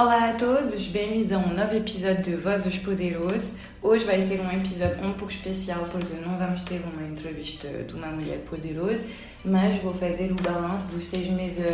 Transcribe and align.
Olá 0.00 0.30
a 0.30 0.34
todos, 0.34 0.86
bem-vindos 0.86 1.32
a 1.32 1.38
um 1.38 1.52
novo 1.52 1.74
episódio 1.74 2.22
de 2.22 2.36
Vozes 2.36 2.78
Poderosas. 2.78 3.56
Hoje 3.82 4.04
vai 4.04 4.22
ser 4.22 4.40
um 4.40 4.52
episódio 4.52 5.04
um 5.04 5.12
pouco 5.14 5.32
especial 5.32 5.88
porque 5.90 6.14
não 6.24 6.38
vamos 6.38 6.62
ter 6.62 6.80
uma 6.82 7.04
entrevista 7.04 7.66
de 7.66 7.94
uma 7.94 8.06
mulher 8.06 8.38
poderosa, 8.48 9.04
mas 9.44 9.82
vou 9.82 9.92
fazer 9.92 10.30
o 10.30 10.36
balanço 10.36 10.86
dos 10.92 11.04
seis 11.04 11.26
meses 11.26 11.66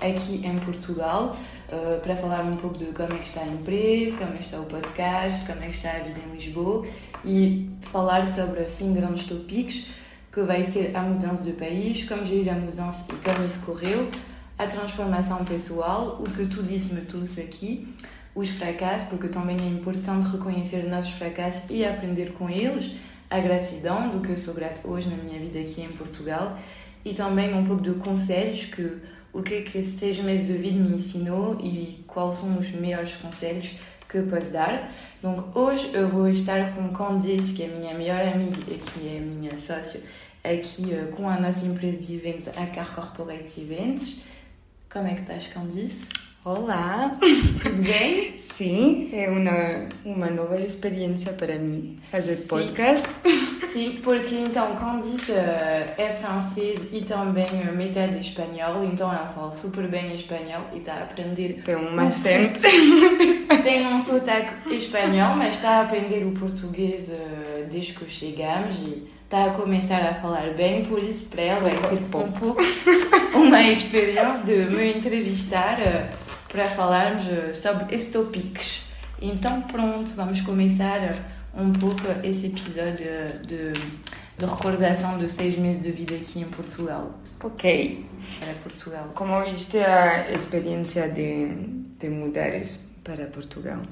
aqui 0.00 0.44
em 0.44 0.58
Portugal 0.58 1.36
uh, 1.68 2.00
para 2.00 2.16
falar 2.16 2.42
um 2.42 2.56
pouco 2.56 2.78
de 2.78 2.86
como 2.86 3.14
é 3.14 3.18
que 3.18 3.28
está 3.28 3.42
a 3.42 3.46
empresa, 3.46 4.24
como 4.24 4.34
é 4.34 4.38
que 4.38 4.44
está 4.44 4.58
o 4.58 4.64
podcast, 4.64 5.46
como 5.46 5.62
é 5.62 5.66
que 5.68 5.76
está 5.76 5.92
a 5.92 6.00
vida 6.00 6.18
em 6.18 6.34
Lisboa 6.34 6.84
e 7.24 7.70
falar 7.92 8.26
sobre 8.26 8.58
assim 8.58 8.92
grandes 8.92 9.24
tópicos 9.24 9.86
que 10.32 10.40
vai 10.42 10.64
ser 10.64 10.96
a 10.96 11.02
mudança 11.02 11.44
do 11.44 11.52
país, 11.52 12.08
como 12.08 12.26
gerir 12.26 12.52
a 12.52 12.56
mudança 12.56 13.06
e 13.08 13.16
como 13.24 13.46
isso 13.46 13.64
correu, 13.64 14.10
a 14.58 14.66
transformação 14.66 15.44
pessoal, 15.44 16.20
o 16.20 16.24
que 16.24 16.46
tu 16.46 16.62
disse 16.62 16.92
me 16.94 17.02
trouxe 17.02 17.40
aqui, 17.40 17.94
os 18.34 18.50
fracassos, 18.50 19.08
porque 19.08 19.28
também 19.28 19.56
é 19.56 19.66
importante 19.66 20.26
reconhecer 20.28 20.88
nossos 20.88 21.12
fracassos 21.12 21.70
e 21.70 21.84
aprender 21.84 22.32
com 22.32 22.50
eles, 22.50 22.92
a 23.30 23.38
gratidão, 23.38 24.08
do 24.10 24.20
que 24.20 24.30
eu 24.30 24.38
sou 24.38 24.54
grato 24.54 24.80
hoje 24.88 25.08
na 25.08 25.16
minha 25.16 25.38
vida 25.38 25.60
aqui 25.60 25.82
em 25.82 25.88
Portugal, 25.88 26.58
e 27.04 27.14
também 27.14 27.54
um 27.54 27.64
pouco 27.64 27.82
de 27.82 27.92
conselhos 28.00 28.64
que 28.66 28.98
o 29.32 29.42
que 29.42 29.54
é 29.54 29.62
que 29.62 29.82
seis 29.84 30.18
meses 30.18 30.46
de 30.46 30.54
vida 30.54 30.78
me 30.78 30.96
ensinou 30.96 31.60
e 31.60 32.02
quais 32.06 32.38
são 32.38 32.58
os 32.58 32.70
melhores 32.72 33.14
conselhos 33.16 33.76
que 34.08 34.18
eu 34.18 34.26
posso 34.26 34.50
dar. 34.50 34.90
Donc 35.22 35.56
hoje 35.56 35.90
eu 35.92 36.08
vou 36.08 36.28
estar 36.28 36.74
com 36.74 36.88
Candice, 36.88 37.52
que 37.52 37.62
é 37.62 37.68
minha 37.68 37.94
melhor 37.94 38.26
amiga 38.26 38.58
e 38.66 38.78
que 38.78 39.16
é 39.16 39.20
minha 39.20 39.56
sócia 39.58 40.00
aqui 40.42 40.94
uh, 40.94 41.12
com 41.14 41.28
a 41.28 41.38
nossa 41.38 41.66
empresa 41.66 41.98
de 41.98 42.14
eventos, 42.16 42.48
a 42.48 42.66
Car 42.66 42.94
Corporate 42.94 43.60
Events. 43.60 44.22
Como 44.90 45.06
é 45.06 45.12
que 45.12 45.20
estás, 45.20 45.46
Candice? 45.48 46.02
Olá, 46.46 47.14
tudo 47.62 47.82
bem? 47.82 48.38
Sim, 48.40 49.10
é 49.12 49.28
uma, 49.28 49.86
uma 50.02 50.30
nova 50.30 50.58
experiência 50.58 51.34
para 51.34 51.58
mim 51.58 51.98
fazer 52.10 52.36
Sim. 52.36 52.46
podcast. 52.46 53.06
Sim, 53.70 54.00
porque 54.02 54.34
então 54.34 54.76
Candice 54.76 55.32
é 55.32 56.18
francesa 56.18 56.88
e 56.90 57.02
também 57.02 57.46
metade 57.76 58.18
espanhol, 58.18 58.82
então 58.82 59.12
ela 59.12 59.28
fala 59.28 59.54
super 59.58 59.86
bem 59.88 60.14
espanhol 60.14 60.62
e 60.72 60.78
está 60.78 60.94
a 60.94 61.02
aprender. 61.02 61.60
Tem 61.64 61.76
um 61.76 62.00
acento. 62.00 62.60
Tem 63.62 63.86
um 63.86 64.02
sotaque 64.02 64.74
espanhol, 64.74 65.36
mas 65.36 65.56
está 65.56 65.80
a 65.80 65.82
aprender 65.82 66.24
o 66.24 66.32
português 66.32 67.12
desde 67.70 67.92
que 67.92 68.10
chegamos 68.10 68.78
e 68.78 69.17
está 69.28 69.44
a 69.44 69.50
começar 69.50 70.00
a 70.08 70.14
falar 70.14 70.54
bem, 70.54 70.86
por 70.86 71.02
isso 71.02 71.26
para 71.26 71.42
ela 71.42 71.60
vai 71.60 71.76
ser 71.76 72.00
pouco 72.10 72.56
uma 73.36 73.62
experiência 73.62 74.38
de 74.42 74.56
me 74.74 74.90
entrevistar 74.94 75.78
eh, 75.82 76.08
para 76.50 76.64
falarmos 76.64 77.26
eh, 77.28 77.52
sobre 77.52 77.94
esses 77.94 78.10
tópicos. 78.10 78.80
Então 79.20 79.60
pronto, 79.62 80.10
vamos 80.16 80.40
começar 80.40 80.96
eh, 80.96 81.18
um 81.54 81.70
pouco 81.74 82.00
esse 82.24 82.46
episódio 82.46 83.06
de, 83.46 83.72
de 83.74 84.46
recordação 84.46 85.18
dos 85.18 85.32
seis 85.32 85.58
meses 85.58 85.82
de 85.82 85.90
vida 85.90 86.14
aqui 86.14 86.40
em 86.40 86.44
Portugal. 86.44 87.12
Ok. 87.44 88.06
Para 88.40 88.54
Portugal. 88.54 89.10
Como 89.14 89.44
viste 89.44 89.76
a 89.76 90.30
experiência 90.30 91.06
de, 91.06 91.48
de 91.98 92.08
mudares 92.08 92.80
para 93.04 93.26
Portugal? 93.26 93.82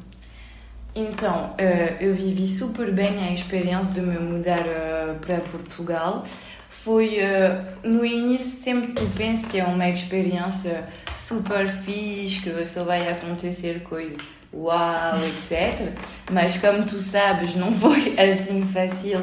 Então, 0.99 1.51
uh, 1.51 2.03
eu 2.03 2.15
vivi 2.15 2.49
super 2.49 2.91
bem 2.91 3.23
a 3.23 3.31
experiência 3.31 3.93
de 3.93 4.01
me 4.01 4.19
mudar 4.19 4.61
uh, 4.61 5.19
para 5.19 5.41
Portugal. 5.41 6.25
Foi, 6.71 7.19
uh, 7.19 7.87
no 7.87 8.03
início, 8.03 8.63
sempre 8.63 8.95
tu 8.95 9.05
pensas 9.15 9.45
que 9.45 9.61
é 9.61 9.65
uma 9.65 9.91
experiência 9.91 10.89
super 11.19 11.69
fixe, 11.69 12.41
que 12.41 12.65
só 12.65 12.83
vai 12.85 13.07
acontecer 13.11 13.83
coisas 13.83 14.17
uau, 14.55 15.17
etc. 15.19 15.93
Mas 16.33 16.57
como 16.57 16.87
tu 16.87 16.99
sabes, 16.99 17.55
não 17.55 17.75
foi 17.75 18.15
assim 18.19 18.63
fácil 18.63 19.23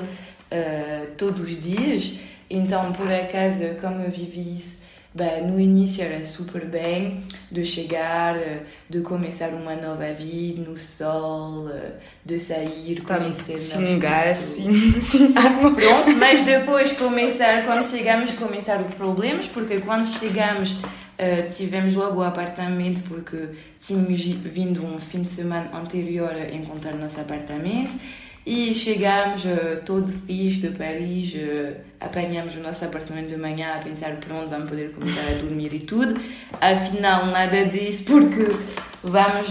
todos 1.17 1.41
os 1.41 1.59
dias. 1.59 2.19
Então, 2.47 2.93
por 2.93 3.11
acaso, 3.11 3.63
como 3.81 4.03
eu 4.03 4.11
vivi 4.11 4.57
isso 4.57 4.82
Bem, 5.15 5.45
no 5.45 5.59
início 5.59 6.03
era 6.03 6.25
super 6.25 6.65
bem 6.65 7.21
de 7.51 7.63
chegar, 7.63 8.35
de 8.89 9.01
começar 9.01 9.49
uma 9.49 9.75
nova 9.75 10.11
vida 10.11 10.67
no 10.67 10.75
sol, 10.75 11.69
de 12.25 12.39
sair, 12.39 12.99
conhecer 13.01 13.59
xingar 13.59 14.27
assim, 14.27 14.91
sim. 14.99 15.31
Pronto, 15.31 16.15
mas 16.17 16.41
depois 16.41 16.93
começar, 16.93 17.63
quando 17.63 17.87
chegamos, 17.87 18.31
começar 18.31 18.81
os 18.81 18.91
problemas, 18.95 19.45
porque 19.45 19.81
quando 19.81 20.07
chegamos 20.07 20.71
uh, 20.71 21.47
tivemos 21.55 21.93
logo 21.93 22.21
o 22.21 22.23
apartamento, 22.23 23.03
porque 23.07 23.49
tínhamos 23.79 24.19
vindo 24.19 24.83
um 24.83 24.99
fim 24.99 25.21
de 25.21 25.27
semana 25.27 25.69
anterior 25.77 26.31
a 26.31 26.55
encontrar 26.55 26.95
nosso 26.95 27.21
apartamento 27.21 27.93
e 28.45 28.75
chegámos 28.75 29.45
uh, 29.45 29.81
todo 29.85 30.11
fixe 30.11 30.59
de 30.59 30.69
Paris, 30.77 31.33
uh, 31.35 31.75
apanhamos 31.99 32.57
o 32.57 32.59
nosso 32.59 32.83
apartamento 32.83 33.29
de 33.29 33.37
manhã 33.37 33.75
a 33.75 33.77
pensar 33.77 34.17
pronto, 34.17 34.49
vamos 34.49 34.69
poder 34.69 34.91
começar 34.91 35.21
a 35.31 35.35
dormir 35.35 35.73
e 35.73 35.79
tudo. 35.79 36.19
Afinal, 36.59 37.27
nada 37.27 37.65
disso, 37.65 38.03
porque 38.03 38.45
vamos 39.01 39.47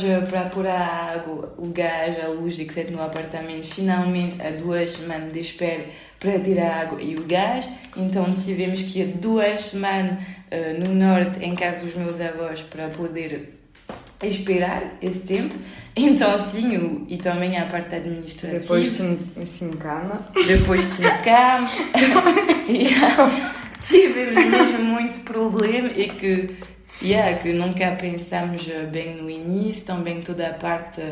pôr 0.52 0.66
a 0.66 1.14
água, 1.14 1.54
o 1.56 1.69
gás, 1.69 2.22
a 2.22 2.28
luz, 2.28 2.58
etc. 2.58 2.91
no 2.91 3.02
apartamento. 3.02 3.66
Finalmente, 3.66 4.42
há 4.42 4.50
duas 4.50 4.91
semanas 4.91 5.32
de 5.32 5.41
espera 5.41 5.86
para 6.20 6.38
ter 6.38 6.60
a 6.60 6.82
água 6.82 7.00
e 7.00 7.14
o 7.14 7.25
gás. 7.25 7.66
Então 7.97 8.31
tivemos 8.34 8.82
que 8.82 9.00
ir 9.00 9.06
duas 9.16 9.60
semanas 9.60 10.22
no 10.78 10.94
norte, 10.94 11.42
em 11.42 11.54
casa 11.54 11.84
dos 11.84 11.94
meus 11.94 12.20
avós, 12.20 12.60
para 12.60 12.88
poder 12.88 13.58
esperar 14.22 14.98
esse 15.00 15.20
tempo. 15.20 15.54
Então, 15.94 16.38
sim, 16.38 16.76
o, 16.76 17.06
e 17.08 17.19
também 17.19 17.56
a 17.58 17.66
parte 17.66 17.94
administrativa. 17.94 18.58
Depois 18.60 18.88
sim, 18.88 19.19
sim 19.44 19.70
cama. 19.72 20.26
Depois 20.47 20.84
sim 20.84 21.03
cama. 21.22 21.69
e, 22.69 22.88
tivemos 23.84 24.34
mesmo 24.34 24.84
muito 24.84 25.20
problema 25.20 25.91
e 25.94 26.08
que, 26.08 26.56
yeah, 27.02 27.36
que 27.36 27.52
nunca 27.52 27.91
pensámos 27.92 28.64
bem 28.91 29.16
no 29.16 29.28
início, 29.28 29.84
também 29.84 30.22
toda 30.22 30.48
a 30.48 30.54
parte 30.54 31.02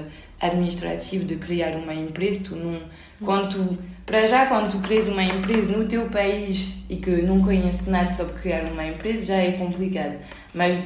administrativa 0.40 1.24
de 1.24 1.36
criar 1.36 1.76
uma 1.76 1.92
empresa. 1.92 2.44
Tu 2.44 2.56
não, 2.56 2.80
quando 3.22 3.50
tu, 3.50 3.78
para 4.06 4.26
já, 4.26 4.46
quando 4.46 4.70
tu 4.70 4.78
crias 4.78 5.08
uma 5.08 5.22
empresa 5.22 5.76
no 5.76 5.86
teu 5.86 6.06
país 6.08 6.68
e 6.88 6.96
que 6.96 7.22
não 7.22 7.42
conheces 7.42 7.86
nada 7.86 8.14
sobre 8.14 8.32
criar 8.40 8.64
uma 8.64 8.86
empresa, 8.86 9.26
já 9.26 9.36
é 9.36 9.52
complicado. 9.52 10.16
Mas 10.54 10.78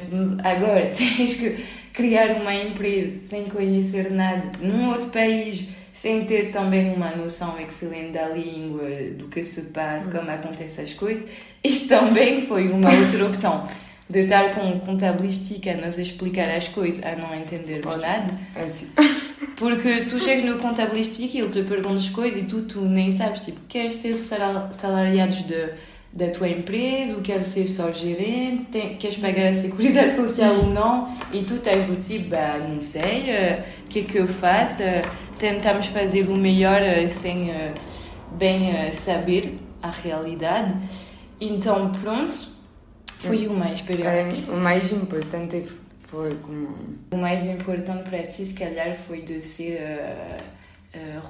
agora 0.43 0.91
tens 0.93 1.35
que 1.35 1.63
criar 1.95 2.35
uma 2.41 2.53
empresa 2.53 3.19
sem 3.29 3.45
conhecer 3.45 4.11
nada 4.11 4.51
num 4.61 4.89
outro 4.89 5.09
país, 5.09 5.65
sem 5.93 6.25
ter 6.25 6.51
também 6.51 6.93
uma 6.93 7.11
noção 7.11 7.57
excelente 7.59 8.11
da 8.11 8.27
língua, 8.27 8.83
do 9.17 9.29
que 9.29 9.43
se 9.43 9.61
passa, 9.63 10.11
como 10.11 10.29
acontecem 10.29 10.83
as 10.83 10.93
coisas, 10.93 11.27
isso 11.63 11.87
também 11.87 12.45
foi 12.45 12.67
uma 12.67 12.91
outra 12.93 13.25
opção. 13.25 13.67
De 14.07 14.19
estar 14.19 14.53
com 14.53 14.79
contabilistica 14.81 15.71
a 15.71 15.77
nos 15.77 15.97
explicar 15.97 16.47
as 16.49 16.67
coisas, 16.67 17.03
a 17.03 17.15
não 17.15 17.33
entender 17.33 17.81
nada. 17.83 18.39
Assim. 18.55 18.87
Porque 19.57 20.01
tu 20.01 20.19
chegas 20.19 20.45
no 20.45 20.59
contabilistica 20.59 21.37
e 21.37 21.39
ele 21.39 21.49
te 21.49 21.63
pergunta 21.63 21.95
as 21.95 22.09
coisas 22.09 22.43
e 22.43 22.45
tu, 22.45 22.63
tu 22.63 22.81
nem 22.81 23.11
sabes, 23.11 23.41
tipo, 23.41 23.59
queres 23.67 23.95
ser 23.95 24.15
salariados 24.17 25.47
de 25.47 25.69
da 26.15 26.29
tua 26.29 26.47
empresa, 26.47 27.13
ou 27.13 27.21
queres 27.21 27.49
ser 27.49 27.67
só 27.67 27.91
gerente, 27.91 28.67
tem, 28.71 28.95
queres 28.95 29.17
pagar 29.17 29.47
a 29.47 29.53
seguridade 29.53 30.15
social 30.15 30.55
ou 30.59 30.67
não, 30.67 31.13
e 31.33 31.43
tu 31.43 31.55
estás 31.55 31.85
do 31.85 31.97
tipo, 31.97 32.29
bah, 32.29 32.57
não 32.57 32.79
sei, 32.79 33.01
o 33.03 33.59
uh, 33.59 33.63
que 33.89 33.99
é 33.99 34.03
que 34.03 34.17
eu 34.17 34.27
faço? 34.27 34.81
Uh, 34.81 35.01
tentamos 35.37 35.87
fazer 35.87 36.29
o 36.29 36.37
melhor 36.37 36.81
uh, 36.81 37.09
sem 37.09 37.51
bem 38.31 38.91
saber 38.93 39.59
a 39.81 39.89
realidade. 39.89 40.73
Então, 41.41 41.91
pronto, 41.91 42.31
foi 43.17 43.45
uma 43.47 43.69
experiência. 43.73 44.49
É, 44.49 44.51
o 44.51 44.57
mais 44.57 44.89
importante 44.93 45.65
foi 46.07 46.33
como. 46.35 46.73
O 47.11 47.17
mais 47.17 47.45
importante 47.45 48.09
para 48.09 48.23
ti, 48.23 48.45
se 48.45 48.53
calhar, 48.53 48.97
foi 49.05 49.21
de 49.21 49.41
ser. 49.41 49.81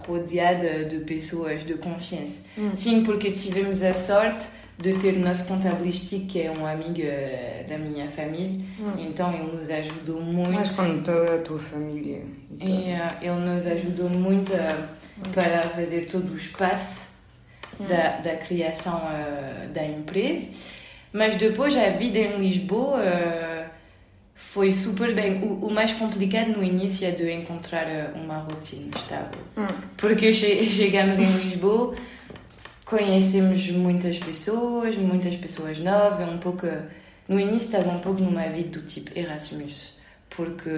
rodeada 0.07 0.85
de 0.85 0.99
pessoas 0.99 1.65
de 1.65 1.73
confiança. 1.73 2.43
Hum. 2.55 2.69
Sim, 2.75 3.03
porque 3.03 3.31
tivemos 3.31 3.81
a 3.81 3.95
sorte 3.95 4.45
de 4.77 4.93
ter 4.95 5.15
o 5.15 5.19
nosso 5.19 5.45
contabilistica, 5.45 6.25
que 6.25 6.41
é 6.41 6.51
um 6.51 6.65
amigo 6.65 6.99
eh, 6.99 7.65
da 7.67 7.77
minha 7.77 8.09
família, 8.09 8.59
hum. 8.79 8.93
então 8.97 9.33
ele 9.33 9.55
nos 9.55 9.69
ajudou 9.69 10.21
muito. 10.21 10.51
Mas 10.51 10.75
com 10.75 11.01
toda 11.01 11.35
a 11.35 11.37
tua 11.39 11.59
família. 11.59 12.21
Então. 12.51 12.67
E, 12.67 12.93
uh, 12.93 13.07
ele 13.21 13.53
nos 13.53 13.65
ajudou 13.65 14.09
muito 14.09 14.51
uh, 14.53 15.29
para 15.33 15.63
fazer 15.69 16.07
todo 16.07 16.33
o 16.33 16.35
espaço 16.35 17.09
hum. 17.79 17.85
da, 17.87 18.17
da 18.17 18.35
criação 18.35 18.97
uh, 18.97 19.69
da 19.69 19.85
empresa. 19.85 20.49
Mas 21.13 21.35
depois 21.35 21.75
a 21.77 21.91
vida 21.91 22.19
em 22.19 22.37
Lisboa 22.39 22.99
foi 24.35 24.73
super 24.73 25.15
bem. 25.15 25.41
O, 25.41 25.67
o, 25.67 25.71
mais 25.71 25.93
complicado 25.93 26.49
no 26.49 26.61
início 26.61 27.07
é 27.07 27.11
de 27.11 27.31
encontrar 27.31 27.87
uma 28.13 28.39
rotina 28.39 28.91
estável. 28.93 29.41
Hum. 29.55 29.65
Porque 29.95 30.33
chegamos 30.33 31.17
em 31.17 31.31
Lisboa 31.43 31.95
conhecemos 32.85 33.67
muitas 33.71 34.19
pessoas, 34.19 34.95
muitas 34.95 35.35
pessoas 35.35 35.79
novas, 35.79 36.21
é 36.21 36.25
um 36.25 36.37
pouco... 36.37 36.67
No 37.27 37.39
início 37.39 37.75
estava 37.75 37.89
um 37.89 37.99
pouco 37.99 38.21
numa 38.21 38.47
vida 38.49 38.79
do 38.79 38.85
tipo 38.85 39.17
Erasmus, 39.17 39.99
porque 40.29 40.69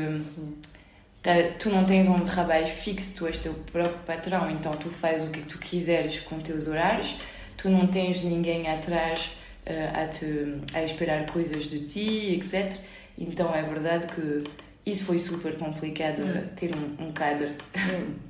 tá, 1.21 1.33
tu 1.59 1.69
não 1.69 1.83
tens 1.83 2.07
um 2.07 2.19
trabalho 2.19 2.67
fixo, 2.67 3.15
tu 3.17 3.27
és 3.27 3.37
teu 3.37 3.53
próprio 3.71 3.99
patrão, 4.05 4.49
então 4.49 4.71
tu 4.73 4.89
fazes 4.89 5.27
o 5.27 5.31
que, 5.31 5.41
tu 5.41 5.57
quiseres 5.57 6.19
com 6.21 6.39
teus 6.39 6.69
horários, 6.69 7.15
tu 7.57 7.69
não 7.69 7.87
tens 7.87 8.23
ninguém 8.23 8.69
atrás 8.69 9.31
uh, 9.65 10.03
a, 10.03 10.07
te, 10.07 10.61
a 10.73 10.83
esperar 10.83 11.25
coisas 11.25 11.65
de 11.65 11.81
ti, 11.81 12.35
etc. 12.35 12.77
Então 13.17 13.53
é 13.53 13.63
verdade 13.63 14.07
que 14.07 14.43
isso 14.89 15.03
foi 15.03 15.19
super 15.19 15.57
complicado, 15.57 16.21
hum. 16.21 16.47
ter 16.55 16.71
um, 16.73 17.07
um 17.07 17.11
cadre. 17.11 17.51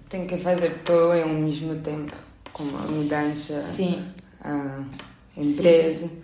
Tem 0.10 0.26
que 0.26 0.38
fazer 0.38 0.72
tudo 0.84 1.12
ao 1.12 1.28
mesmo 1.28 1.76
tempo, 1.76 2.14
como 2.58 2.76
a 2.76 2.82
mudança, 2.82 3.64
Sim. 3.76 4.04
a 4.44 4.82
empresa, 5.38 6.08
Sim. 6.08 6.22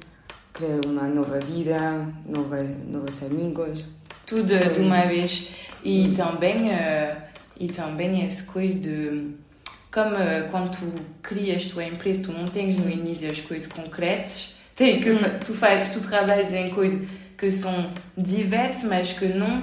criar 0.51 0.79
uma 0.85 1.03
nova 1.03 1.39
vida, 1.39 2.07
nova, 2.25 2.63
novos 2.63 3.21
amigos. 3.21 3.85
Tudo 4.25 4.57
Sim. 4.57 4.73
de 4.73 4.79
uma 4.79 5.05
vez. 5.05 5.49
E 5.83 6.13
também, 6.15 6.71
uh, 6.71 7.15
e 7.59 7.67
também 7.67 8.25
essa 8.25 8.51
coisa 8.51 8.79
de 8.79 9.31
como 9.91 10.15
uh, 10.15 10.49
quando 10.49 10.71
tu 10.71 10.91
crias 11.21 11.65
tua 11.65 11.85
empresa, 11.85 12.23
tu 12.23 12.31
não 12.31 12.45
tens 12.47 12.77
no 12.77 12.89
início 12.89 13.29
as 13.29 13.39
coisas 13.39 13.71
concretas, 13.71 14.55
tem 14.75 14.99
que, 14.99 15.11
hum. 15.11 15.19
tu, 15.45 15.53
faz, 15.53 15.93
tu 15.93 15.99
trabalhas 16.01 16.51
em 16.51 16.71
coisas 16.71 17.07
que 17.37 17.51
são 17.51 17.91
diversas, 18.17 18.83
mas 18.83 19.13
que 19.13 19.27
não 19.27 19.61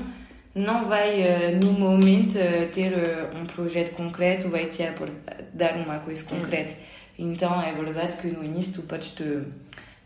não 0.54 0.88
vai 0.88 1.22
uh, 1.22 1.64
no 1.64 1.72
momento 1.72 2.36
uh, 2.36 2.68
ter 2.72 2.92
uh, 2.92 3.36
um 3.36 3.44
projeto 3.46 3.94
concreto, 3.94 4.48
vai 4.48 4.66
te 4.66 4.82
dar 5.52 5.76
uma 5.76 5.98
coisa 6.00 6.24
concreta. 6.24 6.72
Então 7.18 7.62
é 7.62 7.72
verdade 7.72 8.16
que 8.16 8.28
no 8.28 8.44
início 8.44 8.74
tu 8.74 8.82
podes 8.82 9.10
te, 9.10 9.42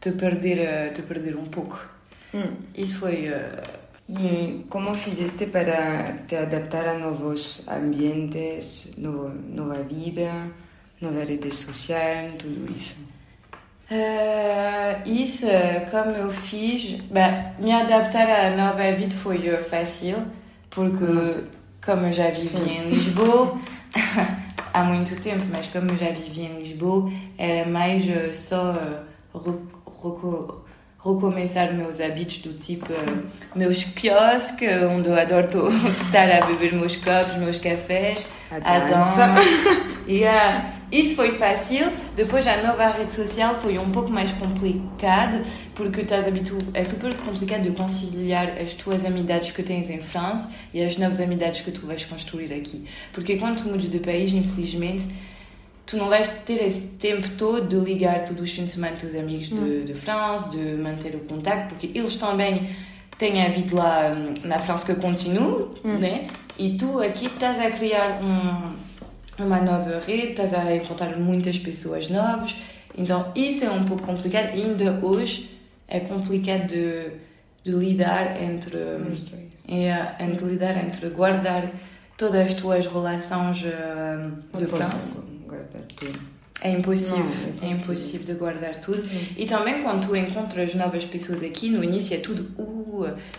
te, 0.00 0.12
perder, 0.12 0.92
te 0.92 1.02
perder 1.02 1.36
um 1.36 1.44
pouco. 1.44 1.80
Hum. 2.34 2.56
Isso 2.74 2.98
foi. 2.98 3.32
E 4.08 4.66
como 4.68 4.92
fizeste 4.94 5.46
para 5.46 6.18
te 6.26 6.36
adaptar 6.36 6.86
a 6.88 6.98
novos 6.98 7.66
ambientes, 7.68 8.92
novo, 8.98 9.28
nova 9.28 9.82
vida, 9.82 10.48
nova 11.00 11.24
rede 11.24 11.54
social, 11.54 12.32
tudo 12.38 12.70
isso? 12.76 13.13
Uh, 13.90 15.06
isso, 15.06 15.46
como 15.90 16.10
eu 16.12 16.30
fiz, 16.30 17.00
bem, 17.02 17.52
me 17.58 17.72
adaptar 17.72 18.28
à 18.28 18.56
nova 18.56 18.92
vida 18.92 19.14
foi 19.14 19.46
fácil, 19.58 20.24
porque 20.70 21.04
como 21.84 22.06
eu 22.06 22.12
já 22.12 22.30
vivi 22.30 22.72
em 22.72 22.88
Lisboa 22.88 23.58
há 24.72 24.84
muito 24.84 25.20
tempo, 25.20 25.44
mas 25.52 25.66
como 25.66 25.90
eu 25.90 25.98
já 25.98 26.10
vivi 26.10 26.42
em 26.42 26.62
Lisboa, 26.62 27.12
era 27.36 27.68
mais 27.68 28.04
só 28.36 28.74
recomeçar 31.04 31.74
meus 31.74 32.00
hábitos 32.00 32.38
do 32.38 32.54
tipo 32.54 32.86
meus 33.54 33.84
quiosques, 33.84 34.82
onde 34.82 35.08
eu 35.08 35.20
adoro 35.20 35.68
estar 36.06 36.30
a 36.30 36.46
beber 36.46 36.74
meus 36.74 36.96
copos, 36.96 37.36
meus 37.36 37.58
cafés, 37.58 38.26
a, 38.50 38.56
a 38.56 38.78
dança. 38.80 39.34
yeah. 40.08 40.73
Isso 40.90 41.14
foi 41.14 41.32
fácil. 41.32 41.90
Depois, 42.14 42.46
a 42.46 42.62
nova 42.62 42.88
rede 42.88 43.12
social 43.12 43.56
foi 43.60 43.78
um 43.78 43.90
pouco 43.90 44.10
mais 44.10 44.30
complicada, 44.32 45.42
porque 45.74 46.02
estás 46.02 46.26
habituado. 46.26 46.66
É 46.74 46.84
super 46.84 47.14
complicado 47.16 47.62
de 47.62 47.70
conciliar 47.70 48.58
as 48.60 48.74
tuas 48.74 49.04
amizades 49.04 49.50
que 49.50 49.62
tens 49.62 49.90
em 49.90 50.00
França 50.00 50.50
e 50.72 50.82
as 50.82 50.96
novas 50.96 51.20
amizades 51.20 51.60
que 51.60 51.70
tu 51.70 51.86
vais 51.86 52.04
construir 52.04 52.52
aqui. 52.52 52.86
Porque 53.12 53.36
quando 53.36 53.62
tu 53.62 53.68
mudas 53.68 53.90
de 53.90 53.98
país, 53.98 54.32
infelizmente, 54.32 55.06
tu 55.86 55.96
não 55.96 56.08
vais 56.08 56.28
ter 56.44 56.64
esse 56.64 56.82
tempo 56.98 57.28
todo 57.36 57.66
de 57.66 57.76
ligar 57.76 58.24
todos 58.24 58.42
os 58.42 58.50
fins 58.50 58.66
de 58.66 58.70
semana 58.72 58.96
teus 58.96 59.14
amigos 59.14 59.48
de, 59.48 59.54
hum. 59.54 59.84
de 59.84 59.94
França, 59.94 60.48
de 60.50 60.58
manter 60.76 61.14
o 61.14 61.20
contato, 61.20 61.68
porque 61.68 61.90
eles 61.94 62.16
também 62.16 62.70
têm 63.18 63.44
a 63.44 63.48
vida 63.48 63.76
lá 63.76 64.12
hum, 64.16 64.34
na 64.44 64.58
França 64.58 64.92
que 64.92 65.00
continua, 65.00 65.70
hum. 65.84 65.98
né? 65.98 66.26
E 66.58 66.76
tu 66.76 67.00
aqui 67.00 67.26
estás 67.26 67.58
a 67.60 67.70
criar 67.70 68.20
um 68.22 68.74
uma 69.38 69.60
nova 69.60 70.00
rede, 70.00 70.28
estás 70.28 70.54
a 70.54 70.74
encontrar 70.74 71.16
muitas 71.18 71.58
pessoas 71.58 72.08
novas. 72.08 72.54
Então, 72.96 73.32
isso 73.34 73.64
é 73.64 73.70
um 73.70 73.84
pouco 73.84 74.04
complicado. 74.04 74.52
Ainda 74.52 74.98
hoje 75.02 75.50
é 75.88 76.00
complicado 76.00 76.68
de, 76.68 77.10
de 77.64 77.72
lidar 77.72 78.40
entre, 78.40 78.78
é, 79.68 80.24
entre 80.24 80.44
lidar 80.46 80.76
entre 80.84 81.08
guardar 81.08 81.70
todas 82.16 82.52
as 82.52 82.54
tuas 82.54 82.86
relações 82.86 83.62
uh, 83.64 84.58
de 84.58 84.66
França. 84.66 85.24
Guardar 85.46 85.82
tudo. 85.96 86.34
É 86.60 86.70
impossível, 86.70 87.18
não, 87.18 87.26
é, 87.26 87.30
impossível. 87.30 87.68
é 87.68 87.72
impossível 87.72 88.26
de 88.26 88.34
guardar 88.34 88.80
tudo. 88.80 89.06
Sim. 89.06 89.26
E 89.36 89.44
também 89.44 89.82
quando 89.82 90.06
tu 90.06 90.16
encontras 90.16 90.74
novas 90.74 91.04
pessoas 91.04 91.42
aqui, 91.42 91.68
no 91.68 91.82
início 91.82 92.16
é 92.16 92.20
tudo 92.20 92.44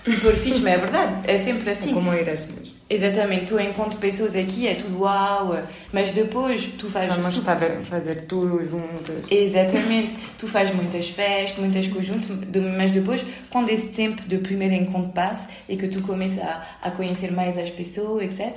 super 0.04 0.36
fixe, 0.36 0.60
mas 0.60 0.74
é 0.74 0.78
verdade, 0.78 1.30
é 1.30 1.38
sempre 1.38 1.70
assim. 1.70 1.92
É 1.92 1.94
como 1.94 2.14
Erasmus. 2.14 2.76
Exatamente, 2.90 3.46
tu 3.46 3.60
encontras 3.60 4.00
pessoas 4.00 4.36
aqui, 4.36 4.68
é 4.68 4.76
tudo 4.76 5.00
uau, 5.02 5.60
mas 5.92 6.12
depois 6.12 6.66
tu 6.78 6.90
fazes. 6.90 7.16
Vamos 7.16 7.34
super... 7.34 7.82
fazer 7.84 8.26
tudo 8.28 8.64
juntos. 8.64 9.30
Exatamente, 9.30 10.14
tu 10.38 10.48
fazes 10.48 10.76
muitas 10.76 11.10
festas, 11.10 11.58
muitas 11.58 11.88
coisas 11.88 12.08
juntos, 12.08 12.30
mas 12.78 12.92
depois, 12.92 13.26
quando 13.50 13.70
esse 13.70 13.88
tempo 13.88 14.22
de 14.24 14.38
primeiro 14.38 14.76
encontro 14.76 15.12
passa 15.12 15.48
e 15.68 15.76
que 15.76 15.88
tu 15.88 16.02
começas 16.04 16.40
a, 16.40 16.66
a 16.82 16.92
conhecer 16.92 17.32
mais 17.32 17.58
as 17.58 17.72
pessoas, 17.72 18.24
etc., 18.24 18.56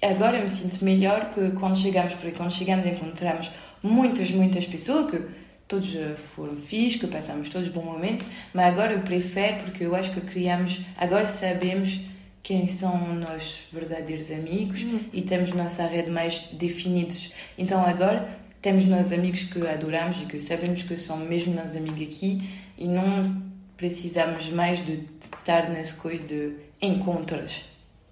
agora 0.00 0.36
eu 0.36 0.42
me 0.42 0.48
sinto 0.48 0.84
melhor 0.84 1.30
que 1.34 1.50
quando 1.58 1.76
chegamos, 1.76 2.14
porque 2.14 2.32
quando 2.32 2.52
chegamos 2.52 2.86
encontramos 2.86 3.50
muitas, 3.82 4.30
muitas 4.30 4.66
pessoas 4.66 5.10
que 5.10 5.41
todos 5.72 5.90
foram 6.36 6.56
fixos, 6.56 7.00
que 7.00 7.06
passamos 7.06 7.48
todos 7.48 7.68
bom 7.68 7.82
momento, 7.82 8.26
mas 8.52 8.66
agora 8.66 8.92
eu 8.92 9.00
prefiro 9.00 9.64
porque 9.64 9.84
eu 9.84 9.94
acho 9.94 10.12
que 10.12 10.20
criamos, 10.20 10.82
agora 10.98 11.26
sabemos 11.26 12.02
quem 12.42 12.68
são 12.68 13.14
nossos 13.14 13.60
verdadeiros 13.72 14.30
amigos 14.30 14.82
uhum. 14.82 15.00
e 15.14 15.22
temos 15.22 15.54
nossa 15.54 15.86
rede 15.86 16.10
mais 16.10 16.40
definidos. 16.52 17.32
Então 17.56 17.86
agora 17.86 18.28
temos 18.60 18.84
nossos 18.84 19.12
amigos 19.12 19.44
que 19.44 19.66
adoramos 19.66 20.20
e 20.20 20.26
que 20.26 20.38
sabemos 20.38 20.82
que 20.82 20.98
são 20.98 21.16
mesmo 21.16 21.54
nossos 21.54 21.76
amigos 21.76 22.02
aqui 22.02 22.50
e 22.76 22.86
não 22.86 23.42
precisamos 23.74 24.50
mais 24.50 24.84
de 24.84 25.08
estar 25.20 25.70
nessa 25.70 25.98
coisa 26.02 26.26
de 26.26 26.52
encontros, 26.82 27.64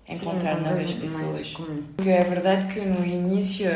encontrar 0.09 0.57
Sim, 0.57 0.63
novas 0.63 0.93
pessoas. 0.93 1.55
Porque 1.97 2.11
é 2.11 2.25
verdade 2.25 2.73
que 2.73 2.81
no 2.81 3.05
início 3.05 3.69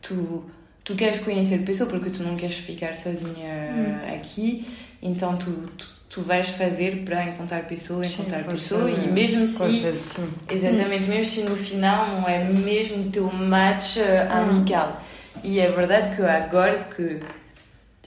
tu 0.00 0.44
tu 0.86 0.94
queres 0.94 1.20
conhecer 1.20 1.58
pessoa 1.64 1.90
porque 1.90 2.10
tu 2.10 2.22
não 2.22 2.36
queres 2.36 2.58
ficar 2.58 2.96
sozinha 2.96 3.74
hum. 3.74 4.14
aqui, 4.14 4.64
então 5.02 5.36
tu, 5.36 5.50
tu, 5.76 5.86
tu, 6.08 6.22
vais 6.22 6.48
fazer 6.50 7.02
para 7.04 7.24
encontrar 7.24 7.66
pessoa, 7.66 8.06
encontrar 8.06 8.44
sim, 8.44 8.50
pessoa 8.50 8.88
e 8.88 9.10
mesmo 9.10 9.46
se 9.48 9.68
sim. 9.96 10.28
exatamente, 10.48 11.08
mesmo 11.08 11.24
se 11.24 11.40
no 11.42 11.56
final 11.56 12.06
não 12.06 12.28
é 12.28 12.44
mesmo 12.44 13.10
teu 13.10 13.30
match 13.32 13.96
amical. 14.30 15.02
E 15.42 15.58
é 15.58 15.70
verdade 15.70 16.14
que 16.14 16.22
agora 16.22 16.88
que 16.94 17.18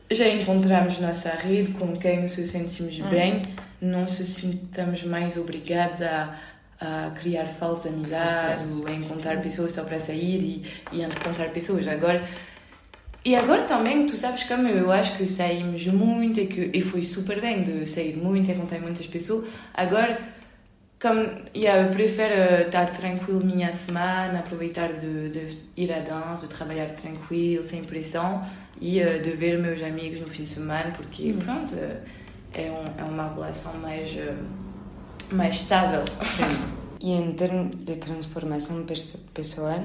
já 0.10 0.30
encontramos 0.30 1.00
nossa 1.00 1.32
rede 1.32 1.74
com 1.74 1.96
quem 1.98 2.22
nos 2.22 2.32
sentimos 2.32 2.98
hum. 2.98 3.10
bem, 3.10 3.42
não 3.82 4.08
se 4.08 4.26
sintamos 4.26 5.04
mais 5.04 5.36
obrigados 5.36 6.02
a 6.02 6.40
a 6.82 7.12
criar 7.12 7.44
falsas 7.44 7.92
amizades, 7.92 8.86
a 8.86 8.92
encontrar 8.94 9.42
pessoas 9.42 9.74
só 9.74 9.84
para 9.84 10.00
sair 10.00 10.42
e, 10.42 10.66
e 10.94 11.02
encontrar 11.04 11.50
pessoas. 11.50 11.86
Agora 11.86 12.26
e 13.24 13.36
agora 13.36 13.64
também, 13.64 14.06
tu 14.06 14.16
sabes 14.16 14.44
como 14.44 14.68
eu 14.68 14.92
acho 14.92 15.18
que 15.18 15.28
saímos 15.28 15.86
muito 15.88 16.40
e, 16.40 16.48
que, 16.48 16.72
e 16.74 16.82
foi 16.82 17.04
super 17.04 17.42
bem 17.42 17.64
de 17.64 17.86
sair 17.86 18.16
muito, 18.16 18.50
encontrar 18.50 18.80
muitas 18.80 19.08
pessoas. 19.08 19.46
Agora, 19.74 20.20
como 21.02 21.22
yeah, 21.56 21.82
eu 21.82 21.94
prefiro 21.94 22.66
estar 22.66 22.92
tranquilo 22.92 23.44
minha 23.44 23.74
semana, 23.74 24.40
aproveitar 24.40 24.94
de, 24.94 25.30
de 25.30 25.58
ir 25.78 25.92
à 25.94 26.00
dança, 26.00 26.48
de 26.48 26.54
trabalhar 26.54 26.90
tranquilo, 26.92 27.66
sem 27.68 27.84
pressão 27.84 28.46
e 28.80 29.02
uh, 29.02 29.22
de 29.22 29.32
ver 29.32 29.58
meus 29.58 29.82
amigos 29.82 30.22
no 30.22 30.28
fim 30.28 30.44
de 30.44 30.50
semana, 30.50 30.92
porque 30.92 31.32
hum. 31.32 31.40
pronto, 31.40 31.74
é, 32.54 32.72
um, 32.72 33.02
é 33.02 33.04
uma 33.04 33.34
relação 33.34 33.78
mais, 33.80 34.12
uh, 34.12 35.34
mais 35.34 35.56
estável. 35.56 36.04
E 37.02 37.12
em 37.12 37.32
termos 37.32 37.76
de 37.76 37.96
transformação 37.96 38.86
pessoal, 39.34 39.82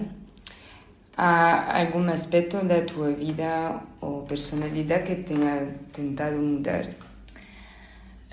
Há 1.16 1.80
algum 1.80 2.10
aspecto 2.10 2.56
da 2.64 2.80
tua 2.80 3.12
vida 3.12 3.80
ou 4.00 4.22
personalidade 4.22 5.04
que 5.04 5.22
tenha 5.22 5.68
tentado 5.92 6.36
mudar? 6.36 6.86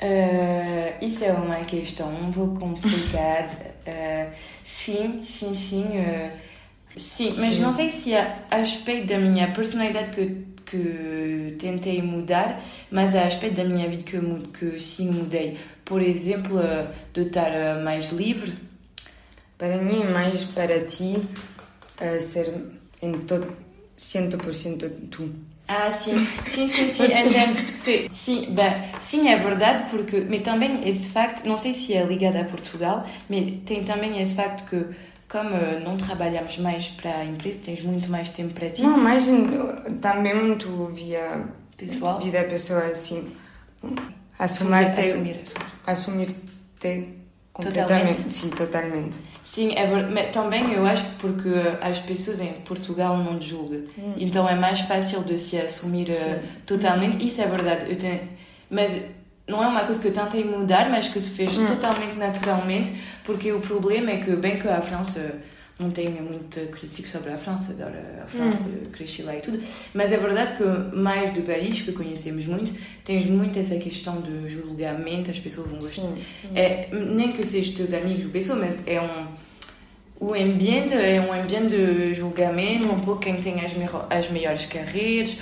Uh, 0.02 1.06
isso 1.06 1.24
é 1.24 1.32
uma 1.32 1.58
questão 1.58 2.10
um 2.10 2.32
pouco 2.32 2.60
complicada. 2.60 3.76
Uh, 3.86 4.34
sim, 4.66 5.24
sim, 5.24 5.56
sim. 5.56 5.84
Uh, 5.84 6.32
sim, 6.98 7.34
mas 7.38 7.54
sim. 7.54 7.62
não 7.62 7.72
sei 7.72 7.92
se 7.92 8.16
há 8.16 8.40
aspecto 8.50 9.10
da 9.10 9.20
minha 9.20 9.52
personalidade 9.52 10.10
que, 10.10 10.44
que 10.66 11.56
tentei 11.60 12.02
mudar, 12.02 12.60
mas 12.90 13.16
há 13.16 13.28
aspecto 13.28 13.58
da 13.58 13.64
minha 13.64 13.88
vida 13.88 14.02
que, 14.02 14.20
que 14.58 14.80
sim 14.80 15.12
mudei. 15.12 15.60
Por 15.86 16.02
exemplo, 16.02 16.60
de 17.14 17.22
estar 17.22 17.52
mais 17.84 18.12
livre. 18.12 18.54
Para 19.56 19.78
mim, 19.78 20.06
mais 20.06 20.44
para 20.46 20.84
ti, 20.86 21.22
ser 22.20 22.54
em 23.02 23.12
todo 23.12 23.48
100% 23.98 25.10
tu. 25.10 25.30
Ah, 25.68 25.90
sim, 25.92 26.14
sim, 26.48 26.68
sim, 26.68 26.90
sim, 26.90 27.06
entendo. 27.06 27.80
Sim, 27.80 28.10
sim, 28.12 28.54
bem, 28.54 28.74
sim, 29.02 29.30
é 29.30 29.38
verdade, 29.38 29.90
porque, 29.90 30.20
mas 30.30 30.42
também 30.42 30.88
esse 30.88 31.08
facto, 31.10 31.46
não 31.46 31.56
sei 31.56 31.74
se 31.74 31.94
é 31.94 32.04
ligado 32.04 32.36
a 32.36 32.44
Portugal, 32.44 33.06
mas 33.30 33.56
tem 33.66 33.84
também 33.84 34.22
esse 34.22 34.36
facto 34.36 34.68
que 34.70 34.86
como 35.30 35.52
não 35.82 35.96
trabalhamos 35.96 36.58
mais 36.58 36.90
para 36.90 37.20
a 37.20 37.26
empresa, 37.26 37.62
tens 37.64 37.82
muito 37.82 38.10
mais 38.10 38.28
tempo 38.30 38.54
para 38.54 38.70
ti. 38.70 38.82
Não, 38.82 38.98
mas 38.98 39.24
também 40.02 40.36
muito 40.36 40.88
via 40.88 41.46
pessoal. 41.78 42.20
Vida 42.20 42.44
pessoal, 42.44 42.92
assim. 42.92 43.32
Assumir, 44.38 44.88
assumir, 44.88 45.40
assumir, 45.88 46.36
assumir-te 46.36 47.16
completamente. 47.54 48.18
Totalmente. 48.18 48.34
Sim, 48.34 48.50
totalmente. 48.50 49.18
Sim, 49.44 49.74
é 49.76 49.88
verdade. 49.88 50.32
Também 50.32 50.72
eu 50.74 50.86
acho 50.86 51.04
que 51.04 51.16
porque 51.16 51.50
as 51.82 52.00
pessoas 52.00 52.40
em 52.40 52.54
Portugal 52.66 53.18
não 53.18 53.42
julgam. 53.42 53.84
Hum. 53.98 54.14
Então 54.18 54.48
é 54.48 54.56
mais 54.56 54.82
fácil 54.82 55.24
de 55.24 55.38
se 55.38 55.58
assumir 55.58 56.10
uh, 56.10 56.40
totalmente. 56.66 57.26
Isso 57.26 57.42
é 57.42 57.48
verdade. 57.48 57.90
Eu 57.90 57.98
tenho... 57.98 58.22
Mas 58.70 59.02
não 59.48 59.64
é 59.64 59.68
uma 59.68 59.84
coisa 59.84 60.02
que 60.02 60.08
eu 60.08 60.14
tentei 60.14 60.44
mudar, 60.44 60.90
mas 60.90 61.08
que 61.08 61.20
se 61.20 61.30
fez 61.32 61.58
hum. 61.58 61.66
totalmente 61.66 62.16
naturalmente, 62.16 62.94
porque 63.24 63.52
o 63.52 63.60
problema 63.60 64.12
é 64.12 64.18
que, 64.18 64.32
bem 64.36 64.60
que 64.60 64.68
a 64.68 64.82
França 64.82 65.42
não 65.82 65.92
tenho 65.92 66.22
muito 66.24 66.60
crítico 66.72 67.08
sobre 67.08 67.32
a 67.32 67.38
França, 67.38 67.74
adoro 67.74 67.96
a 68.24 68.28
França, 68.28 68.70
hum. 68.70 68.90
cresci 68.92 69.24
lá 69.24 69.36
e 69.36 69.42
tudo, 69.42 69.60
mas 69.94 70.12
é 70.12 70.18
verdade 70.18 70.58
que 70.58 70.96
mais 70.96 71.34
do 71.34 71.42
país, 71.42 71.82
que 71.82 71.92
conhecemos 71.92 72.46
muito, 72.46 72.74
tens 73.04 73.26
muito 73.26 73.58
essa 73.58 73.76
questão 73.78 74.22
de 74.22 74.50
julgamento, 74.50 75.32
as 75.32 75.40
pessoas 75.40 75.68
vão 75.68 75.80
gostar. 75.80 76.14
É, 76.56 76.88
nem 76.92 77.32
que 77.32 77.46
sejam 77.46 77.74
teus 77.74 77.94
amigos 77.94 78.26
ou 78.26 78.32
pessoas, 78.32 78.60
mas 78.60 78.88
é 78.88 79.02
um 79.02 79.28
o 80.22 80.36
ambiente 80.36 80.94
é 80.94 81.20
um 81.20 81.34
ambiente 81.34 81.70
de 81.70 82.14
julgamento, 82.14 82.92
um 82.92 83.00
pouco 83.00 83.20
quem 83.20 83.42
tem 83.42 83.66
as, 83.66 83.74
as 84.08 84.30
melhores 84.30 84.68
carreiras, 84.68 85.36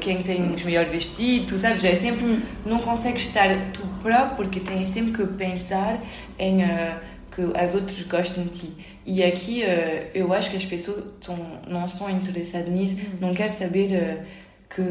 quem 0.00 0.22
tem 0.22 0.54
os 0.54 0.62
melhores 0.62 0.88
vestidos, 0.88 1.52
tu 1.52 1.58
sabes, 1.58 1.82
é 1.82 1.96
sempre, 1.96 2.24
hum. 2.24 2.42
não 2.64 2.78
consegues 2.78 3.22
estar 3.22 3.48
tu 3.72 3.82
próprio 4.00 4.36
porque 4.36 4.60
tens 4.60 4.86
sempre 4.86 5.10
que 5.10 5.32
pensar 5.32 6.00
em 6.38 6.62
uh, 6.62 6.94
que 7.32 7.42
as 7.58 7.74
outras 7.74 8.00
gostam 8.04 8.44
de 8.44 8.50
ti. 8.50 8.72
E 9.04 9.22
aqui 9.22 9.62
uh, 9.62 10.10
eu 10.14 10.32
acho 10.32 10.50
que 10.50 10.56
as 10.56 10.64
pessoas 10.64 11.04
tão, 11.20 11.36
não 11.66 11.88
são 11.88 12.10
interessadas 12.10 12.68
nisso, 12.68 13.00
hum. 13.00 13.18
não 13.20 13.34
querem 13.34 13.56
saber 13.56 13.90
uh, 13.92 14.24
que 14.68 14.82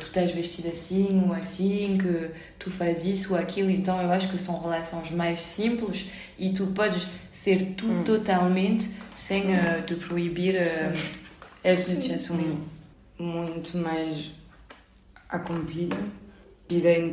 tu 0.00 0.06
estás 0.06 0.30
vestido 0.32 0.68
assim 0.68 1.24
ou 1.26 1.32
assim, 1.34 1.96
que 1.96 2.30
tu 2.58 2.70
fazes 2.70 3.20
isso 3.20 3.34
ou 3.34 3.40
aquilo. 3.40 3.70
Então 3.70 4.00
eu 4.02 4.10
acho 4.10 4.28
que 4.28 4.38
são 4.38 4.60
relações 4.60 5.10
mais 5.10 5.40
simples 5.40 6.06
e 6.38 6.50
tu 6.50 6.66
podes 6.68 7.06
ser 7.30 7.74
tu 7.76 7.86
hum. 7.86 8.04
totalmente 8.04 8.90
sem 9.16 9.52
uh, 9.52 9.82
te 9.86 9.94
proibir 9.94 10.56
uh, 10.56 10.98
essa 11.62 11.94
situação. 11.94 12.36
Muito 13.18 13.78
mais 13.78 14.32
acomplida, 15.28 15.96
em 16.68 17.12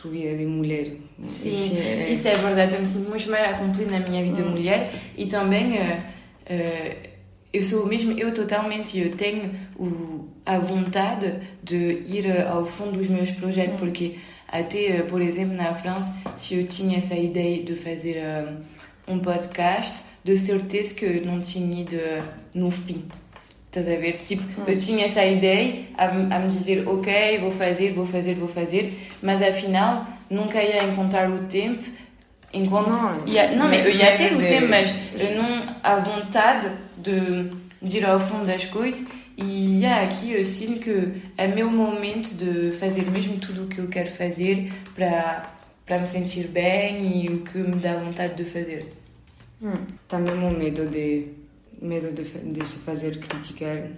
tu, 0.00 0.08
tua 0.08 0.10
vida 0.10 0.36
de 0.36 0.46
mulher. 0.46 0.86
Sim, 1.24 1.52
isso 1.52 1.76
é, 1.76 2.10
isso 2.10 2.28
é 2.28 2.34
verdade. 2.34 2.74
Eu 2.74 2.80
me 2.80 2.86
sinto 2.86 3.10
muito 3.10 3.30
mais 3.30 3.54
acomplida 3.54 3.98
na 3.98 4.08
minha 4.08 4.22
vida 4.22 4.36
de 4.36 4.48
hum. 4.48 4.50
mulher 4.50 4.92
e 5.16 5.26
também. 5.26 5.78
Uh, 5.78 7.10
eu 7.52 7.64
sou 7.64 7.84
mesmo, 7.84 8.12
eu 8.12 8.32
totalmente, 8.32 8.96
eu 8.96 9.10
tenho 9.10 9.52
o, 9.76 10.28
a 10.46 10.58
vontade 10.58 11.34
de 11.64 12.04
ir 12.06 12.46
ao 12.46 12.64
fundo 12.64 12.92
dos 12.92 13.08
meus 13.08 13.30
projetos, 13.32 13.74
hum. 13.74 13.78
porque 13.78 14.18
até, 14.46 15.02
por 15.02 15.20
exemplo, 15.20 15.54
na 15.54 15.74
França, 15.74 16.14
se 16.36 16.54
eu 16.54 16.66
tinha 16.66 16.98
essa 16.98 17.14
ideia 17.14 17.62
de 17.62 17.74
fazer 17.74 18.22
um 19.06 19.18
podcast, 19.18 20.00
de 20.22 20.36
certeza 20.36 20.94
que 20.94 21.04
eu 21.04 21.24
não 21.24 21.40
tinha 21.40 21.82
ido 21.82 21.96
no 22.54 22.70
fim. 22.70 23.04
Estás 23.70 23.86
a 23.86 23.96
ver? 24.00 24.16
Tipo, 24.16 24.42
hum. 24.42 24.64
eu 24.66 24.76
tinha 24.76 25.06
essa 25.06 25.24
ideia 25.24 25.84
a, 25.96 26.06
a, 26.06 26.38
me 26.40 26.48
dizer, 26.48 26.88
ok, 26.88 27.38
vou 27.38 27.52
fazer, 27.52 27.92
vou 27.92 28.04
fazer, 28.04 28.34
vou 28.34 28.48
fazer, 28.48 28.98
mas 29.22 29.40
afinal 29.40 30.04
nunca 30.28 30.60
ia 30.60 30.82
encontrar 30.82 31.30
o 31.30 31.44
tempo 31.44 31.88
enquanto. 32.52 32.88
Não, 32.88 33.26
ia, 33.28 33.52
não, 33.52 33.72
eu 33.72 33.94
ia 33.94 34.16
ter 34.16 34.34
o 34.34 34.40
tempo, 34.40 34.66
mas 34.68 34.92
eu 35.16 35.36
não 35.40 35.66
a 35.84 35.96
vontade 36.00 36.68
de, 36.96 37.48
de 37.80 37.98
ir 37.98 38.04
ao 38.04 38.18
fundo 38.18 38.46
das 38.46 38.64
coisas. 38.64 39.06
E 39.36 39.78
yeah, 39.78 40.04
aqui 40.04 40.32
eu 40.32 40.44
sinto 40.44 40.80
que 40.80 41.22
é 41.38 41.46
meu 41.46 41.70
momento 41.70 42.34
de 42.34 42.76
fazer 42.76 43.08
mesmo 43.08 43.38
tudo 43.38 43.64
o 43.64 43.66
que 43.68 43.78
eu 43.78 43.86
quero 43.86 44.10
fazer 44.10 44.72
para, 44.96 45.42
para 45.86 46.00
me 46.00 46.08
sentir 46.08 46.48
bem 46.48 47.24
e 47.24 47.28
o 47.28 47.38
que 47.42 47.58
me 47.58 47.76
dá 47.76 47.94
vontade 47.94 48.34
de 48.34 48.50
fazer. 48.50 48.88
Hum, 49.62 49.74
também 50.08 50.34
o 50.34 50.50
medo 50.50 50.86
de 50.86 51.39
medo 51.80 52.12
de, 52.12 52.24
de 52.24 52.66
se 52.66 52.76
fazer 52.76 53.18
criticar 53.18 53.88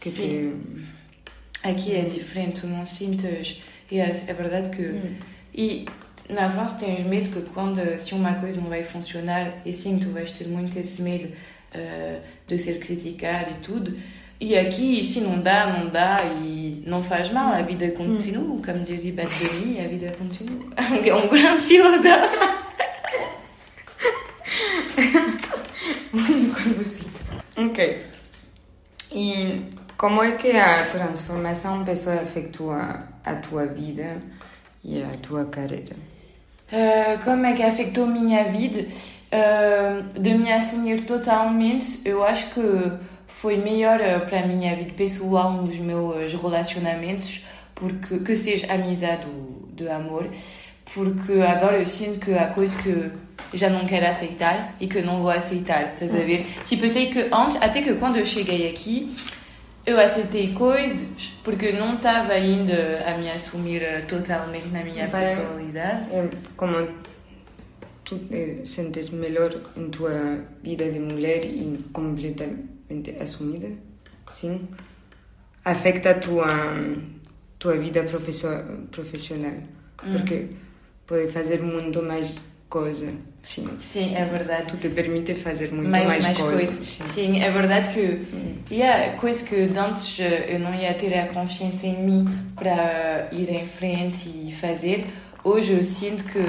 que 0.00 0.10
Sim. 0.10 0.60
Te... 1.62 1.68
Aqui 1.68 1.94
é 1.94 2.02
diferente, 2.02 2.66
não. 2.66 2.82
Yes, 3.90 4.28
é 4.28 4.34
verdade 4.34 4.70
que. 4.74 4.82
Hum. 4.82 5.14
E 5.54 5.84
na 6.28 6.50
França 6.50 6.78
tens 6.80 7.06
medo 7.06 7.30
que 7.30 7.50
quando 7.50 7.98
se 7.98 8.14
uma 8.14 8.34
coisa 8.34 8.60
não 8.60 8.68
vai 8.68 8.82
funcionar, 8.82 9.62
e 9.64 9.72
sim, 9.72 9.98
tu 9.98 10.10
vais 10.10 10.32
ter 10.32 10.48
muito 10.48 10.76
esse 10.78 11.02
medo 11.02 11.28
uh, 11.28 12.20
de 12.46 12.58
ser 12.58 12.78
criticado 12.80 13.50
e 13.50 13.54
tudo. 13.62 13.96
E 14.40 14.58
aqui, 14.58 15.04
se 15.04 15.20
não 15.20 15.38
dá, 15.38 15.66
não 15.66 15.88
dá 15.88 16.18
e 16.24 16.82
não 16.84 17.00
faz 17.00 17.30
mal, 17.30 17.54
a 17.54 17.62
vida 17.62 17.88
continua, 17.92 18.54
hum. 18.54 18.62
como 18.62 18.80
diria 18.80 19.12
Batoni, 19.12 19.78
a 19.78 19.86
vida 19.86 20.12
continua. 20.18 20.66
É 21.06 21.14
um 21.14 21.28
grande 21.28 21.62
filósofo. 21.62 22.61
Ok. 27.72 28.02
E 29.14 29.62
como 29.96 30.22
é 30.22 30.32
que 30.32 30.50
a 30.50 30.84
transformação 30.84 31.82
pessoal 31.82 32.18
afetou 32.18 32.70
a 32.70 33.34
tua 33.48 33.64
vida 33.64 34.18
e 34.84 35.02
a 35.02 35.08
tua 35.22 35.46
carreira? 35.46 35.96
Uh, 36.70 37.24
como 37.24 37.46
é 37.46 37.54
que 37.54 37.62
afetou 37.62 38.04
a 38.04 38.08
minha 38.08 38.44
vida? 38.50 38.86
Uh, 39.32 40.20
de 40.20 40.34
me 40.34 40.52
assumir 40.52 41.06
totalmente, 41.06 42.06
eu 42.06 42.22
acho 42.22 42.50
que 42.50 42.92
foi 43.26 43.56
melhor 43.56 43.98
uh, 44.00 44.26
para 44.26 44.40
a 44.40 44.46
minha 44.46 44.76
vida 44.76 44.92
pessoal 44.92 45.50
nos 45.50 45.78
meus 45.78 46.34
relacionamentos, 46.34 47.46
porque 47.74 48.18
que 48.18 48.36
seja 48.36 48.70
amizade 48.70 49.26
ou 49.26 49.66
de 49.72 49.88
amor, 49.88 50.28
porque 50.92 51.40
agora 51.40 51.78
eu 51.78 51.86
sinto 51.86 52.20
que 52.20 52.34
há 52.34 52.48
coisas 52.48 52.78
que 52.82 53.10
já 53.54 53.68
não 53.68 53.86
quero 53.86 54.06
aceitar 54.06 54.74
e 54.80 54.86
que 54.86 55.02
não 55.02 55.22
vou 55.22 55.30
aceitar, 55.30 55.94
estás 55.94 56.14
a 56.14 56.24
ver? 56.24 56.46
Tipo, 56.64 56.86
eu 56.86 56.90
sei 56.90 57.06
que 57.10 57.28
antes, 57.32 57.56
até 57.60 57.82
que 57.82 57.94
quando 57.94 58.16
eu 58.16 58.26
cheguei 58.26 58.70
aqui, 58.70 59.14
eu 59.84 59.98
aceitei 60.00 60.52
coisas 60.52 61.32
porque 61.42 61.72
não 61.72 61.96
estava 61.96 62.32
ainda 62.32 63.04
a 63.06 63.18
me 63.18 63.30
assumir 63.30 63.82
eh, 63.82 64.02
totalmente 64.02 64.68
na 64.68 64.84
minha 64.84 65.08
personalidade. 65.08 66.14
É, 66.14 66.28
como 66.56 66.88
tu 68.04 68.20
é, 68.30 68.64
sentes 68.64 69.10
melhor 69.10 69.52
em 69.76 69.90
tua 69.90 70.44
vida 70.62 70.90
de 70.90 71.00
mulher 71.00 71.44
e 71.44 71.78
completamente 71.92 73.10
assumida, 73.20 73.68
sim, 74.32 74.68
afeta 75.64 76.10
a 76.10 76.14
tua, 76.14 76.46
tua 77.58 77.76
vida 77.76 78.04
profissional, 78.04 79.62
porque 79.96 80.34
hum. 80.34 80.48
pode 81.06 81.28
fazer 81.28 81.60
muito 81.60 82.02
mais 82.02 82.34
coisa. 82.72 83.12
Sim. 83.42 83.68
Sim, 83.92 84.16
é 84.16 84.24
verdade. 84.24 84.68
Tu 84.68 84.76
te 84.78 84.88
permite 84.88 85.34
fazer 85.34 85.70
muito 85.70 85.90
mais, 85.90 86.08
mais, 86.08 86.24
mais 86.24 86.38
coisas. 86.38 86.64
coisas. 86.64 86.88
Sim. 86.88 87.04
Sim. 87.04 87.42
é 87.42 87.50
verdade 87.50 87.92
que 87.92 88.00
hum. 88.34 88.54
yeah, 88.70 89.14
coisa 89.18 89.44
que 89.44 89.56
antes 89.78 90.18
eh, 90.18 90.46
eu 90.48 90.58
não 90.58 90.74
ia 90.74 90.94
ter 90.94 91.12
a 91.18 91.26
confiança 91.26 91.86
em 91.86 92.02
mim 92.02 92.24
para 92.54 93.28
ir 93.30 93.50
em 93.50 93.66
frente 93.66 94.26
e 94.26 94.54
fazer. 94.58 95.04
Hoje 95.44 95.74
eu 95.74 95.84
sinto 95.84 96.24
que 96.24 96.42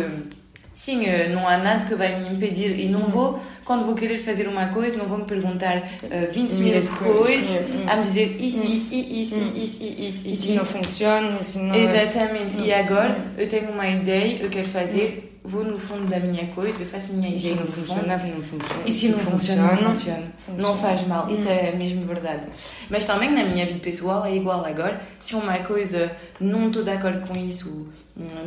sim, 0.74 1.06
eh, 1.06 1.28
não 1.28 1.46
há 1.46 1.58
nada 1.58 1.84
que 1.84 1.94
vai 1.94 2.18
me 2.18 2.30
impedir 2.30 2.80
e 2.80 2.88
não 2.88 3.10
vou, 3.10 3.42
quando 3.66 3.86
vou 3.86 3.94
querer 3.94 4.20
fazer 4.20 4.48
uma 4.48 4.68
coisa, 4.68 4.96
não 4.96 5.08
vou 5.08 5.18
me 5.18 5.26
perguntar 5.26 5.78
uh, 5.78 6.32
20 6.32 6.54
mil 6.54 6.74
coisas 7.00 7.70
hum. 7.70 7.84
a 7.86 7.98
me 7.98 8.04
dizer 8.04 8.38
isso, 8.40 8.58
hum. 8.60 8.64
isso, 8.64 8.94
isso, 8.94 9.36
isso, 9.36 9.36
isso, 9.36 9.84
isso, 9.84 10.00
isso. 10.00 10.28
E 10.30 10.38
se 10.38 10.52
não 10.54 10.64
funciona, 10.64 11.44
se 11.44 11.60
não... 11.60 11.76
Exatamente. 11.76 12.62
E 12.62 12.72
agora 12.72 13.18
eu 13.38 13.46
tenho 13.46 13.72
uma 13.72 13.88
ideia, 13.90 14.42
eu 14.42 14.50
quero 14.50 14.70
fazer 14.70 15.33
vou 15.44 15.64
no 15.64 15.78
fundo 15.78 16.08
da 16.08 16.20
minha 16.20 16.48
coisa, 16.48 16.82
eu 16.82 16.88
faço 16.88 17.12
a 17.12 17.16
minha 17.16 17.30
ideia. 17.30 17.38
E 17.38 17.42
se 17.42 17.56
não 17.56 17.68
funciona, 17.68 18.18
não 18.18 18.42
funciona. 18.42 18.84
E 18.86 18.94
se 18.94 19.10
não 19.10 19.20
funciona, 19.20 19.74
não 19.74 19.94
funciona. 19.94 20.34
Não 20.58 20.78
faz 20.78 21.08
mal, 21.08 21.30
isso 21.30 21.50
é 21.50 21.72
mesmo 21.74 22.06
verdade. 22.06 22.44
Mas 22.90 23.06
também 23.06 23.32
na 23.32 23.44
minha 23.44 23.66
vida 23.66 23.80
pessoal 23.80 24.26
é 24.26 24.36
igual 24.36 24.66
agora. 24.66 25.02
Se 25.20 25.36
uma 25.36 25.60
coisa 25.60 26.12
não 26.40 26.68
estou 26.68 26.84
de 26.84 26.92
acordo 26.92 27.28
com 27.28 27.38
isso, 27.38 27.88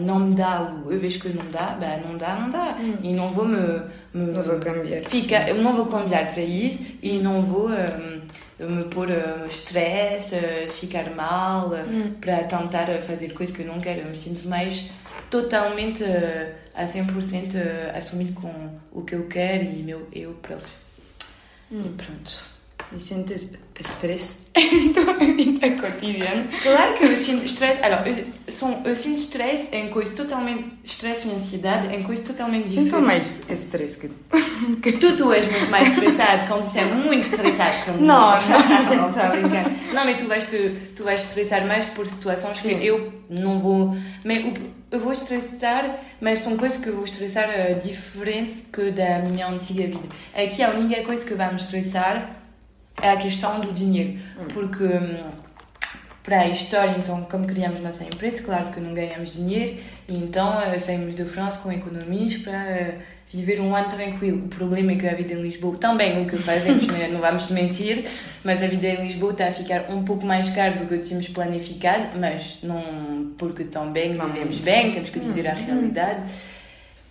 não 0.01 0.21
me 0.21 0.35
dá, 0.35 0.75
ou 0.85 0.93
eu 0.93 0.99
vejo 0.99 1.21
que 1.21 1.29
não 1.29 1.51
dá, 1.51 1.77
bah, 1.79 1.99
não 1.99 2.17
dá, 2.17 2.35
não 2.37 2.51
dá. 2.51 2.77
Hum. 2.81 2.97
E 3.03 3.13
não 3.13 3.29
vou 3.29 3.47
me. 3.47 3.59
me 4.15 4.25
não 4.33 4.43
vou 4.43 4.59
cambiar. 4.59 5.05
Fica, 5.05 5.53
não 5.53 5.77
vou 5.77 5.87
cambiar 5.87 6.33
para 6.33 6.43
isso 6.43 6.83
e 7.03 7.19
não 7.19 7.43
vou. 7.43 7.69
Um, 7.69 8.17
me 8.59 8.85
pôr 8.85 9.09
uh, 9.11 9.47
estresse, 9.47 10.35
uh, 10.35 10.71
ficar 10.73 11.11
mal, 11.11 11.69
uh, 11.69 11.75
hum. 11.75 12.15
para 12.19 12.45
tentar 12.45 12.87
fazer 13.07 13.35
coisas 13.35 13.55
que 13.55 13.63
eu 13.63 13.67
não 13.67 13.79
quero. 13.79 14.01
Eu 14.01 14.07
me 14.07 14.17
sinto 14.17 14.49
mais 14.49 14.87
totalmente 15.31 16.03
uh, 16.03 16.55
a 16.75 16.85
100% 16.85 17.55
uh, 17.55 17.97
assumido 17.97 18.35
com 18.35 18.79
o 18.93 19.03
que 19.03 19.15
eu 19.15 19.27
quero 19.29 19.65
e 19.65 19.83
meu 19.83 20.09
eu 20.13 20.35
próprio. 20.35 20.73
Hum. 21.71 21.83
E 21.87 22.03
pronto. 22.03 22.56
E 22.93 23.01
sentes 23.01 23.51
estresse 23.79 24.47
em 24.55 24.93
tua 24.93 25.15
vida 25.15 25.71
cotidiana? 25.71 26.47
Claro 26.63 26.95
que 26.95 27.05
eu 27.05 27.17
sinto 27.17 27.45
estresse. 27.45 27.83
Alors, 27.85 28.07
eu, 28.07 28.25
são, 28.49 28.83
eu 28.85 28.95
sinto 28.95 29.19
estresse 29.19 29.69
em 29.73 29.89
coisas 29.89 30.15
totalmente. 30.15 30.73
Estresse 30.85 31.29
e 31.29 31.33
ansiedade 31.33 31.95
em 31.95 32.03
coisas 32.03 32.25
totalmente 32.25 32.69
diferentes. 32.69 32.93
Sinto 32.93 33.05
mais 33.05 33.51
estresse 33.51 33.99
que. 33.99 34.11
que 34.81 34.93
tu, 34.93 35.17
tu 35.17 35.33
és 35.33 35.51
muito 35.51 35.71
mais 35.71 35.89
estressado 35.89 36.47
quando 36.47 36.63
você 36.63 36.81
é 36.81 36.85
muito 36.85 37.25
estressado. 37.25 37.85
Quando... 37.85 38.01
Não, 38.01 38.41
não, 38.41 38.97
não, 38.97 39.11
está 39.11 39.27
a 39.27 39.31
brincar. 39.31 39.71
Não, 39.93 40.05
mas 40.05 40.21
tu 40.21 40.29
vais, 40.29 40.49
te, 40.49 40.77
tu 40.95 41.03
vais 41.03 41.21
estressar 41.21 41.67
mais 41.67 41.87
por 41.87 42.09
situações 42.09 42.59
Sim. 42.59 42.79
que 42.79 42.87
eu 42.87 43.13
não 43.29 43.59
vou. 43.59 43.97
Mas 44.25 44.45
eu 44.91 45.01
vou 45.01 45.13
estressar, 45.13 45.99
mas 46.21 46.41
são 46.41 46.57
coisas 46.57 46.81
que 46.81 46.89
eu 46.89 46.95
vou 46.95 47.05
estressar 47.05 47.51
eh, 47.51 47.75
diferente 47.75 48.65
que 48.73 48.93
da 48.93 49.19
minha 49.19 49.49
antiga 49.49 49.83
vida. 49.83 50.09
Aqui 50.33 50.63
a 50.63 50.71
única 50.71 51.03
coisa 51.03 51.27
que 51.27 51.35
vai 51.35 51.51
me 51.51 51.57
estressar 51.57 52.36
é 53.03 53.11
a 53.11 53.17
questão 53.17 53.61
do 53.61 53.73
dinheiro. 53.73 54.19
Porque 54.53 54.85
hum, 54.85 55.31
para 56.27 56.41
a 56.41 56.49
história, 56.49 56.97
então, 56.99 57.23
como 57.31 57.47
criamos 57.47 57.81
nossa 57.81 58.03
empresa, 58.03 58.43
claro 58.43 58.67
que 58.73 58.81
não 58.81 58.93
ganhamos 58.93 59.35
dinheiro, 59.35 59.79
e 60.09 60.15
então 60.17 60.61
eh, 60.61 60.77
saímos 60.77 61.15
da 61.15 61.25
França 61.25 61.59
com 61.59 61.71
economias 61.71 62.37
para 62.39 62.59
eh, 62.69 62.99
viver 63.33 63.61
um 63.61 63.77
ano 63.77 63.91
tranquilo. 63.91 64.45
O 64.45 64.49
problema 64.49 64.91
é 64.91 64.97
que 64.97 65.07
a 65.07 65.15
vida 65.15 65.35
em 65.35 65.43
Lisboa, 65.43 65.77
também 65.79 66.21
o 66.21 66.27
que 66.27 66.37
fazemos, 66.39 66.85
né, 66.89 67.09
não 67.13 67.21
vamos 67.21 67.49
mentir, 67.53 68.07
mas 68.43 68.61
a 68.61 68.67
vida 68.67 68.89
em 68.89 69.05
Lisboa 69.05 69.31
está 69.31 69.47
a 69.47 69.53
ficar 69.53 69.89
um 69.89 70.05
pouco 70.05 70.27
mais 70.27 70.51
cara 70.51 70.73
do 70.73 70.87
que 70.87 70.99
tínhamos 70.99 71.29
planificado, 71.29 72.19
mas 72.19 72.59
não 72.61 73.33
porque 73.39 73.63
também 73.63 74.15
Não 74.15 74.27
vivemos 74.27 74.59
bem, 74.59 74.91
temos 74.91 75.11
que 75.11 75.21
dizer 75.21 75.47
a 75.47 75.55
realidade. 75.55 76.23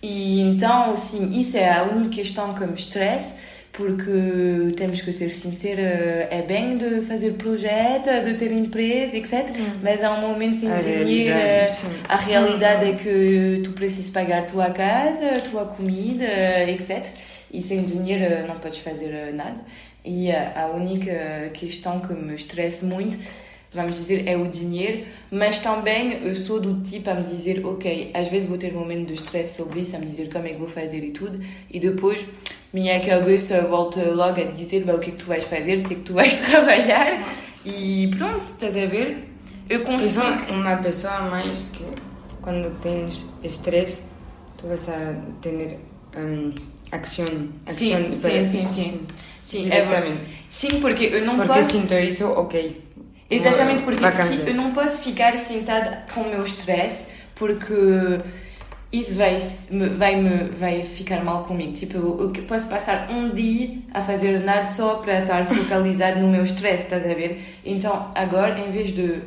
E 0.02 0.42
então, 0.42 0.94
sim, 0.94 1.40
isso 1.40 1.56
é 1.56 1.72
a 1.72 1.84
única 1.84 2.16
questão 2.16 2.52
que 2.52 2.64
me 2.66 2.74
estressa, 2.74 3.34
porque 3.76 4.72
temos 4.74 5.02
que 5.02 5.12
ser 5.12 5.30
sincera, 5.30 6.28
é 6.30 6.42
bem 6.42 6.78
de 6.78 7.02
fazer 7.02 7.32
projeto, 7.32 8.08
de 8.24 8.34
ter 8.34 8.50
empresa, 8.50 9.16
etc. 9.16 9.54
Mas 9.82 10.02
há 10.02 10.12
um 10.12 10.22
momento 10.22 10.60
sem 10.60 10.72
A 10.72 10.78
dinheiro, 10.78 11.04
realidade, 11.04 11.76
a 12.08 12.16
realidade 12.16 12.90
é 12.90 12.94
que 12.94 13.60
tu 13.62 13.72
precisas 13.72 14.10
pagar 14.10 14.46
tua 14.46 14.70
casa, 14.70 15.40
tua 15.50 15.66
comida, 15.66 16.24
etc. 16.66 17.06
E 17.52 17.62
sem 17.62 17.84
dinheiro 17.84 18.46
não 18.48 18.58
podes 18.58 18.78
fazer 18.78 19.32
nada. 19.34 19.60
E 20.02 20.30
a 20.30 20.62
a 20.62 20.66
única 20.68 21.50
questão 21.52 22.00
que 22.00 22.14
me 22.14 22.34
estressa 22.34 22.86
muito, 22.86 23.18
vamos 23.76 23.94
dizer, 23.96 24.26
é 24.26 24.36
o 24.36 24.46
dinheiro, 24.48 25.06
mas 25.30 25.58
também 25.60 26.24
eu 26.26 26.34
sou 26.34 26.58
do 26.60 26.82
tipo 26.82 27.08
a 27.10 27.14
me 27.14 27.22
dizer, 27.24 27.64
ok, 27.64 28.10
às 28.14 28.28
vezes 28.28 28.48
vou 28.48 28.58
ter 28.58 28.74
um 28.74 28.80
momento 28.80 29.06
de 29.06 29.14
estresse 29.14 29.56
sobre 29.56 29.80
isso, 29.80 29.94
a 29.94 29.98
me 30.00 30.06
dizer 30.06 30.32
como 30.32 30.46
é 30.46 30.50
que 30.54 30.58
vou 30.58 30.68
fazer 30.68 31.04
e 31.04 31.10
tudo, 31.12 31.38
e 31.70 31.78
depois 31.78 32.26
minha 32.72 32.98
cabeça 33.00 33.60
volta 33.62 34.00
logo 34.10 34.40
a 34.40 34.44
dizer, 34.44 34.82
"Bah, 34.84 34.94
o 34.94 34.98
que 34.98 35.10
é 35.10 35.12
que 35.12 35.18
tu 35.18 35.26
vais 35.26 35.44
fazer, 35.44 35.78
sei 35.80 35.96
que 35.98 36.02
tu 36.02 36.14
vais 36.14 36.34
trabalhar, 36.44 37.22
e 37.64 38.08
pronto, 38.18 38.40
estás 38.42 38.76
a 38.76 38.86
ver? 38.86 39.28
Eu 39.68 39.80
E 39.80 39.84
consigo... 39.84 40.10
sou 40.10 40.56
uma 40.56 40.76
pessoa 40.76 41.20
mais 41.22 41.50
que 41.72 41.84
quando 42.40 42.70
tens 42.80 43.26
estresse, 43.42 44.04
tu 44.56 44.68
vas 44.68 44.88
a 44.88 45.14
ter 45.42 45.78
um, 46.16 46.52
ação. 46.92 47.26
Sim, 47.26 47.52
ação 47.66 48.12
sim, 48.14 48.20
para- 48.20 48.44
sim, 48.48 48.66
sim. 48.74 49.06
Sim, 49.44 49.68
é. 49.70 50.18
Sim, 50.48 50.80
porque 50.80 51.04
eu 51.04 51.24
não 51.24 51.36
Porque 51.36 51.52
posso... 51.52 51.80
sinto 51.80 51.94
isso, 51.94 52.26
ok. 52.26 52.80
Exatamente, 53.30 53.82
porque 53.82 54.00
se- 54.26 54.34
eu 54.50 54.54
não 54.54 54.72
posso 54.72 54.98
ficar 55.02 55.36
sentada 55.38 56.04
com 56.14 56.20
o 56.22 56.30
meu 56.30 56.44
stress, 56.44 57.06
porque 57.34 57.74
isso 58.92 59.14
vai, 59.16 59.38
vai, 59.96 60.16
me, 60.20 60.44
vai 60.58 60.82
ficar 60.84 61.24
mal 61.24 61.44
comigo. 61.44 61.72
Tipo, 61.72 61.96
eu, 61.98 62.32
eu 62.34 62.42
posso 62.44 62.68
passar 62.68 63.10
um 63.10 63.30
dia 63.30 63.78
a 63.92 64.00
fazer 64.00 64.38
nada 64.40 64.64
só 64.66 64.96
para 64.96 65.20
estar 65.20 65.44
focalizado 65.46 66.20
no 66.20 66.28
meu 66.28 66.44
stress, 66.44 66.84
estás 66.84 67.04
a 67.04 67.14
ver? 67.14 67.58
Então, 67.64 68.10
agora, 68.14 68.58
em 68.58 68.70
vez 68.70 68.94
de. 68.94 69.20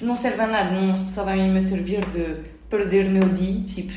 Não 0.00 0.14
serve 0.16 0.42
a 0.42 0.46
nada, 0.46 0.70
não 0.70 0.96
só 0.98 1.24
vai 1.24 1.38
me 1.48 1.60
servir 1.62 2.00
de 2.06 2.36
perder 2.68 3.06
o 3.06 3.10
meu 3.10 3.28
dia, 3.30 3.60
tipo, 3.62 3.92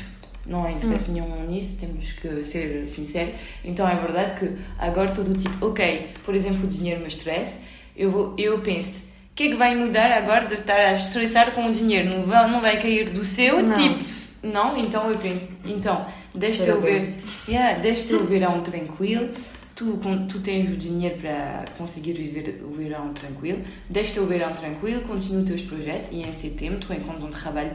não 0.46 0.64
há 0.64 0.72
interesse 0.72 1.10
nenhum 1.10 1.46
nisso, 1.46 1.78
temos 1.78 2.12
que 2.12 2.42
ser 2.44 2.86
sinceros. 2.86 3.34
Então, 3.62 3.86
é 3.86 3.94
verdade 3.96 4.38
que 4.38 4.56
agora 4.78 5.10
todo 5.10 5.34
tipo, 5.36 5.66
ok, 5.66 6.08
por 6.24 6.34
exemplo, 6.34 6.64
o 6.64 6.66
dinheiro 6.68 7.00
me 7.02 7.08
estresse, 7.08 7.60
eu, 7.94 8.10
vou, 8.10 8.34
eu 8.38 8.60
penso, 8.60 9.09
o 9.30 9.34
que 9.34 9.44
é 9.44 9.48
que 9.48 9.54
vai 9.54 9.74
mudar 9.74 10.12
agora 10.12 10.46
de 10.46 10.54
estar 10.54 10.78
a 10.78 10.92
estressar 10.94 11.52
com 11.52 11.66
o 11.66 11.72
dinheiro? 11.72 12.10
Não 12.10 12.24
vai, 12.24 12.50
não 12.50 12.60
vai 12.60 12.80
cair 12.80 13.10
do 13.10 13.24
seu? 13.24 13.62
Não. 13.62 13.76
Tipo, 13.76 14.04
não? 14.42 14.76
Então 14.76 15.10
eu 15.10 15.18
penso, 15.18 15.48
então, 15.64 16.06
deixa-te 16.34 16.64
Cheira 16.64 16.72
eu 16.72 16.80
ver, 16.80 17.16
yeah, 17.48 17.78
deixa-te 17.78 18.12
eu 18.12 18.24
verão 18.24 18.60
tranquilo, 18.60 19.30
tu, 19.74 19.98
tu 20.28 20.40
tens 20.40 20.70
o 20.70 20.76
dinheiro 20.76 21.16
para 21.18 21.64
conseguir 21.78 22.12
viver 22.12 22.62
o 22.62 22.74
verão 22.74 23.12
tranquilo, 23.14 23.62
deixa-te 23.88 24.20
o 24.20 24.26
verão 24.26 24.52
tranquilo, 24.52 25.02
continua 25.02 25.40
os 25.40 25.46
teus 25.46 25.62
projetos 25.62 26.10
e 26.12 26.22
em 26.22 26.32
setembro 26.32 26.78
tu 26.78 26.92
encontras 26.92 27.24
um 27.24 27.30
trabalho 27.30 27.72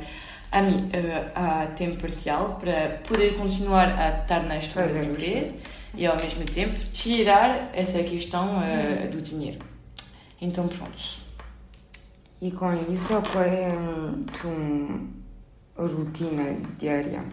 a, 0.51 0.61
mim, 0.61 0.89
eh, 0.93 1.31
a 1.33 1.67
tempo 1.75 1.97
parcial 1.97 2.59
para 2.61 3.01
poder 3.07 3.35
continuar 3.35 3.99
a 3.99 4.21
estar 4.21 4.43
nas 4.43 4.67
tuas 4.67 4.85
Fazer 4.85 5.01
os 5.01 5.07
empresas 5.07 5.55
e 5.95 6.05
ao 6.05 6.15
mesmo 6.15 6.45
tempo 6.45 6.77
tirar 6.91 7.71
essa 7.73 8.01
questão 8.03 8.61
eh, 8.61 9.07
do 9.07 9.21
dinheiro. 9.21 9.59
Então 10.39 10.67
pronto. 10.67 11.24
E 12.41 12.51
com 12.51 12.73
isso, 12.91 13.21
qual 13.31 13.43
é 13.43 13.69
hum, 13.69 14.13
tua 15.75 15.87
rotina 15.87 16.55
diária? 16.77 17.23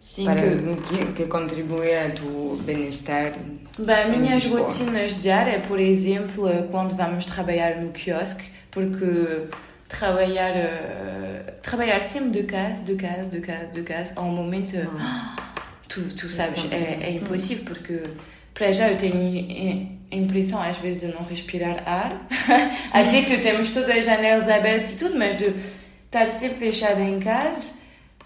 Sim, 0.00 0.24
para 0.26 0.42
que, 0.42 1.12
que, 1.14 1.26
contribui 1.26 1.94
a 1.94 2.10
tu 2.10 2.60
bem-estar? 2.62 3.32
Bem, 3.78 4.14
em 4.14 4.20
minhas 4.20 4.44
rotinas 4.44 5.20
diárias, 5.20 5.66
por 5.66 5.80
exemplo, 5.80 6.46
quando 6.70 6.94
vamos 6.94 7.24
trabalhar 7.24 7.80
no 7.80 7.90
quiosque, 7.90 8.44
porque 8.70 9.48
trabalhar, 9.88 10.50
eh, 10.50 11.54
trabalhar 11.62 12.02
sempre 12.02 12.30
de 12.30 12.42
casa, 12.42 12.82
de 12.82 12.94
casa, 12.96 13.30
de 13.30 13.40
casa, 13.40 13.72
de 13.72 13.82
casa, 13.82 14.12
a 14.16 14.22
um 14.22 14.30
momento, 14.30 14.76
tu, 15.88 16.02
tu 16.14 16.28
sabes, 16.28 16.70
é, 16.70 16.98
é 17.02 17.12
impossível, 17.12 17.64
porque 17.64 18.02
para 18.52 18.72
já 18.72 18.90
eu 18.90 18.98
tenho 18.98 19.98
impressão 20.14 20.62
às 20.62 20.78
vezes 20.78 21.00
de 21.00 21.08
não 21.08 21.24
respirar 21.24 21.82
ar, 21.86 22.12
até 22.92 23.22
que 23.22 23.38
temos 23.38 23.70
todas 23.70 23.90
as 23.90 24.04
janelas 24.04 24.48
abertas 24.48 24.92
e 24.92 24.96
tudo, 24.96 25.18
mas 25.18 25.38
de 25.38 25.54
estar 26.06 26.30
sempre 26.32 26.70
fechada 26.70 27.00
em 27.00 27.18
casa, 27.18 27.74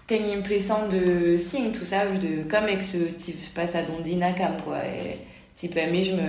tenho 0.05 0.31
a 0.31 0.35
impressão 0.35 0.89
de, 0.89 1.37
sim, 1.39 1.71
tu 1.71 1.85
sabes, 1.85 2.19
de 2.19 2.43
como 2.49 2.67
é 2.67 2.75
que 2.75 2.83
se 2.83 3.13
tive 3.17 3.47
passado 3.49 3.93
um 3.95 4.01
dia 4.01 4.17
na 4.17 4.33
cama, 4.33 4.57
quoi. 4.63 4.77
É, 4.77 5.17
tipo, 5.55 5.77
é 5.77 5.85
mesmo 5.85 6.19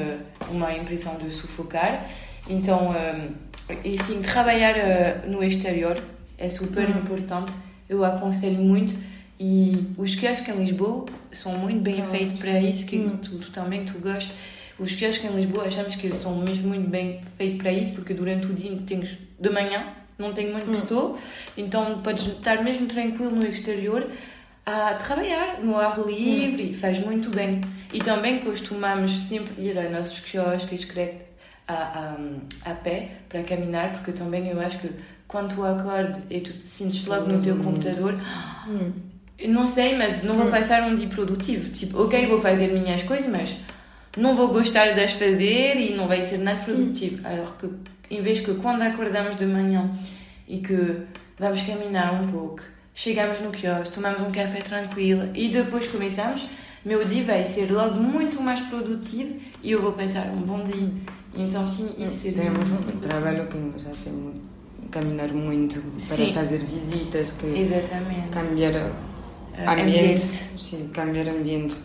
uma 0.50 0.72
impressão 0.76 1.16
de 1.16 1.30
sufocar. 1.30 2.06
Então, 2.48 2.90
hum, 2.90 3.28
e 3.84 4.02
sim, 4.02 4.20
trabalhar 4.20 4.76
eh, 4.76 5.22
no 5.26 5.42
exterior 5.42 5.98
é 6.36 6.48
super 6.48 6.88
importante. 6.90 7.52
Eu 7.88 8.04
aconselho 8.04 8.58
muito. 8.58 8.94
E 9.38 9.94
os 9.96 10.14
quiosques 10.14 10.48
em 10.54 10.58
Lisboa 10.58 11.06
são 11.32 11.52
muito 11.56 11.80
bem 11.80 12.02
Ah, 12.02 12.06
feitos 12.10 12.40
para 12.40 12.60
isso, 12.60 12.84
que 12.84 12.98
tu, 13.22 13.38
tu 13.38 13.50
também 13.50 13.86
tu 13.86 13.98
gostas. 13.98 14.34
Os 14.80 14.94
quiosques 14.94 15.30
em 15.30 15.36
Lisboa 15.36 15.66
achamos 15.66 15.94
que 15.94 16.10
são 16.14 16.36
mesmo 16.36 16.68
muito 16.68 16.88
bem 16.88 17.20
feitos 17.36 17.58
para 17.60 17.70
isso, 17.70 17.94
porque 17.94 18.14
durante 18.14 18.46
o 18.46 18.54
dia 18.54 18.76
tens 18.86 19.18
de 19.38 19.50
manhã, 19.50 19.84
não 20.18 20.32
tem 20.32 20.50
muita 20.50 20.70
pessoa, 20.70 21.18
então 21.56 22.00
podes 22.02 22.26
estar 22.26 22.64
mesmo 22.64 22.86
tranquilo 22.86 23.30
no 23.30 23.46
exterior 23.46 24.06
a 24.64 24.94
trabalhar 24.94 25.60
no 25.62 25.76
ar 25.76 25.98
livre, 26.06 26.74
faz 26.74 26.98
muito 26.98 27.30
bem. 27.30 27.60
E 27.92 27.98
também 27.98 28.38
costumamos 28.38 29.10
sempre 29.10 29.62
ir 29.62 29.76
aos 29.78 29.90
nossos 29.90 30.20
quiosques 30.20 30.84
creio, 30.86 31.14
a, 31.68 32.16
a, 32.64 32.70
a 32.70 32.74
pé 32.74 33.10
para 33.28 33.42
caminhar, 33.42 33.92
porque 33.92 34.12
também 34.12 34.48
eu 34.48 34.60
acho 34.60 34.78
que 34.78 34.90
quando 35.28 35.54
tu 35.54 35.64
acordas 35.64 36.22
e 36.30 36.40
tu 36.40 36.52
te 36.52 36.64
sentes 36.64 37.04
logo 37.06 37.26
no 37.26 37.42
teu 37.42 37.56
computador, 37.56 38.14
eu 39.38 39.48
não 39.48 39.66
sei, 39.66 39.96
mas 39.96 40.22
não 40.22 40.36
vou 40.36 40.50
passar 40.50 40.82
um 40.82 40.94
dia 40.94 41.08
produtivo. 41.08 41.70
Tipo, 41.70 42.04
ok, 42.04 42.26
vou 42.26 42.40
fazer 42.40 42.68
minhas 42.68 43.02
coisas, 43.02 43.30
mas 43.30 43.56
não 44.16 44.34
vou 44.34 44.48
gostar 44.48 44.92
de 44.94 45.00
as 45.00 45.12
fazer 45.12 45.76
e 45.76 45.94
não 45.94 46.08
vai 46.08 46.22
ser 46.22 46.38
nada 46.38 46.62
produtivo. 46.64 47.26
Alors 47.26 47.50
que, 47.58 47.68
em 48.10 48.22
vez 48.22 48.40
que 48.40 48.54
quando 48.54 48.82
acordamos 48.82 49.36
de 49.36 49.46
manhã 49.46 49.90
e 50.48 50.58
que 50.58 50.96
vamos 51.38 51.62
caminhar 51.62 52.14
um 52.20 52.28
pouco, 52.30 52.60
chegamos 52.94 53.40
no 53.40 53.50
quiosque, 53.50 53.94
tomamos 53.94 54.20
um 54.22 54.30
café 54.32 54.58
tranquilo 54.58 55.28
e 55.34 55.48
depois 55.48 55.86
começamos, 55.86 56.44
meu 56.84 57.04
dia 57.04 57.22
vai 57.24 57.44
ser 57.44 57.70
logo 57.70 57.94
muito 58.00 58.40
mais 58.42 58.60
produtivo 58.60 59.34
e 59.62 59.70
eu 59.72 59.80
vou 59.82 59.92
passar 59.92 60.26
um 60.28 60.40
bom 60.42 60.62
dia. 60.64 60.88
Então, 61.34 61.64
sim, 61.64 61.94
isso 61.98 62.16
seria 62.16 62.50
Temos 62.50 62.70
um 62.70 62.98
trabalho 62.98 63.46
que 63.46 63.56
nos 63.56 63.86
hace 63.86 64.10
caminhar 64.90 65.32
muito 65.32 65.80
para 66.08 66.16
Sim. 66.16 66.32
fazer 66.32 66.58
visitas, 66.58 67.32
que 67.32 67.46
Exatamente. 67.46 68.28
cambiar 68.30 68.92
Eh, 69.56 69.66
ambiente. 69.66 70.20
Sim, 70.22 70.88
cambiar 70.92 71.28
ambiente. 71.28 71.76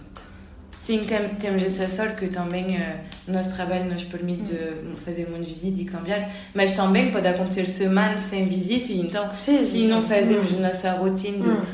Sim, 0.75 1.07
essa 1.65 1.89
sorte 1.89 2.17
que 2.17 2.27
também 2.27 2.77
o 3.27 3.31
nosso 3.31 3.55
trabalho 3.55 3.85
nos 3.85 4.03
permite 4.03 4.51
de 4.51 4.95
fazer 5.03 5.27
muitas 5.27 5.47
visitas 5.53 5.79
e 5.79 5.85
cambiar, 5.85 6.29
mas 6.53 6.73
também 6.73 7.11
pode 7.11 7.27
acontecer 7.27 7.65
semanas 7.65 8.19
sem 8.19 8.45
visita 8.47 8.93
então 8.93 9.27
Sim, 9.39 9.59
se 9.59 9.65
sim, 9.71 9.87
não 9.87 10.03
fazemos 10.07 10.53
a 10.53 10.57
nossa 10.59 10.91
rotina 10.91 11.37
de 11.43 11.49
Hum. 11.49 11.65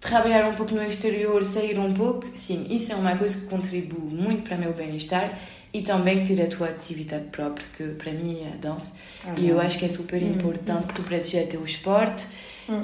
trabalhar 0.00 0.48
um 0.48 0.54
pouco 0.54 0.74
no 0.74 0.82
exterior, 0.82 1.44
sair 1.44 1.78
um 1.78 1.92
pouco, 1.92 2.26
sim, 2.34 2.66
isso 2.70 2.92
é 2.92 2.96
uma 2.96 3.16
coisa 3.16 3.38
que 3.38 3.46
contribui 3.46 4.12
muito 4.12 4.42
para 4.42 4.56
o 4.56 4.60
meu 4.60 4.72
bem-estar 4.72 5.38
e 5.72 5.82
também 5.82 6.24
ter 6.24 6.42
a 6.42 6.46
tua 6.48 6.68
atividade 6.68 7.24
própria, 7.26 7.64
que 7.76 7.84
para 7.94 8.10
mim 8.12 8.40
é 8.42 8.48
a 8.54 8.56
dança. 8.56 8.92
E 9.38 9.48
eu 9.48 9.60
acho 9.60 9.78
que 9.78 9.84
é 9.84 9.88
super 9.88 10.20
importante 10.22 10.92
tu 10.94 11.02
praticar 11.02 11.44
teu 11.46 11.64
esporte. 11.64 12.26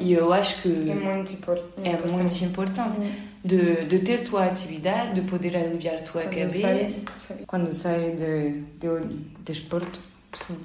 E 0.00 0.12
eu 0.12 0.32
acho 0.32 0.62
que 0.62 0.68
É 0.68 0.94
muito 0.94 1.32
importante. 1.32 1.88
é 1.88 1.96
muito 2.06 2.44
importante 2.44 2.98
de, 3.44 3.84
de 3.84 3.98
ter 4.00 4.24
atividade, 4.36 5.14
de 5.14 5.20
poder 5.22 5.56
aliviar 5.56 5.96
a 5.96 6.00
tua 6.00 6.22
Quando 6.22 6.60
cabeça. 6.60 7.04
quando 7.46 7.72
saio 7.72 8.16
de, 8.16 8.50
de, 8.80 9.16
de 9.44 9.54
sim, 9.54 10.58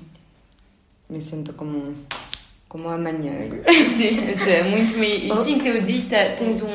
me 1.10 1.22
sinto 1.22 1.54
como, 1.54 1.94
como 2.68 2.90
amanhã. 2.90 3.34
Sim, 3.98 4.20
é 4.50 4.64
muito 4.64 4.98
me... 4.98 5.30
E 5.30 5.36
sim, 5.44 5.60
teu 5.60 5.82
dia 5.82 6.04
tá- 6.10 6.36
tens 6.36 6.62
um, 6.62 6.68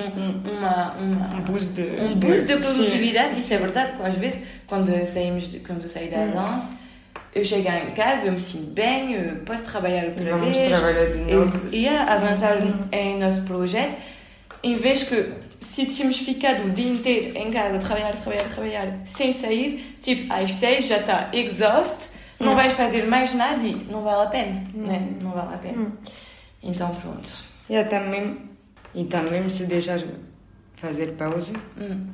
uma, 0.49 0.95
uma, 0.95 1.41
boost 1.41 1.73
de, 1.73 1.83
um 1.83 2.15
boost 2.15 2.45
de 2.45 2.59
sim. 2.59 2.61
produtividade, 2.61 3.39
isso 3.39 3.53
é 3.55 3.59
verdade, 3.59 3.93
porque 3.93 4.09
às 4.09 4.15
vezes, 4.17 4.43
quando 4.67 5.07
saímos, 5.07 5.51
de, 5.51 5.61
quando 5.61 5.83
eu 5.83 5.89
saí 5.89 6.09
da 6.09 6.27
dança, 6.27 6.79
eu 7.35 7.45
chego 7.45 7.69
em 7.69 7.91
casa, 7.91 8.27
eu 8.27 8.33
me 8.33 8.41
sinto 8.41 8.71
bem, 8.71 9.15
eu 9.15 9.37
posso 9.45 9.65
trabalhar 9.65 10.05
outra 10.07 10.31
Vamos 10.31 10.57
vez, 10.57 10.69
trabalhar 10.69 11.07
de 11.07 11.19
novo. 11.19 11.61
e, 11.73 11.83
e 11.83 11.89
avançar 11.89 12.59
em 12.93 13.19
nosso 13.19 13.43
projeto, 13.43 13.97
em 14.63 14.77
vez 14.77 15.03
que 15.05 15.33
se 15.79 15.87
tínhamos 15.87 16.19
ficado 16.19 16.67
o 16.67 16.71
dia 16.71 16.91
inteiro 16.91 17.37
em 17.39 17.51
casa, 17.53 17.79
trabalhar, 17.79 18.13
trabalhar, 18.17 18.49
trabalhar, 18.49 18.99
sem 19.07 19.33
sair, 19.33 19.97
tipo, 20.01 20.33
às 20.33 20.55
seis 20.55 20.87
já 20.87 20.99
está 20.99 21.29
exausto, 21.33 22.09
não 22.41 22.53
Hum. 22.53 22.57
vais 22.57 22.73
fazer 22.73 23.07
mais 23.07 23.33
nada 23.35 23.65
e 23.65 23.75
não 23.91 24.03
vale 24.03 24.23
a 24.27 24.27
pena, 24.27 24.65
Hum. 24.75 24.87
né? 24.87 25.09
Não 25.23 25.31
vale 25.31 25.55
a 25.55 25.59
pena. 25.59 25.79
Hum. 25.83 25.93
Então, 26.63 26.93
pronto. 26.97 27.31
E 27.71 27.85
também, 27.85 28.39
e 28.95 29.05
também 29.05 29.49
se 29.49 29.67
deixar 29.67 30.01
fazer 30.77 31.13
pausa, 31.13 31.53
Hum. 31.81 32.07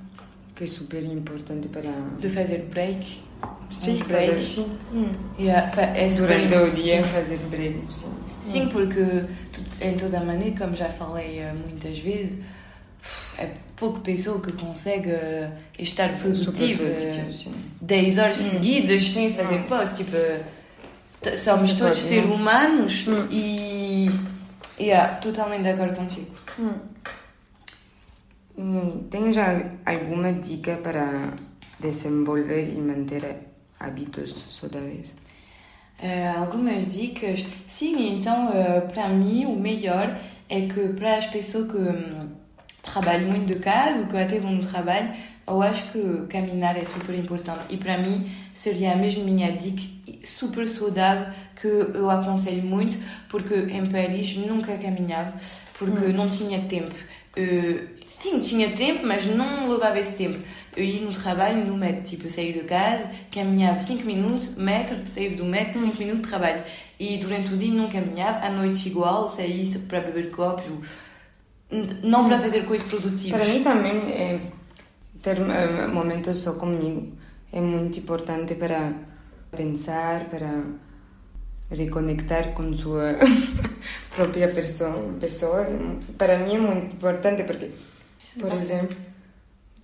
que 0.55 0.65
é 0.65 0.67
super 0.67 1.03
importante 1.03 1.69
para... 1.69 1.91
De 2.19 2.29
fazer 2.29 2.59
break. 2.71 3.23
Sim, 3.71 3.95
uns 3.95 4.03
breaks. 4.03 4.29
fazer, 4.29 4.45
sim. 4.45 5.13
Yeah, 5.39 5.71
fa- 5.71 5.83
é 5.83 6.09
Durante 6.09 6.55
o 6.55 6.71
dia 6.71 7.03
fazer 7.05 7.39
break, 7.51 7.79
sim. 7.91 8.13
Sim, 8.41 8.69
porque 8.69 9.01
em 9.81 9.95
toda 9.97 10.19
a 10.19 10.25
maneira, 10.25 10.57
como 10.59 10.77
já 10.77 10.89
falei 10.91 11.39
eh, 11.39 11.53
muitas 11.67 11.99
vezes, 11.99 12.39
é 13.39 13.51
pouca 13.77 14.01
pessoa 14.01 14.41
que 14.41 14.53
consegue 14.53 15.11
eh, 15.11 15.51
estar 15.79 16.09
produtiva 16.19 16.85
produtivo, 16.85 17.33
sim. 17.33 17.55
10 17.81 18.19
horas 18.19 18.39
Hum. 18.41 18.51
seguidas 18.51 19.11
sem 19.13 19.33
fazer 19.35 19.57
Hum. 19.61 19.65
pausa. 19.65 19.95
Tipo, 19.95 20.17
t- 21.21 21.37
somos 21.37 21.73
todos 21.75 22.01
seres 22.01 22.27
não? 22.29 22.37
humanos 22.37 23.05
Hum. 23.07 23.27
e. 23.31 24.11
Yeah, 24.79 25.15
totalmente 25.17 25.63
de 25.63 25.69
acordo 25.71 25.95
contigo. 25.97 26.35
E 28.57 29.05
tem 29.11 29.33
já 29.33 29.61
alguma 29.85 30.33
dica 30.33 30.77
para 30.77 31.33
desenvolver 31.81 32.69
e 32.73 32.79
manter 32.81 33.37
hábitos 33.81 34.45
saudáveis? 34.51 35.07
Eh, 36.01 36.27
algumas 36.29 36.87
dicas. 36.89 37.45
Sim, 37.67 38.17
então, 38.17 38.51
eh, 38.53 38.81
para 38.81 39.09
mim, 39.09 39.45
o 39.47 39.57
melhor 39.57 40.19
é 40.49 40.67
que 40.67 40.89
para 40.89 41.19
as 41.19 41.27
pessoas 41.27 41.71
que 41.71 41.79
hum, 42.87 42.91
trabalham 42.93 43.29
muito 43.29 43.53
de 43.53 43.59
casa 43.59 44.01
ou 44.01 44.07
que 44.07 44.17
até 44.17 44.39
vão 44.39 44.53
no 44.53 44.65
trabalho, 44.65 45.13
eu 45.47 45.63
acho 45.63 45.93
que 45.93 46.27
caminhar 46.29 46.77
é 46.77 46.85
super 46.85 47.15
importante. 47.15 47.65
E 47.71 47.77
para 47.77 47.99
mim, 47.99 48.31
seria 48.55 48.97
mesmo 48.97 49.25
minha 49.25 49.53
dica 49.53 49.83
super 50.25 50.69
saudável 50.69 51.33
que 51.55 51.67
eu 51.67 52.11
aconselho 52.11 52.63
muito, 52.63 52.97
porque 53.29 53.55
em 53.55 53.87
Paris 53.87 54.37
nunca 54.37 54.77
caminhava, 54.79 55.35
porque 55.79 56.07
não 56.09 56.29
tinha 56.29 56.61
tempo. 56.63 56.95
Eh, 57.37 57.87
sim, 58.07 58.41
tinha 58.41 58.71
tempo, 58.71 59.07
mas 59.07 59.27
não 59.27 59.69
levava 59.69 59.99
esse 59.99 60.13
tempo. 60.13 60.39
Eu 60.77 60.85
ia 60.85 61.01
no 61.03 61.13
trabalho 61.13 61.65
no 61.65 61.77
metro, 61.77 62.03
tipo, 62.03 62.27
eu 62.27 62.31
saía 62.31 62.53
de 62.53 62.61
casa, 62.61 63.11
caminhava 63.31 63.79
5 63.79 64.05
minutos, 64.05 64.57
metro, 64.57 64.97
saía 65.09 65.31
do 65.31 65.45
metro, 65.45 65.79
5 65.79 65.97
minutos 65.99 66.23
de 66.23 66.29
trabalho. 66.29 66.63
E 66.99 67.19
durante 67.19 67.53
o 67.53 67.57
dia 67.57 67.73
não 67.73 67.89
caminhava, 67.89 68.47
à 68.47 68.51
noite 68.51 68.89
igual, 68.89 69.29
saía 69.29 69.65
para 69.89 70.01
beber 70.01 70.31
copos, 70.31 70.65
não 71.71 72.27
para 72.27 72.39
fazer 72.41 72.65
coisas 72.65 72.87
produtivas. 72.87 73.41
Para 73.41 73.53
mim 73.53 73.63
também 73.63 74.13
é 74.13 74.41
ter 75.23 75.39
eh, 75.39 75.87
momentos 75.87 76.39
só 76.39 76.55
comigo 76.55 77.13
é 77.55 77.61
muito 77.61 78.01
importante 78.01 78.57
para 78.57 78.93
pensar, 79.53 80.29
para 80.29 80.65
reconectar 81.71 82.53
com 82.53 82.75
sua 82.75 83.17
própria 84.11 84.49
pessoa. 84.49 85.15
pessoa. 85.21 85.65
Para 86.19 86.37
mim 86.39 86.57
é 86.57 86.59
muito 86.59 86.97
importante 86.97 87.45
porque, 87.45 87.71
por 88.41 88.53
exemplo, 88.55 88.97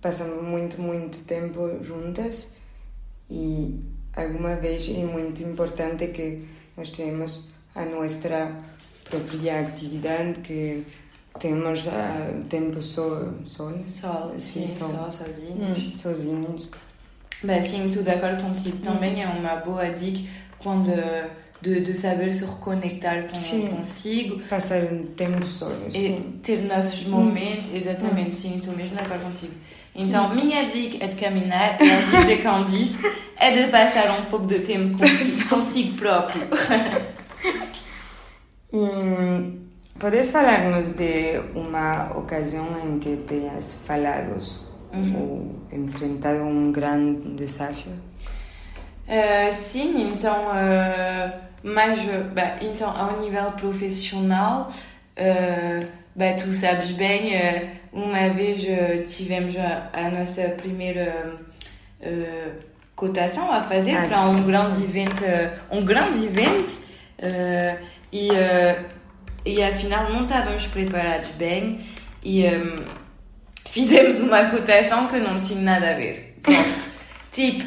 passamos 0.01 0.43
muito, 0.43 0.81
muito 0.81 1.23
tempo 1.23 1.81
juntas 1.81 2.49
e 3.29 3.79
alguma 4.13 4.57
vez 4.57 4.89
é 4.89 5.05
muito 5.05 5.41
importante 5.41 6.07
que 6.07 6.45
nós 6.75 6.89
tenhamos 6.89 7.47
a 7.73 7.85
nossa 7.85 8.57
própria 9.09 9.61
atividade, 9.61 10.41
que 10.41 10.83
tempo 12.49 12.81
só 12.81 13.23
Só, 13.85 14.31
sim, 14.37 14.67
Sim, 14.67 14.79
só. 14.79 14.85
só, 14.85 15.11
sozinhos. 15.11 16.65
hum. 16.65 16.69
Bem, 17.43 17.61
sim, 17.61 17.91
contigo. 18.41 18.77
Também 18.77 19.23
é 19.23 19.27
uma 19.27 19.55
boa 19.55 19.89
dica 19.89 20.29
quando 20.59 20.91
de, 21.61 21.79
de 21.81 21.93
saber 21.95 22.33
se 22.33 22.45
reconectar 22.45 23.27
com, 23.27 23.35
Sim. 23.35 23.67
consigo 23.67 24.39
Passar 24.49 24.83
um 24.83 25.05
tempo 25.15 25.45
só, 25.47 25.69
e 25.89 25.91
sim. 25.91 26.39
ter 26.43 26.61
nossos 26.63 27.03
momentos. 27.07 27.73
Exatamente, 27.73 28.35
sim, 28.35 28.57
estou 28.57 28.75
mesmo 28.75 28.95
de 28.95 29.01
acordo 29.01 29.23
contigo. 29.25 29.53
Então, 29.93 30.33
minha 30.33 30.69
dica 30.69 31.03
é 31.03 31.07
de 31.07 31.15
caminhar 31.17 31.77
e 31.81 31.91
a 31.91 32.01
dica 32.01 32.25
de 32.25 32.37
Candice 32.37 32.97
é 33.37 33.51
de 33.51 33.69
passar 33.71 34.19
um 34.19 34.25
pouco 34.25 34.47
de 34.47 34.59
tempo 34.59 34.97
consigo, 34.97 35.49
consigo 35.49 35.97
próprio. 35.97 36.47
E 38.73 39.70
podes 40.01 40.31
falar-nos 40.31 40.95
de 40.95 41.39
uma 41.53 42.11
ocasião 42.17 42.67
em 42.83 42.97
que 42.97 43.17
tenhas 43.17 43.75
falado 43.85 44.35
ou 45.15 45.59
enfrentado 45.71 46.39
um 46.39 46.71
grande 46.71 47.35
desafio? 47.35 47.93
Uh, 49.07 49.51
sim, 49.51 50.09
então, 50.11 50.47
uh, 50.47 51.39
mas, 51.61 51.99
bah, 52.33 52.57
então, 52.61 52.89
ao 52.89 53.19
nível 53.21 53.51
profissional, 53.51 54.67
uh, 54.71 55.87
bah, 56.15 56.33
tu 56.33 56.51
sabes 56.55 56.89
bem, 56.91 57.35
uh, 57.35 57.69
uma 57.93 58.29
vez 58.29 58.63
tivemos 59.15 59.55
a, 59.55 59.87
a 59.93 60.09
nossa 60.09 60.49
primeira 60.49 61.35
cotação 62.95 63.51
a 63.51 63.61
fazer 63.61 63.95
Ah, 63.95 64.07
para 64.07 64.21
um 64.21 64.43
grande 64.43 64.83
evento, 64.83 65.23
uh, 65.23 65.77
um 65.77 65.85
grande 65.85 66.25
evento, 66.25 66.89
e, 68.11 68.29
uh, 68.29 69.00
e 69.45 69.61
afinal 69.63 70.11
não 70.11 70.23
estávamos 70.23 70.67
preparados 70.67 71.29
bem 71.29 71.79
e 72.23 72.45
um, 72.45 72.75
fizemos 73.69 74.19
uma 74.19 74.45
cotação 74.45 75.07
que 75.07 75.19
não 75.19 75.39
tinha 75.39 75.61
nada 75.61 75.91
a 75.91 75.93
ver. 75.95 76.37
Pronto. 76.41 76.91
tipo, 77.31 77.63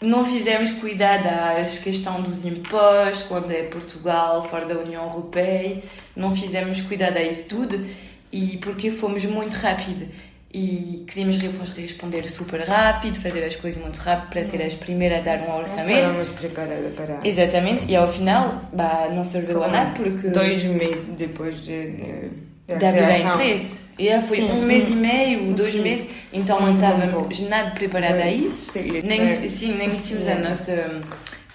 não 0.00 0.24
fizemos 0.24 0.72
cuidar 0.72 1.22
das 1.22 1.78
questão 1.78 2.20
dos 2.20 2.44
impostos 2.44 3.22
quando 3.28 3.50
é 3.52 3.62
Portugal, 3.64 4.48
fora 4.48 4.66
da 4.66 4.78
União 4.78 5.04
Europeia, 5.04 5.82
não 6.16 6.34
fizemos 6.34 6.80
cuidar 6.80 7.16
a 7.16 7.22
isso 7.22 7.48
tudo 7.48 7.86
e 8.32 8.58
porque 8.58 8.90
fomos 8.90 9.24
muito 9.24 9.54
rápido 9.54 10.08
e 10.54 11.04
queríamos 11.08 11.38
re- 11.38 11.50
responder 11.76 12.28
super 12.28 12.60
rápido, 12.60 13.18
fazer 13.20 13.42
as 13.44 13.56
coisas 13.56 13.80
muito 13.82 13.96
rápido 13.98 14.28
para 14.30 14.44
ser 14.44 14.62
as 14.62 14.74
primeiras 14.74 15.20
a 15.20 15.22
dar 15.22 15.38
um 15.48 15.56
orçamento. 15.56 15.90
estávamos 15.92 16.28
preparados 16.28 16.92
para... 16.94 17.20
Exatamente, 17.24 17.84
e 17.88 17.96
ao 17.96 18.12
final 18.12 18.62
bah, 18.72 19.08
não 19.14 19.24
serviu 19.24 19.62
a 19.64 19.68
nada 19.68 19.90
porque 19.96 20.28
Dois 20.28 20.62
meses 20.64 21.14
depois 21.16 21.62
de, 21.64 21.92
de, 21.92 22.74
da 22.78 22.92
criação. 22.92 23.34
empresa. 23.34 23.82
E 23.98 24.20
foi 24.22 24.36
Sim. 24.38 24.50
um 24.50 24.62
mês 24.62 24.88
e 24.88 24.92
meio, 24.92 25.52
dois 25.54 25.72
Sim. 25.72 25.82
meses, 25.82 26.06
então 26.32 26.60
Muito 26.60 26.80
não 26.80 26.90
estávamos 26.90 27.40
nada 27.40 27.70
preparada 27.72 28.22
a 28.22 28.30
isso. 28.30 28.72
Sim, 28.72 29.00
Nem, 29.04 29.20
é. 29.30 29.34
sim, 29.34 29.74
nem 29.76 29.90
tínhamos 29.96 30.28
a 30.28 30.34
nossa 30.36 30.72
hum, 30.72 31.00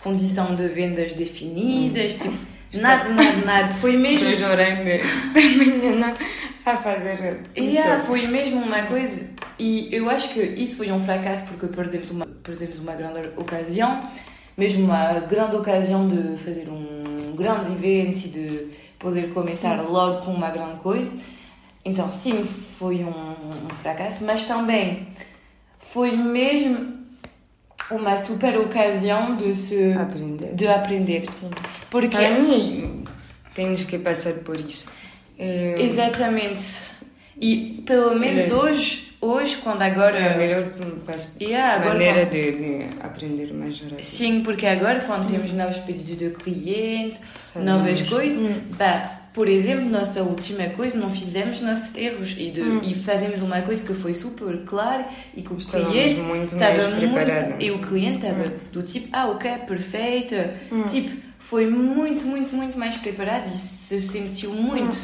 condição 0.04 0.56
de 0.56 0.68
vendas 0.70 1.14
definidas, 1.14 2.14
tipo, 2.14 2.34
nada, 2.74 3.10
nada, 3.10 3.46
nada. 3.46 3.74
Foi 3.76 3.96
mesmo. 3.96 4.26
Dois 4.26 4.42
horas 4.42 4.78
de, 4.80 4.98
de 5.34 5.88
manhã 5.88 6.14
a 6.66 6.78
fazer 6.78 7.40
isso. 7.56 7.66
yeah, 7.66 8.04
foi 8.04 8.28
mesmo 8.28 8.62
uma 8.62 8.82
coisa. 8.84 9.30
E 9.58 9.90
eu 9.92 10.10
acho 10.10 10.30
que 10.34 10.42
isso 10.42 10.78
foi 10.78 10.92
um 10.92 11.00
fracasso 11.00 11.46
porque 11.48 11.68
perdemos 11.68 12.12
uma, 12.12 12.26
perdemos 12.26 12.78
uma 12.80 12.94
grande 12.94 13.30
ocasião, 13.38 14.00
mesmo 14.58 14.86
uma 14.86 15.20
grande 15.22 15.56
ocasião 15.56 16.08
de 16.08 16.38
fazer 16.38 16.68
um 16.70 17.36
grande 17.36 17.72
evento 17.72 18.26
e 18.26 18.30
de 18.30 18.68
poder 19.00 19.34
começar 19.34 19.82
logo 19.82 20.26
com 20.26 20.32
uma 20.32 20.50
grande 20.50 20.80
coisa. 20.80 21.18
Então, 21.86 22.10
sim, 22.10 22.44
foi 22.78 22.98
um, 23.04 23.10
um 23.10 23.76
fracasso, 23.82 24.26
mas 24.26 24.46
também 24.46 25.08
foi 25.94 26.12
mesmo 26.16 26.97
uma 27.91 28.17
super 28.17 28.58
ocasião 28.58 29.36
de 29.36 29.56
se 29.56 29.93
Aprender. 29.93 30.54
de 30.56 30.67
aprender. 30.67 31.23
Porque 31.89 32.17
Para 32.17 32.39
mim, 32.39 33.04
tens 33.54 33.84
que 33.86 33.97
passar 33.97 34.34
por 34.36 34.60
isso. 34.60 34.86
É, 35.39 35.76
Exatamente. 35.80 36.89
E 37.39 37.84
pelo 37.86 38.15
menos 38.19 38.50
É. 38.50 38.54
hoje 38.54 39.08
hoje, 39.21 39.58
quando 39.58 39.82
agora. 39.82 40.17
É 40.17 40.34
a 40.34 40.38
melhor 40.38 40.71
Yeah, 41.41 41.86
maneira 41.86 42.26
de, 42.26 42.52
de 42.52 42.89
aprender 43.02 43.54
mais 43.54 43.80
rápido. 43.80 44.02
Sim, 44.04 44.41
porque 44.43 44.65
agora, 44.65 45.02
quando 45.02 45.28
temos 45.32 45.52
novos 45.54 45.78
pedidos 45.78 46.17
de 46.17 46.30
cliente, 46.32 47.19
Sabemos. 47.41 47.73
novas 47.82 48.02
coisas, 48.04 48.39
Hum. 48.39 48.62
bah, 48.78 49.17
por 49.38 49.47
exemplo, 49.47 49.86
nossa 49.88 50.23
última 50.23 50.67
coisa, 50.69 50.97
não 50.97 51.12
fizemos 51.12 51.62
nossos 51.62 51.95
erros 51.95 52.32
e, 52.39 52.50
de, 52.50 52.60
Hum. 52.60 52.82
e 52.82 52.95
fazemos 52.95 53.39
uma 53.39 53.62
coisa 53.62 53.86
que 53.86 53.93
foi 53.93 54.15
super 54.15 54.63
clara 54.65 55.08
e 55.36 55.43
que 55.43 55.54
o 55.54 55.58
Estávamos 55.58 55.91
cliente 55.93 56.21
muito 56.21 56.56
estava 56.56 56.89
muito. 56.89 57.63
E 57.63 57.69
o 57.69 57.78
cliente 57.78 58.26
estava 58.26 58.45
Hum. 58.50 58.52
do 58.73 58.82
tipo, 58.82 59.08
ah, 59.13 59.28
ok, 59.28 59.52
perfeito. 59.67 60.34
Hum. 60.71 60.86
Tipo, 60.86 61.15
foi 61.38 61.69
muito, 61.69 62.26
muito, 62.26 62.56
muito 62.56 62.80
mais 62.80 62.97
preparado 62.97 63.45
e 63.47 63.56
se 63.56 64.02
sentiu 64.02 64.54
muito. 64.54 64.97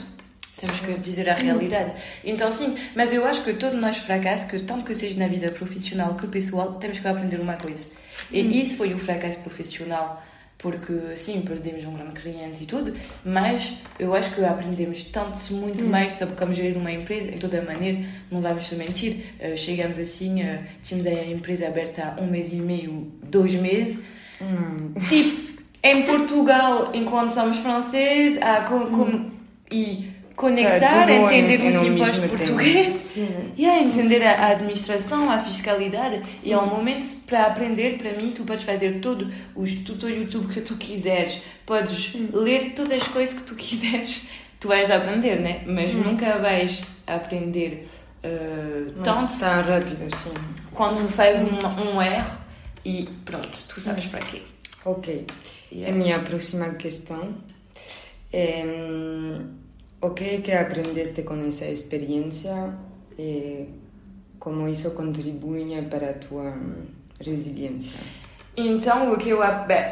Temos 0.57 0.79
que 0.79 0.93
dizer 0.93 1.29
a 1.29 1.35
realidade. 1.35 1.91
Então, 2.23 2.51
sim, 2.51 2.75
mas 2.95 3.13
eu 3.13 3.23
acho 3.27 3.43
que 3.43 3.53
todo 3.53 3.77
nós 3.77 3.97
fracasso, 3.97 4.47
que 4.47 4.57
tanto 4.61 4.83
que 4.83 4.95
seja 4.95 5.15
na 5.19 5.27
vida 5.27 5.51
profissional 5.51 6.15
que 6.15 6.25
pessoal, 6.25 6.73
temos 6.79 6.97
que 6.97 7.07
aprender 7.07 7.39
uma 7.39 7.53
coisa. 7.53 7.89
E 8.31 8.61
isso 8.63 8.77
foi 8.77 8.95
o 8.95 8.97
fracasso 8.97 9.37
profissional, 9.41 10.23
porque, 10.57 10.93
sim, 11.17 11.41
perdemos 11.41 11.83
um 11.83 11.93
grande 11.93 12.13
cliente 12.21 12.63
e 12.63 12.65
tudo, 12.65 12.93
mas 13.25 13.73
eu 13.99 14.13
acho 14.15 14.33
que 14.33 14.43
aprendemos 14.45 15.03
tanto, 15.05 15.37
muito 15.55 15.83
mais 15.83 16.13
sobre 16.13 16.35
como 16.35 16.53
gerir 16.53 16.77
uma 16.77 16.91
empresa, 16.91 17.31
em 17.31 17.37
toda 17.37 17.61
maneira, 17.61 17.99
não 18.31 18.39
vamos 18.41 18.69
mentir. 18.71 19.25
Eh, 19.39 19.57
chegamos 19.57 19.99
assim, 19.99 20.41
eh, 20.41 20.63
tínhamos 20.81 21.07
a 21.07 21.25
empresa 21.25 21.67
aberta 21.67 22.15
há 22.17 22.21
um 22.21 22.27
mês 22.27 22.53
e 22.53 22.57
meio, 22.57 23.11
dois 23.23 23.53
meses, 23.53 23.99
Hum. 24.41 24.93
Tipo, 25.07 25.53
em 25.81 26.03
Portugal, 26.03 26.91
enquanto 26.93 27.29
somos 27.29 27.57
franceses, 27.59 28.41
há 28.41 28.61
co- 28.61 28.87
como- 28.87 29.31
e 29.71 30.09
conectar, 30.35 31.05
tudo 31.07 31.11
entender 31.31 31.59
em- 31.61 31.67
os 31.69 31.73
no 31.75 31.85
impostos 31.85 32.19
mesmo 32.19 32.37
tempo. 32.37 32.49
portugueses. 32.51 33.17
E 33.57 33.65
a 33.65 33.79
entender 33.81 34.23
a, 34.23 34.31
a 34.31 34.47
administração, 34.49 35.29
a 35.29 35.37
fiscalidade. 35.39 36.21
E 36.43 36.51
é 36.51 36.57
um 36.57 36.65
momento 36.67 37.05
para 37.27 37.43
aprender, 37.45 37.97
para 37.97 38.13
mim, 38.13 38.31
tu 38.31 38.43
podes 38.43 38.63
fazer 38.63 38.99
todo 38.99 39.31
o 39.55 39.63
tutor 39.85 40.09
YouTube 40.09 40.51
que 40.53 40.61
tu 40.61 40.75
quiseres, 40.77 41.39
podes 41.65 42.13
ler 42.33 42.73
todas 42.75 43.01
as 43.01 43.07
coisas 43.07 43.39
que 43.39 43.43
tu 43.45 43.55
quiseres, 43.55 44.27
tu 44.59 44.67
vais 44.67 44.89
aprender, 44.89 45.39
né? 45.39 45.61
Mas 45.65 45.93
nunca 45.93 46.37
vais 46.39 46.81
aprender 47.05 47.87
uh, 48.23 48.91
tanto 49.03 49.37
Tá 49.39 49.61
rápido, 49.61 49.97
sim. 50.17 50.31
quando 50.73 51.07
fazes 51.11 51.43
um, 51.43 51.91
um 51.97 52.01
erro 52.01 52.31
e 52.85 53.07
pronto, 53.25 53.49
tu 53.69 53.79
sabes 53.79 54.05
para 54.07 54.21
quê. 54.21 54.41
Ok. 54.85 55.25
E 55.71 55.85
A 55.85 55.91
minha 55.91 56.19
próxima 56.19 56.69
questão 56.71 57.35
é 58.31 58.63
hum, 58.65 59.47
o 60.03 60.09
que 60.09 60.23
é 60.25 60.41
que 60.41 60.51
aprendeste 60.51 61.21
com 61.23 61.35
essa 61.47 61.65
experiência 61.65 62.73
e 63.17 63.65
como 64.37 64.67
isso 64.67 64.91
contribui 64.91 65.65
para 65.89 66.09
a 66.09 66.13
tua 66.13 66.51
hum, 66.51 66.83
resiliência? 67.19 67.99
Então, 68.55 69.13
o 69.13 69.17
que, 69.17 69.29
eu, 69.29 69.39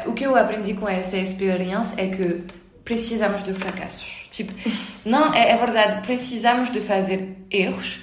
o 0.06 0.12
que 0.12 0.24
eu 0.24 0.36
aprendi 0.36 0.74
com 0.74 0.88
essa 0.88 1.16
experiência 1.16 1.94
é 2.00 2.08
que 2.08 2.44
precisamos 2.84 3.42
de 3.42 3.54
fracassos. 3.54 4.26
Tipo, 4.30 4.52
não, 5.06 5.32
é, 5.32 5.50
é 5.50 5.56
verdade, 5.56 6.06
precisamos 6.06 6.70
de 6.70 6.80
fazer 6.80 7.36
erros, 7.50 8.00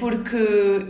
porque 0.00 0.84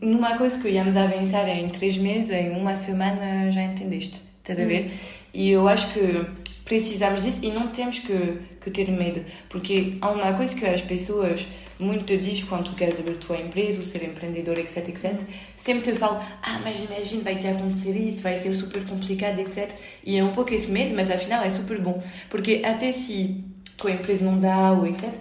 numa 0.00 0.38
coisa 0.38 0.60
que 0.60 0.68
íamos 0.68 0.96
avançar 0.96 1.48
em 1.48 1.68
três 1.68 1.98
meses, 1.98 2.30
em 2.30 2.50
uma 2.50 2.76
semana 2.76 3.50
já 3.50 3.62
entendeste, 3.62 4.22
estás 4.38 4.60
a 4.60 4.64
ver? 4.64 4.92
E 5.36 5.50
eu 5.50 5.68
acho 5.68 5.92
que 5.92 6.24
precisamos 6.64 7.22
disso 7.22 7.44
e 7.44 7.50
não 7.50 7.68
temos 7.68 7.98
que, 7.98 8.38
que 8.58 8.70
ter 8.70 8.90
medo, 8.90 9.22
porque 9.50 9.98
há 10.00 10.08
uma 10.08 10.32
coisa 10.32 10.54
que 10.54 10.64
as 10.64 10.80
pessoas 10.80 11.46
muito 11.78 12.06
te 12.06 12.16
diz 12.16 12.42
quando 12.42 12.70
tu 12.70 12.74
queres 12.74 12.98
abrir 12.98 13.18
tua 13.18 13.36
empresa, 13.36 13.76
ou 13.76 13.84
ser 13.84 14.02
empreendedor, 14.02 14.58
etc, 14.58 14.88
etc, 14.88 15.14
sempre 15.54 15.92
te 15.92 15.98
falam, 15.98 16.24
ah, 16.42 16.58
mas 16.64 16.78
imagina, 16.78 17.22
vai 17.22 17.36
te 17.36 17.46
acontecer 17.46 17.94
isso, 17.94 18.22
vai 18.22 18.38
ser 18.38 18.54
super 18.54 18.82
complicado, 18.86 19.38
etc. 19.38 19.70
E 20.02 20.16
é 20.16 20.24
um 20.24 20.32
pouco 20.32 20.54
esse 20.54 20.70
medo, 20.70 20.94
mas 20.96 21.10
afinal 21.10 21.44
é 21.44 21.50
super 21.50 21.78
bom, 21.82 22.02
porque 22.30 22.62
até 22.64 22.90
se 22.90 23.44
tua 23.76 23.90
empresa 23.90 24.24
não 24.24 24.40
dá, 24.40 24.72
ou 24.72 24.86
etc, 24.86 25.12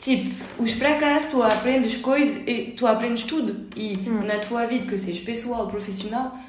Tipo, 0.00 0.34
os 0.60 0.72
fracassos, 0.72 1.30
tu 1.30 1.40
aprendes 1.44 1.98
coisas, 1.98 2.42
e 2.44 2.74
tu 2.76 2.88
aprendes 2.88 3.22
tudo. 3.22 3.68
E 3.76 3.96
na 4.26 4.40
tua 4.40 4.66
vida, 4.66 4.84
que 4.84 4.98
seja 4.98 5.24
pessoal, 5.24 5.68
profissional, 5.68 6.41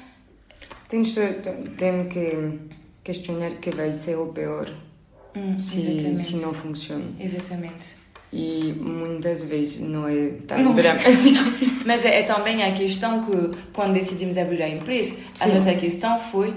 Tens 0.88 1.14
tenho 1.76 2.04
que 2.08 2.58
questionar 3.02 3.50
que 3.60 3.70
vai 3.70 3.92
ser 3.94 4.16
o 4.16 4.26
pior 4.26 4.68
hum, 5.36 5.58
se, 5.58 5.78
exatamente. 5.78 6.20
se 6.20 6.36
não 6.36 6.52
funciona. 6.54 7.04
Exatamente. 7.18 7.96
E 8.32 8.74
muitas 8.80 9.42
vezes 9.44 9.80
não 9.80 10.08
é 10.08 10.30
tão 10.46 10.58
Não. 10.58 10.74
dramático. 10.74 11.38
Mas 11.86 12.04
é, 12.04 12.20
é 12.20 12.22
também 12.24 12.62
a 12.64 12.72
questão 12.72 13.24
que, 13.24 13.56
quando 13.72 13.92
decidimos 13.94 14.36
abrir 14.36 14.62
a 14.62 14.68
empresa, 14.68 15.14
a 15.40 15.44
Sim. 15.46 15.54
nossa 15.54 15.74
questão 15.74 16.18
foi 16.32 16.52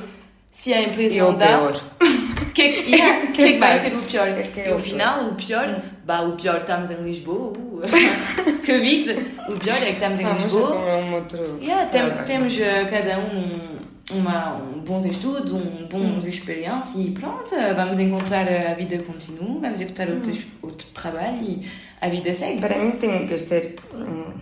se 0.51 0.73
a 0.73 0.81
empresa 0.81 1.15
E 1.15 1.19
não 1.19 1.31
o 1.31 1.37
dá, 1.37 1.45
pior. 1.47 1.81
que, 2.53 2.61
é 2.63 2.71
que- 2.71 2.91
yeah, 2.95 3.23
o 3.29 3.31
que 3.31 3.41
é 3.43 3.51
que 3.53 3.57
vai 3.59 3.77
ser 3.77 3.93
o 3.95 4.01
pior? 4.01 4.27
que 4.43 4.59
é 4.61 4.73
o 4.73 4.79
final, 4.79 5.25
o 5.29 5.35
pior, 5.35 5.83
bah, 6.03 6.21
o 6.21 6.31
pior 6.35 6.57
estamos 6.61 6.89
em 6.89 7.03
Lisboa, 7.03 7.53
uh, 7.53 8.59
que 8.63 8.77
vida! 8.79 9.15
O 9.49 9.53
pior 9.59 9.77
é 9.77 9.85
que 9.85 9.91
estamos 9.91 10.19
em 10.19 10.25
a 10.25 10.33
Lisboa. 10.33 10.75
um 10.97 11.13
outro. 11.13 11.59
Yeah, 11.61 11.85
tem- 11.85 12.23
temos 12.25 12.59
eh, 12.59 12.85
cada 12.89 13.19
um 13.19 13.76
uma, 14.12 14.56
um 14.56 14.80
bons 14.80 15.06
estudos, 15.06 15.52
um 15.52 15.88
bons 15.88 16.26
experiências 16.26 17.06
e 17.06 17.12
pronto, 17.12 17.50
vamos 17.76 18.00
encontrar 18.00 18.48
a 18.48 18.74
vida 18.74 18.98
continua, 19.00 19.60
vamos 19.60 19.82
encontrar 19.82 20.10
outros, 20.10 20.39
outro 20.62 20.88
trabalho 20.89 21.43
e 21.43 21.67
a 22.00 22.08
vida 22.08 22.34
segue. 22.34 22.62
Para 22.62 22.80
mim 22.80 22.91
tem 22.91 23.28
que 23.28 23.38
ser 23.38 23.76
hum, 23.93 24.34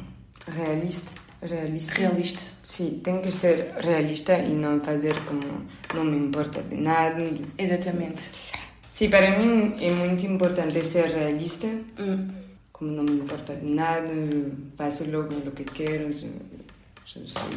realista. 0.48 1.12
Realista. 1.42 1.94
Realista. 1.96 2.44
Sim, 2.64 3.02
tem 3.04 3.22
que 3.22 3.32
ser 3.32 3.74
realista 3.80 4.38
e 4.38 4.54
não 4.54 4.80
fazer 4.82 5.14
como 5.26 5.42
não 5.94 6.04
me 6.04 6.28
importa 6.28 6.62
de 6.62 6.76
nada. 6.78 7.24
Exatamente. 7.58 8.22
Sim, 8.90 9.10
para 9.10 9.38
mim 9.38 9.74
é 9.80 9.92
muito 9.92 10.26
importante 10.26 10.82
ser 10.84 11.08
realista, 11.08 11.68
Hum, 12.00 12.28
como 12.72 12.92
não 12.92 13.04
me 13.04 13.22
importa 13.22 13.56
de 13.56 13.66
nada, 13.66 14.10
faço 14.78 15.10
logo 15.12 15.34
o 15.34 15.52
que 15.52 15.64
quero, 15.64 16.14
só 16.14 16.28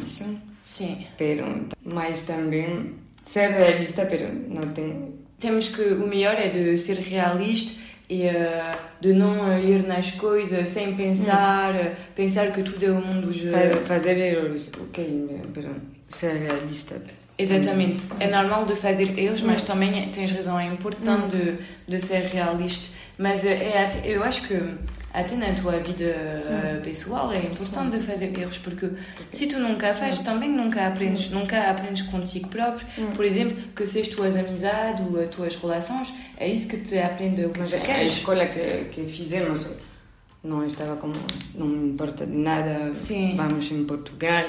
isso. 0.05 0.48
Sim. 0.61 1.05
Pero, 1.17 1.65
mas 1.83 2.21
também 2.23 2.93
ser 3.23 3.49
realista, 3.51 4.05
pero 4.05 4.27
não 4.47 4.61
tem 4.73 5.13
Temos 5.39 5.69
que 5.69 5.81
o 5.81 6.05
melhor 6.07 6.33
é 6.35 6.49
de 6.49 6.77
ser 6.77 6.97
realista 6.97 7.79
e 8.09 8.23
eh, 8.23 8.71
de 8.99 9.13
não 9.13 9.57
ir 9.59 9.83
nas 9.87 10.11
coisas 10.11 10.67
sem 10.67 10.95
pensar, 10.95 11.73
eh, 11.75 11.95
pensar 12.15 12.51
que 12.51 12.61
tudo 12.63 12.83
é 12.85 12.89
o 12.91 12.95
mundo. 13.01 13.31
fa- 13.33 13.79
fazer 13.85 14.17
erros, 14.17 14.69
ok, 14.81 15.39
pero 15.53 15.69
ser 16.09 16.33
realista. 16.37 17.01
Exatamente. 17.37 18.01
É 18.19 18.27
normal 18.29 18.65
de 18.65 18.75
fazer 18.75 19.17
erros, 19.17 19.41
mas 19.41 19.61
também 19.61 19.97
é- 19.97 20.07
tens 20.07 20.29
razão, 20.31 20.59
é 20.59 20.65
importante 20.65 21.37
de, 21.37 21.57
de 21.87 21.99
ser 22.01 22.23
realista. 22.33 22.98
Mas 23.19 23.43
é, 23.43 23.51
é 23.51 24.01
eu 24.05 24.23
acho 24.23 24.47
que 24.47 24.55
até 25.13 25.35
na 25.35 25.53
tua 25.53 25.73
vida 25.79 26.05
eh, 26.05 26.79
pessoal 26.81 27.29
é 27.33 27.39
importante 27.39 27.97
de 27.97 28.03
fazer 28.05 28.39
erros, 28.39 28.57
porque 28.59 28.89
se 29.33 29.45
tu 29.47 29.59
nunca 29.59 29.93
fazes, 29.93 30.19
também 30.19 30.49
nunca 30.49 30.87
aprendes, 30.87 31.29
nunca 31.29 31.69
aprendes 31.69 32.03
contigo 32.03 32.47
próprio. 32.47 32.87
Por 33.13 33.25
exemplo, 33.25 33.57
que 33.75 33.85
se 33.85 33.99
as 33.99 34.07
tuas 34.07 34.37
amizades 34.37 35.05
ou 35.05 35.19
as 35.19 35.27
tuas 35.27 35.55
relações, 35.57 36.13
é 36.37 36.47
isso 36.47 36.69
que 36.69 36.77
te 36.77 36.97
aprende 36.97 37.43
o 37.43 37.49
que 37.49 37.59
Mas 37.59 37.71
tu 37.71 37.75
a 37.75 37.79
queres. 37.79 38.13
escola 38.13 38.45
que, 38.45 38.85
que 38.89 39.05
fizemos 39.05 39.67
não 40.41 40.65
estava 40.65 40.95
como 40.95 41.13
não 41.55 41.67
me 41.67 41.89
importa 41.89 42.25
de 42.25 42.37
nada, 42.37 42.95
Sim. 42.95 43.35
vamos 43.35 43.69
em 43.69 43.83
Portugal, 43.83 44.45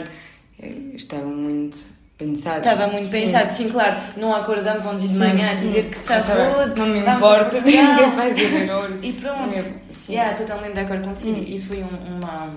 eh, 0.63 0.73
estava 0.95 1.27
muito 1.27 1.77
pensado. 2.25 2.59
Estava 2.59 2.87
muito 2.87 3.07
Sim. 3.07 3.23
pensado, 3.23 3.53
sim, 3.55 3.69
claro. 3.71 3.97
Não 4.17 4.35
acordamos 4.35 4.85
um 4.87 4.97
dia 4.97 5.09
de 5.09 5.17
manhã 5.19 5.51
a 5.51 5.55
dizer 5.55 5.87
que 5.87 6.13
afode, 6.13 6.79
Não 6.79 6.87
me 6.87 6.99
importa 7.01 7.61
fazer 7.61 7.71
erro. 7.77 8.99
E 9.03 9.13
pronto. 9.15 9.55
Sim. 9.55 10.13
Yeah, 10.13 10.35
totalmente 10.37 10.75
de 10.75 10.81
acordo 10.81 11.09
contigo. 11.09 11.43
Isso 11.49 11.69
foi 11.69 11.79
um- 11.83 12.17
uma, 12.19 12.51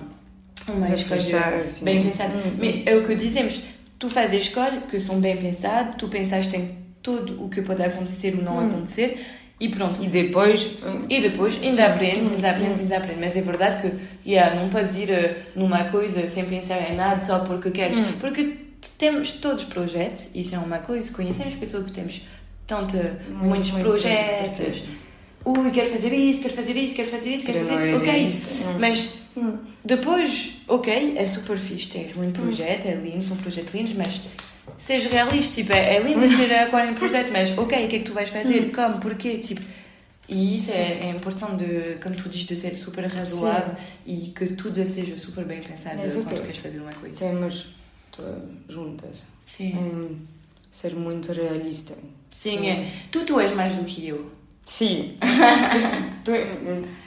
uma 0.68 0.88
Mas 0.88 1.00
escolha 1.00 1.20
pensar, 1.22 1.54
assim. 1.54 1.84
bem 1.84 2.02
pensada. 2.02 2.34
Hum, 2.34 2.56
Mas 2.58 2.86
é 2.86 2.94
o 2.96 3.06
que 3.06 3.14
dizemos. 3.14 3.60
Tu 3.98 4.10
fazes 4.10 4.42
escolhas 4.44 4.82
que 4.90 5.00
são 5.00 5.18
bem 5.20 5.36
pensadas, 5.36 5.94
tu 5.96 6.08
pensaste 6.08 6.54
em 6.56 6.76
tudo 7.02 7.42
o 7.42 7.48
que 7.48 7.62
pode 7.62 7.82
acontecer 7.82 8.34
ou 8.36 8.42
não 8.42 8.58
Hum. 8.58 8.66
acontecer 8.68 9.24
e 9.60 9.68
pronto. 9.68 10.02
E 10.02 10.08
depois, 10.08 10.76
E 11.08 11.20
depois 11.20 11.54
ainda 11.62 11.76
Sim. 11.76 11.82
aprendes, 11.82 12.32
ainda 12.32 12.48
Hum, 12.48 12.50
aprendes, 12.50 12.80
ainda 12.80 12.96
aprendes. 12.96 13.20
Mas 13.20 13.36
é 13.36 13.40
verdade 13.40 13.80
que 13.82 14.28
yeah, 14.30 14.54
não 14.60 14.68
podes 14.68 14.96
ir 14.96 15.10
eh, 15.10 15.36
numa 15.54 15.84
coisa 15.84 16.26
sem 16.28 16.44
pensar 16.44 16.78
em 16.90 16.96
nada 16.96 17.24
só 17.24 17.38
porque 17.40 17.70
queres. 17.70 17.98
Hum. 17.98 18.04
Porque 18.20 18.56
temos 18.90 19.30
todos 19.32 19.64
projetos, 19.64 20.30
isso 20.34 20.54
é 20.54 20.58
uma 20.58 20.78
coisa, 20.78 21.10
conhecemos 21.12 21.54
pessoas 21.54 21.84
que 21.86 21.92
temos 21.92 22.22
tanto, 22.66 22.96
muitos 23.28 23.72
muito 23.72 23.84
projetos. 23.84 24.56
projetos. 24.56 24.82
Ui, 25.44 25.70
quero 25.70 25.90
fazer 25.90 26.12
isso, 26.12 26.40
quero 26.42 26.54
fazer 26.54 26.76
isso, 26.76 26.94
quero 26.94 27.10
fazer 27.10 27.30
isso, 27.30 27.46
quero 27.46 27.58
fazer 27.66 27.72
não 27.72 27.86
isso. 27.86 27.94
é 27.94 27.96
Ok, 27.98 28.24
isto. 28.24 28.68
Hum. 28.68 28.76
mas 28.78 29.08
depois, 29.84 30.52
ok, 30.68 31.14
é 31.16 31.26
super 31.26 31.58
fixe, 31.58 31.88
tens 31.88 32.14
muito 32.14 32.40
projeto, 32.40 32.86
é 32.86 32.94
lindo, 32.94 33.22
são 33.22 33.36
projetos 33.36 33.74
lindos, 33.74 33.92
mas 33.94 34.20
seja 34.78 35.08
realista, 35.10 35.54
tipo, 35.54 35.74
é, 35.74 35.96
é 35.96 36.00
lindo 36.00 36.36
ter 36.36 36.54
agora 36.54 36.90
em 36.90 36.94
projeto, 36.94 37.30
mas 37.32 37.56
ok, 37.58 37.84
o 37.84 37.88
que 37.88 37.96
é 37.96 37.98
que 37.98 38.04
tu 38.04 38.14
vais 38.14 38.30
fazer, 38.30 38.72
como, 38.72 38.98
porquê, 39.00 39.38
tipo, 39.38 39.60
E 40.26 40.56
isso 40.56 40.70
é, 40.70 41.00
é, 41.02 41.10
importante, 41.10 41.64
de, 41.64 41.98
como 42.02 42.14
tu 42.14 42.28
dizes, 42.30 42.46
de 42.46 42.56
ser 42.56 42.74
super 42.74 43.04
razoável 43.06 43.74
e 44.06 44.32
que 44.34 44.46
tudo 44.54 44.86
seja 44.86 45.18
super 45.18 45.44
bem 45.44 45.60
pensado 45.60 46.00
é 46.00 46.08
quando 46.08 46.42
queres 46.42 46.56
fazer 46.58 46.78
uma 46.78 46.92
coisa. 46.92 47.18
Temos 47.18 47.74
juntas. 48.68 49.26
Sim. 49.46 50.26
Ser 50.70 50.94
muito 50.94 51.32
realista. 51.32 51.94
Sim, 52.30 52.68
é. 52.68 52.90
Tu, 53.10 53.24
tu 53.24 53.40
és 53.40 53.52
mais 53.52 53.74
do 53.74 53.84
que 53.84 54.08
eu. 54.08 54.30
Sim. 54.66 55.16
tu, 56.24 56.32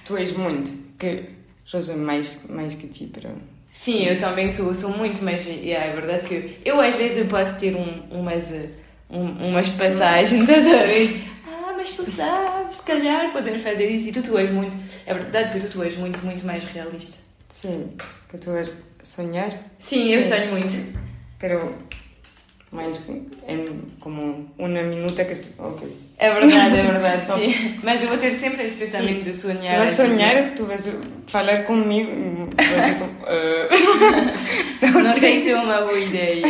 tu 0.05 0.17
és 0.17 0.33
muito. 0.33 0.71
Que 0.97 1.29
eu 1.73 1.83
sou 1.83 1.97
mais, 1.97 2.41
mais 2.49 2.75
que 2.75 2.87
ti, 2.87 3.07
para. 3.07 3.31
Sim, 3.71 4.05
eu 4.05 4.17
também 4.17 4.51
sou, 4.51 4.73
sou 4.73 4.89
muito, 4.89 5.23
mas 5.23 5.45
yeah, 5.45 5.85
é 5.85 5.93
verdade 5.93 6.25
que 6.25 6.57
eu 6.65 6.81
às 6.81 6.95
vezes 6.95 7.17
eu 7.17 7.25
posso 7.27 7.59
ter 7.59 7.75
um, 7.75 7.99
umas, 8.09 8.45
um, 9.09 9.49
umas 9.49 9.69
passagens, 9.69 10.45
ver? 10.45 11.21
Ah, 11.45 11.73
mas 11.77 11.91
tu 11.91 12.03
sabes, 12.09 12.77
se 12.77 12.83
calhar 12.83 13.31
podemos 13.31 13.61
fazer 13.61 13.87
isso 13.87 14.09
e 14.09 14.11
tu, 14.11 14.23
tu 14.23 14.37
és 14.37 14.49
muito. 14.51 14.75
É 15.05 15.13
verdade 15.13 15.53
que 15.53 15.67
tu, 15.67 15.71
tu 15.71 15.83
és 15.83 15.95
muito, 15.95 16.19
muito 16.25 16.43
mais 16.45 16.63
realista. 16.63 17.17
Sim, 17.49 17.91
que 18.29 18.37
tu 18.39 18.51
és 18.51 18.71
sonhar? 19.07 19.51
Sim, 19.79 20.07
Sim. 20.07 20.13
eu 20.13 20.23
sonho 20.23 20.51
muito. 20.51 20.97
Pero 21.39 21.75
mais 22.71 23.07
em 23.47 23.81
como 23.99 24.51
uma 24.57 24.81
minuta 24.83 25.23
que 25.23 25.31
estou. 25.31 25.67
Ok. 25.67 25.87
É 26.17 26.33
verdade, 26.33 26.75
é 26.77 26.83
verdade, 26.83 27.33
sim. 27.39 27.79
Mas 27.81 28.03
eu 28.03 28.09
vou 28.09 28.17
ter 28.17 28.33
sempre 28.33 28.65
esse 28.65 28.77
pensamento 28.77 29.23
de 29.23 29.33
sonhar. 29.33 29.75
Tu 29.75 29.77
vais 29.77 29.91
sonhar, 29.91 30.55
tu 30.55 30.65
vais 30.65 30.89
falar 31.27 31.63
comigo. 31.63 32.49
Vais, 32.55 33.01
uh... 33.01 33.25
não, 34.93 35.03
não 35.03 35.15
sei 35.19 35.41
se 35.41 35.51
é 35.51 35.55
uma 35.55 35.81
boa 35.81 35.99
ideia. 35.99 36.45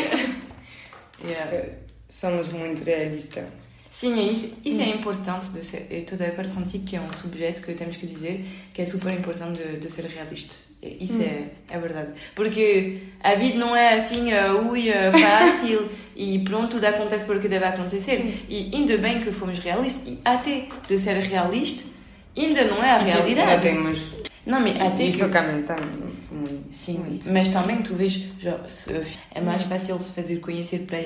Yeah. 1.24 1.68
Somos 2.10 2.50
muito 2.50 2.84
realistas. 2.84 3.46
Sim, 3.92 4.32
isso, 4.32 4.56
isso 4.64 4.80
é 4.80 4.90
importante 4.90 5.50
de 5.50 5.64
ser. 5.64 5.88
Eu 5.90 6.00
estou 6.00 6.18
de 6.18 6.26
acordo 6.26 6.54
contigo 6.54 6.86
que 6.86 6.96
é 6.96 7.02
um 7.02 7.12
subjeto 7.12 7.62
que 7.62 7.74
temos 7.74 7.98
que 7.98 8.06
dizer 8.06 8.46
que 8.74 8.82
é 8.82 8.86
super 8.86 9.12
importante 9.12 9.60
de, 9.60 9.78
de 9.78 9.92
ser 9.92 10.06
realista. 10.06 10.67
Isso 10.82 11.18
hum. 11.18 11.24
é, 11.24 11.76
é 11.76 11.80
verdade. 11.80 12.10
Porque 12.36 13.00
a 13.24 13.36
vida 13.36 13.58
não 13.58 13.76
é 13.76 13.96
assim, 13.96 14.32
uh, 14.34 14.70
ui, 14.70 14.90
uh, 14.90 15.12
fácil 15.20 15.90
e 16.16 16.40
pronto, 16.40 16.72
tudo 16.72 16.86
acontece 16.86 17.26
porque 17.26 17.48
deve 17.48 17.66
acontecer. 17.66 18.20
Hum. 18.20 18.34
E 18.48 18.72
ainda 18.74 18.98
bem 18.98 19.22
que 19.22 19.32
fomos 19.32 19.60
realistas, 19.60 20.08
e 20.08 20.20
até 20.24 20.68
de 20.88 21.00
ser 21.00 21.16
realista, 21.16 21.84
ainda 22.38 22.64
não 22.66 22.84
é 22.84 22.92
a 22.92 22.98
realidade. 23.00 23.52
Já 23.52 23.60
temos. 23.60 24.12
Não, 24.46 24.60
mas 24.60 24.80
até. 24.80 25.04
Isso 25.06 25.26
que... 25.26 25.32
também 25.32 25.60
está 25.60 25.76
muito. 25.76 26.18
Sim, 26.72 27.00
muito. 27.00 27.30
mas 27.32 27.48
também 27.50 27.82
tu 27.82 27.96
vês, 27.96 28.24
já, 28.40 28.58
é 29.34 29.42
mais 29.42 29.64
hum. 29.64 29.70
fácil 29.70 30.00
fazer 30.00 30.38
conhecer 30.38 30.80
para 30.80 31.00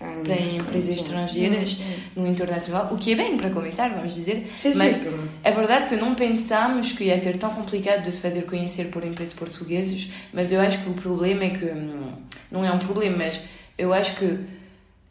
para 0.00 0.34
empresas 0.34 0.96
estrangeiras 0.96 1.78
no 2.16 2.26
internacional, 2.26 2.88
o 2.90 2.96
que 2.96 3.12
é 3.12 3.16
bem 3.16 3.36
para 3.36 3.50
começar, 3.50 3.90
vamos 3.90 4.14
dizer, 4.14 4.48
sim, 4.56 4.72
mas 4.74 4.94
sim. 4.94 5.28
é 5.44 5.52
verdade 5.52 5.88
que 5.90 5.96
não 5.96 6.14
pensámos 6.14 6.92
que 6.92 7.04
ia 7.04 7.18
ser 7.18 7.36
tão 7.36 7.50
complicado 7.50 8.04
de 8.04 8.12
se 8.12 8.20
fazer 8.20 8.42
conhecer 8.42 8.86
por 8.86 9.04
empresas 9.04 9.34
portuguesas, 9.34 10.10
mas 10.32 10.50
eu 10.52 10.60
acho 10.60 10.82
que 10.82 10.88
o 10.88 10.94
problema 10.94 11.44
é 11.44 11.50
que 11.50 11.66
hum, 11.66 12.12
não 12.50 12.64
é 12.64 12.72
um 12.72 12.78
problema, 12.78 13.18
mas 13.18 13.42
eu 13.76 13.92
acho 13.92 14.16
que 14.16 14.38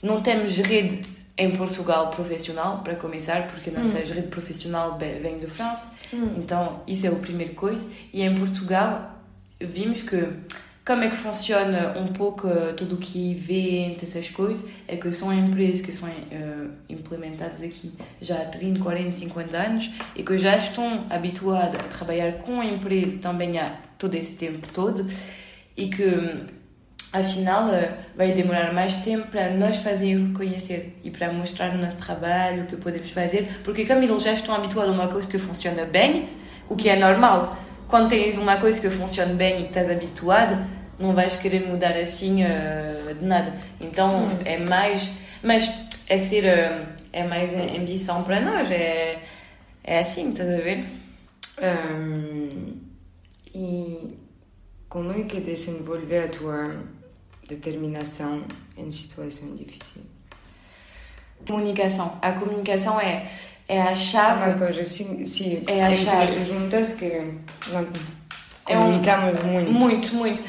não 0.02 0.21
temos 0.21 0.58
rede 0.58 1.02
em 1.38 1.52
Portugal 1.52 2.10
profissional 2.10 2.80
para 2.80 2.95
começar, 2.95 3.47
porque 3.49 3.69
a 3.69 3.73
nossa 3.73 3.99
hum. 3.99 4.04
rede 4.08 4.28
profissional 4.28 4.97
vem 4.97 5.38
de 5.38 5.45
França, 5.45 5.93
hum. 6.12 6.34
então 6.38 6.82
isso 6.88 7.06
é 7.06 7.10
a 7.10 7.15
primeira 7.15 7.54
coisa, 7.54 7.88
e 8.12 8.23
em 8.23 8.39
Portugal 8.39 9.15
vimos 9.60 10.02
que 10.02 10.28
como 10.89 11.04
é 11.04 11.08
que 11.08 11.17
funciona 11.17 11.93
um 11.99 12.08
pouco 12.08 12.47
uh, 12.47 12.73
tudo 12.73 12.95
o 12.95 12.97
que 12.97 13.36
vende, 13.36 14.04
essas 14.04 14.32
coisas, 14.32 14.67
é 14.88 14.95
que 14.95 15.12
são 15.13 15.32
empresas 15.32 15.82
que 15.82 15.91
são 15.91 16.10
uh, 16.10 16.71
implementadas 16.89 17.62
aqui 17.62 17.93
já 18.19 18.41
há 18.41 18.45
30, 18.45 18.80
40, 18.80 19.12
50 19.12 19.56
anos 19.56 19.91
e 20.15 20.23
que 20.23 20.36
já 20.36 20.58
estão 20.58 21.06
habituadas 21.08 21.80
a 21.80 21.84
trabalhar 21.95 22.32
com 22.39 22.60
a 22.60 22.65
empresa 22.65 23.19
também 23.19 23.60
há 23.60 23.71
todo 23.99 24.15
esse 24.15 24.32
tempo 24.32 24.67
todo 24.73 25.06
e 25.78 25.89
que 25.89 26.47
afinal 27.13 27.67
uh, 27.67 27.88
vai 28.17 28.32
demorar 28.32 28.73
mais 28.73 28.95
tempo 28.95 29.28
para 29.28 29.52
nós 29.52 29.78
fazer 29.78 30.17
conhecer 30.34 30.97
e 31.04 31.12
para 31.12 31.32
mostrar 31.32 31.69
o 31.69 31.78
nosso 31.78 31.97
trabalho, 31.97 32.63
o 32.63 32.65
que 32.65 32.78
podemos 32.78 33.12
fazer, 33.12 33.60
porque 33.63 33.86
como 33.86 34.02
eles 34.02 34.23
já 34.23 34.34
estão 34.34 34.56
habituados 34.56 34.91
a 34.91 34.95
uma 34.95 35.08
coisa 35.08 35.30
que 35.30 35.38
funciona 35.38 35.86
bem, 35.86 36.30
o 36.67 36.75
que 36.75 36.89
é 36.89 36.95
normal, 36.95 37.60
quando 37.88 38.10
tens 38.10 38.38
uma 38.38 38.58
coisa 38.58 38.82
que 38.82 38.89
funciona 38.89 39.36
bem 39.36 39.62
e 39.62 39.65
estás 39.65 39.88
habituado, 39.88 40.79
não 40.99 41.13
vais 41.13 41.35
querer 41.35 41.65
mudar 41.65 41.95
assim 41.95 42.43
uh, 42.43 43.13
de 43.13 43.25
nada. 43.25 43.57
Então 43.79 44.27
hum. 44.27 44.39
é 44.45 44.57
mais. 44.57 45.09
Mas 45.41 45.71
é 46.07 46.17
ser. 46.17 46.43
Uh, 46.43 46.99
é 47.12 47.23
mais 47.23 47.53
ambição 47.53 48.23
para 48.23 48.39
nós. 48.39 48.69
É, 48.71 49.21
é 49.83 49.99
assim, 49.99 50.29
estás 50.29 50.49
a 50.49 50.57
ver? 50.57 50.85
Um, 51.62 52.77
e 53.53 54.17
como 54.88 55.12
é 55.12 55.23
que 55.23 55.41
desenvolver 55.41 56.25
a 56.25 56.27
tua 56.27 56.83
determinação 57.47 58.43
em 58.77 58.91
situações 58.91 59.57
difíceis? 59.57 60.05
Comunicação. 61.47 62.17
A 62.21 62.33
comunicação 62.33 62.99
é, 62.99 63.27
é 63.67 63.81
a 63.81 63.95
chave. 63.95 64.43
É 64.43 64.47
uma 64.47 64.57
coisa, 64.57 64.83
sim, 64.85 65.25
sim 65.25 65.63
é 65.67 65.83
a 65.83 65.95
chave. 65.95 66.45
juntas 66.45 66.95
que. 66.95 67.09
Não, 67.71 67.88
Comunicamos 68.75 69.39
é 69.39 69.43
um, 69.43 69.51
muito. 69.51 69.71
Muito, 69.71 70.15
muito. 70.15 70.41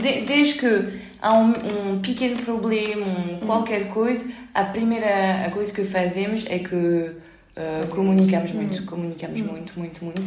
De, 0.00 0.20
desde 0.22 0.54
que 0.54 1.00
há 1.20 1.32
um, 1.32 1.52
um 1.94 2.00
pequeno 2.00 2.36
problema, 2.42 3.06
um, 3.06 3.32
uhum. 3.32 3.38
qualquer 3.46 3.88
coisa, 3.88 4.30
a 4.54 4.64
primeira 4.64 5.50
coisa 5.52 5.72
que 5.72 5.84
fazemos 5.84 6.44
é 6.48 6.58
que 6.58 6.74
uh, 6.76 7.86
comunicamos 7.90 8.52
muito, 8.52 8.80
uhum. 8.80 8.86
comunicamos 8.86 9.40
uhum. 9.40 9.46
muito, 9.48 9.78
muito, 9.78 10.04
muito. 10.04 10.22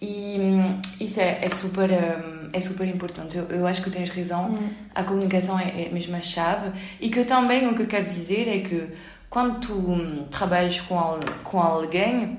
E 0.00 0.36
um, 0.38 0.80
isso 0.98 1.20
é, 1.20 1.40
é 1.42 1.48
super, 1.50 1.90
um, 1.90 2.48
é 2.52 2.60
super 2.60 2.88
importante. 2.88 3.36
Eu, 3.36 3.44
eu 3.50 3.66
acho 3.66 3.82
que 3.82 3.90
tens 3.90 4.08
razão. 4.08 4.58
A 4.94 5.02
comunicação 5.02 5.58
é, 5.58 5.82
é 5.82 5.88
mesmo 5.90 6.16
a 6.16 6.20
chave. 6.20 6.70
E 6.98 7.10
que 7.10 7.22
também 7.24 7.68
o 7.68 7.74
que 7.74 7.82
eu 7.82 7.86
quero 7.86 8.06
dizer 8.06 8.48
é 8.48 8.60
que 8.60 8.88
quando 9.28 9.60
tu 9.60 9.74
um, 9.74 10.24
trabalhas 10.30 10.80
com, 10.80 10.98
com 11.44 11.60
alguém, 11.60 12.38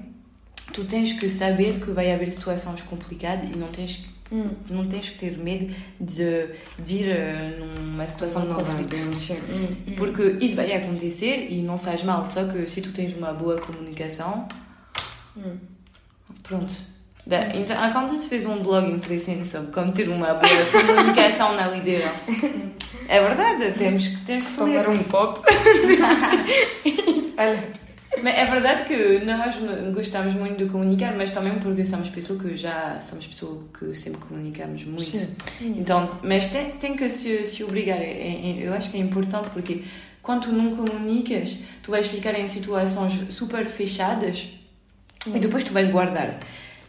tu 0.72 0.84
tens 0.86 1.14
que 1.14 1.30
saber 1.30 1.80
que 1.80 1.92
vai 1.92 2.12
haver 2.12 2.32
situações 2.32 2.82
complicadas 2.82 3.50
e 3.50 3.58
não 3.58 3.68
tens 3.68 4.04
Hum, 4.32 4.50
não 4.70 4.86
tens 4.86 5.10
que 5.10 5.18
ter 5.18 5.38
medo 5.38 5.76
de, 6.00 6.48
de 6.80 6.96
ir 6.96 7.18
uh, 7.18 7.82
numa 7.82 8.08
situação 8.08 8.48
de 8.48 8.54
conflito. 8.54 8.96
Hum, 8.96 9.14
hum. 9.88 9.96
Porque 9.98 10.38
isso 10.40 10.56
vai 10.56 10.72
acontecer 10.72 11.48
e 11.52 11.62
não 11.62 11.78
faz 11.78 12.02
mal, 12.04 12.26
só 12.26 12.46
que 12.46 12.70
se 12.70 12.80
tu 12.80 12.94
tens 12.94 13.14
uma 13.14 13.34
boa 13.34 13.60
comunicação, 13.60 14.48
hum. 15.36 15.58
pronto. 16.44 16.74
Da, 17.28 17.54
então, 17.56 17.78
a 17.78 17.90
Candice 17.92 18.28
fez 18.28 18.46
um 18.46 18.64
blog 18.64 18.90
interessante 18.90 19.46
sobre 19.46 19.72
como 19.74 19.92
ter 19.92 20.08
uma 20.08 20.34
boa 20.34 20.66
comunicação 20.72 21.54
na 21.58 21.68
liderança. 21.68 22.32
É 23.10 23.20
verdade, 23.20 23.74
temos 23.78 24.08
que, 24.08 24.18
temos 24.22 24.46
que 24.46 24.54
tomar 24.54 24.88
um 24.88 25.04
copo. 25.04 25.44
Mas 28.22 28.38
é 28.38 28.46
verdade 28.46 28.86
que 28.86 29.20
nós 29.26 29.56
gostamos 29.94 30.34
muito 30.34 30.58
de 30.58 30.70
comunicar, 30.70 31.16
mas 31.16 31.32
também 31.32 31.54
porque 31.60 31.86
somos 31.86 32.10
pessoas 32.10 32.42
que 32.42 32.58
já 32.58 33.00
somos 33.00 33.26
pessoas 33.26 33.62
que 33.78 33.96
sempre 33.96 34.22
comunicamos 34.22 34.84
muito. 34.84 35.18
Sim. 35.18 35.36
Então, 35.62 36.20
mas 36.22 36.48
tem, 36.48 36.72
tem 36.72 36.98
que 36.98 37.10
se, 37.10 37.46
se 37.46 37.64
obrigar. 37.64 38.00
É, 38.00 38.12
é, 38.12 38.58
eu 38.60 38.74
acho 38.74 38.92
que 38.92 38.98
é 38.98 39.00
importante 39.00 39.50
porque 39.52 39.86
quando 40.22 40.44
tu 40.44 40.52
não 40.52 40.76
comunicas, 40.76 41.60
tu 41.82 41.92
vais 41.92 42.08
ficar 42.08 42.38
em 42.38 42.48
situações 42.48 43.14
super 43.34 43.68
fechadas 43.68 44.50
e 45.26 45.40
depois 45.40 45.64
tu 45.64 45.72
vais 45.72 45.90
guardar. 45.90 46.38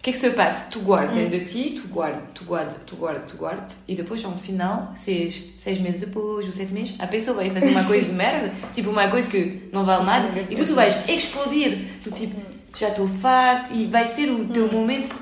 Que 0.03 0.11
é 0.11 0.13
que 0.13 0.19
se 0.19 0.31
passa? 0.31 0.69
Tu 0.69 0.81
guardas 0.81 1.17
hum. 1.17 1.29
de 1.29 1.45
ti, 1.45 1.81
tu 1.81 1.87
guardas, 1.87 2.25
tu 2.35 2.45
guardas, 2.45 2.75
tu 2.85 2.97
guardas, 2.97 3.31
tu 3.31 3.37
guardas, 3.37 3.73
e 3.87 3.95
depois, 3.95 4.21
no 4.25 4.37
final, 4.37 4.93
seis, 4.97 5.45
seis 5.59 5.79
meses 5.79 6.01
depois, 6.01 6.45
ou 6.45 6.53
sete 6.53 6.73
meses, 6.73 6.97
a 6.99 7.07
pessoa 7.07 7.37
vai 7.37 7.51
fazer 7.51 7.71
uma 7.71 7.85
coisa 7.87 8.07
de 8.07 8.13
merda, 8.13 8.53
tipo 8.73 8.91
uma 8.91 9.09
coisa 9.09 9.31
que 9.31 9.71
não 9.73 9.85
vale 9.87 10.05
nada, 10.05 10.29
e 10.51 10.57
tu, 10.57 10.67
tu 10.67 10.75
vais 10.75 11.09
explodir. 11.09 12.01
Tu, 12.03 12.11
tipo, 12.11 12.43
já 12.77 12.89
estou 12.89 13.07
farto, 13.07 13.73
e 13.73 13.87
vai 13.87 14.09
ser 14.09 14.29
o 14.29 14.45
teu 14.49 14.65
hum. 14.65 14.73
momento, 14.73 15.17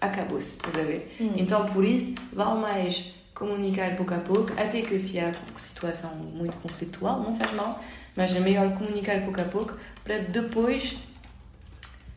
acabou-se, 0.00 0.56
estás 0.56 0.76
a 0.76 0.82
ver? 0.82 1.14
Hum. 1.20 1.34
Então, 1.36 1.64
por 1.66 1.84
isso, 1.84 2.12
vale 2.32 2.60
mais 2.60 3.14
comunicar 3.32 3.94
pouco 3.94 4.14
a 4.14 4.18
pouco, 4.18 4.50
até 4.60 4.82
que 4.82 4.98
se 4.98 5.20
há 5.20 5.32
situação 5.56 6.12
muito 6.16 6.56
conflitual, 6.56 7.20
não 7.20 7.36
faz 7.36 7.52
mal, 7.52 7.80
mas 8.16 8.34
é 8.34 8.40
melhor 8.40 8.72
comunicar 8.72 9.20
pouco 9.22 9.40
a 9.40 9.44
pouco 9.44 9.78
para 10.02 10.18
depois, 10.18 10.96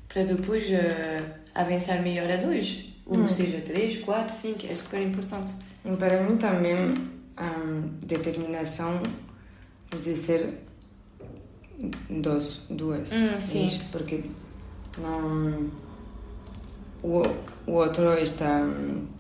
para 0.10 0.24
depois. 0.24 0.64
Uh, 0.64 1.45
avançar 1.56 2.02
melhor 2.02 2.30
a 2.30 2.38
dois. 2.38 2.94
Ou 3.06 3.18
hum. 3.18 3.30
seja, 3.30 3.62
três, 3.62 3.98
quatro, 4.04 4.36
cinco, 4.36 4.66
é 4.70 4.76
super 4.76 5.02
importante. 5.02 5.54
Para 5.98 6.22
mim 6.22 6.38
também, 6.38 6.76
a 7.38 7.52
determinação 8.04 9.02
de 10.04 10.16
ser 10.16 10.50
dois, 12.10 12.62
duas. 12.70 13.12
Hum, 13.12 13.40
sim. 13.40 13.80
Porque 13.92 14.24
não, 14.98 15.70
o, 17.04 17.22
o 17.68 17.72
outro 17.74 18.18
está 18.18 18.66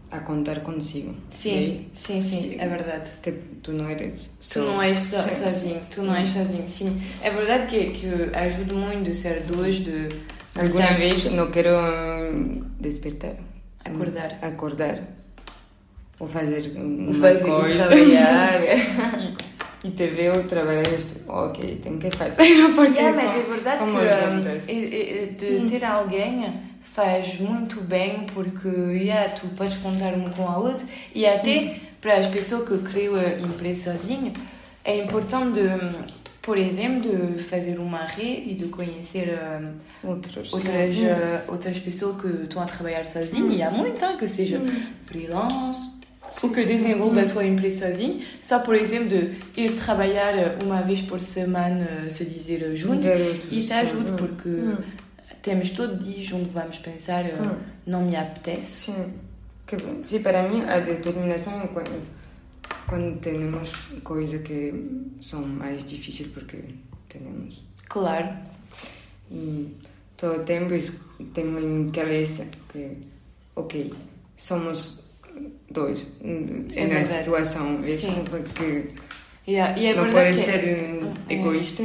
a 0.09 0.19
contar 0.19 0.61
consigo. 0.61 1.13
Sim, 1.31 1.87
sim, 1.93 2.21
sim, 2.21 2.55
é 2.57 2.67
verdade. 2.67 3.11
Que 3.21 3.31
tu 3.61 3.73
não 3.73 3.89
eres 3.89 4.31
só, 4.39 4.61
Tu 4.61 4.65
não 4.65 4.81
és 4.81 4.99
so, 4.99 5.17
sozinho, 5.17 5.81
tu 5.91 6.01
não 6.01 6.15
és 6.15 6.29
sozinho, 6.29 6.67
sim. 6.67 7.01
É 7.21 7.29
verdade 7.29 7.67
que, 7.67 7.91
que 7.91 8.35
ajuda 8.35 8.75
muito 8.75 9.13
ser 9.13 9.41
dois 9.41 9.75
de 9.75 10.09
Alguna 10.57 10.87
Sabe? 10.87 10.99
vez 10.99 11.25
não 11.25 11.51
quero 11.51 11.69
hum, 11.77 12.63
despertar. 12.79 13.33
Acordar. 13.83 14.37
Acordar. 14.41 14.99
Ou 16.19 16.27
fazer 16.27 16.71
uma 16.77 17.19
Fazer 17.19 17.43
coisa. 17.45 17.75
trabalhar. 17.87 18.61
E 19.83 19.91
te 19.91 20.07
veo 20.07 20.33
trabalhar 20.45 20.81
estou, 20.81 21.31
ok, 21.31 21.75
tenho 21.75 21.99
que 21.99 22.09
fazer. 22.09 22.33
Porque 22.73 22.97
Yeah, 22.99 23.15
mas 23.15 23.31
só- 23.31 23.37
é 23.37 23.43
verdade 23.43 23.77
que 23.77 25.45
um, 25.45 25.61
de 25.61 25.69
ter 25.69 25.85
alguém 25.85 26.59
faz 26.81 27.39
muito 27.39 27.81
bem 27.81 28.25
porque 28.33 28.67
yeah, 28.67 29.29
tu 29.29 29.45
podes 29.49 29.77
contar 29.77 30.15
uma 30.15 30.31
com 30.31 30.47
a 30.47 30.57
outra 30.57 30.87
e 31.13 31.27
até 31.27 31.75
para 32.01 32.15
as 32.15 32.25
pessoas 32.25 32.67
que 32.67 32.79
criam 32.79 33.13
a 33.13 33.39
empresa 33.39 33.91
sozinho 33.91 34.33
é 34.83 35.03
importante, 35.03 35.59
de, 35.59 35.69
por 36.45 36.59
exemplo, 36.59 37.11
de 37.35 37.43
fazer 37.43 37.79
uma 37.79 38.03
rede 38.05 38.51
e 38.51 38.53
de 38.53 38.65
conhecer 38.65 39.33
um, 40.03 40.09
outras, 40.09 40.51
sim. 40.51 40.57
uh, 41.07 41.51
outras 41.51 41.79
pessoas 41.79 42.21
que 42.21 42.27
estão 42.43 42.61
a 42.61 42.65
trabalhar 42.65 43.03
sozinho 43.03 43.51
e 43.51 43.63
há 43.63 43.71
muito, 43.71 44.05
hein, 44.05 44.15
que 44.15 44.27
seja 44.27 44.61
freelance 45.07 45.95
ou 46.43 46.49
que 46.51 46.63
desenvolva 46.63 47.21
a 47.21 47.27
sua 47.27 47.45
empresa 47.45 47.87
sozinho, 47.87 48.21
só 48.43 48.59
por 48.59 48.75
exemplo 48.75 49.09
de 49.09 49.35
ir 49.59 49.71
trabalhar 49.75 50.35
uh, 50.35 50.63
uma 50.63 50.83
vez 50.83 51.01
por 51.01 51.19
semana, 51.19 51.87
uh, 52.05 52.11
se 52.11 52.23
dizer 52.23 52.75
junto, 52.77 53.01
Ver 53.01 53.21
outros, 53.27 53.51
isso 53.51 53.73
ajuda 53.73 54.11
Hum. 54.11 54.15
porque 54.15 54.49
Hum. 54.49 54.77
temos 55.41 55.71
todo 55.71 55.97
dia 55.97 56.23
junto 56.23 56.51
vamos 56.51 56.77
pensar 56.77 57.25
Hum. 57.25 57.55
não 57.87 58.03
me 58.03 58.15
apetece. 58.15 58.91
Sim. 58.91 59.13
Que, 59.65 59.77
sim, 60.03 60.19
para 60.21 60.47
mim 60.47 60.63
a 60.63 60.79
determinação 60.79 61.67
quando, 62.87 63.19
temos 63.19 63.71
coisas 64.03 64.41
que 64.41 64.73
são 65.21 65.45
mais 65.45 65.85
difíceis 65.85 66.29
porque 66.31 66.57
temos. 67.09 67.63
Claro, 67.89 68.29
E 69.31 69.67
todo 70.17 70.43
tempo 70.43 70.73
es- 70.73 71.01
tenho 71.33 71.59
em 71.59 71.89
cabeça 71.89 72.47
que, 72.71 72.91
ok, 73.55 73.91
somos 74.37 75.03
dois 75.71 76.05
É 76.75 76.85
na 76.87 77.03
situação. 77.03 77.83
É 77.83 77.87
Sim. 77.87 78.23
porque 78.29 78.89
Yeah, 79.47 79.77
e 79.79 79.85
é 79.87 79.95
não 79.95 80.09
pode 80.11 80.29
que 80.37 80.43
ser 80.45 80.63
é- 80.63 81.33
egoísta. 81.33 81.83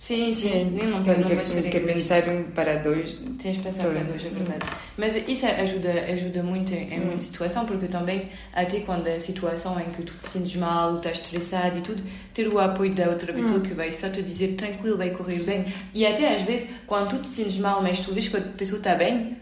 Sim, 0.00 0.32
sim, 0.32 0.70
nem 0.76 0.86
não, 0.86 1.02
Tem 1.02 1.18
não 1.18 1.26
que, 1.28 1.44
ser 1.44 1.62
que 1.68 1.76
egoísta. 1.76 2.20
pensar 2.22 2.44
para 2.54 2.76
dois. 2.76 3.20
Tens 3.42 3.56
de 3.56 3.62
pensar 3.64 3.82
para 3.82 4.04
dois, 4.04 4.24
é 4.24 4.28
verdade. 4.28 4.64
Mas 4.96 5.16
isso 5.28 5.44
ajuda, 5.44 5.90
ajuda 6.12 6.40
muito 6.44 6.72
em, 6.72 7.00
Hum. 7.00 7.06
muita 7.06 7.22
situação, 7.22 7.66
porque 7.66 7.88
também, 7.88 8.28
até 8.52 8.78
quando 8.78 9.08
a 9.08 9.18
situação 9.18 9.78
em 9.80 9.90
que 9.90 10.02
tu 10.04 10.12
te 10.16 10.24
sentes 10.28 10.54
mal, 10.54 10.92
ou 10.92 10.96
estás 10.98 11.18
estressado 11.18 11.78
e 11.78 11.82
tudo, 11.82 12.00
ter 12.32 12.46
o 12.46 12.60
apoio 12.60 12.94
da 12.94 13.08
outra 13.08 13.32
pessoa 13.32 13.58
Hum. 13.58 13.62
que 13.62 13.74
vai 13.74 13.92
só 13.92 14.08
te 14.08 14.22
dizer 14.22 14.54
tranquilo, 14.54 14.96
vai 14.96 15.10
correr 15.10 15.42
bem. 15.42 15.66
E 15.92 16.06
até 16.06 16.32
às 16.36 16.42
vezes, 16.42 16.68
quando 16.86 17.10
tu 17.16 17.18
te 17.22 17.26
sentes 17.26 17.58
mal, 17.58 17.82
mas 17.82 17.98
tu 17.98 18.14
vês 18.14 18.28
que 18.28 18.36
a 18.36 18.40
pessoa 18.40 18.78
está 18.78 18.94
bem, 18.94 19.36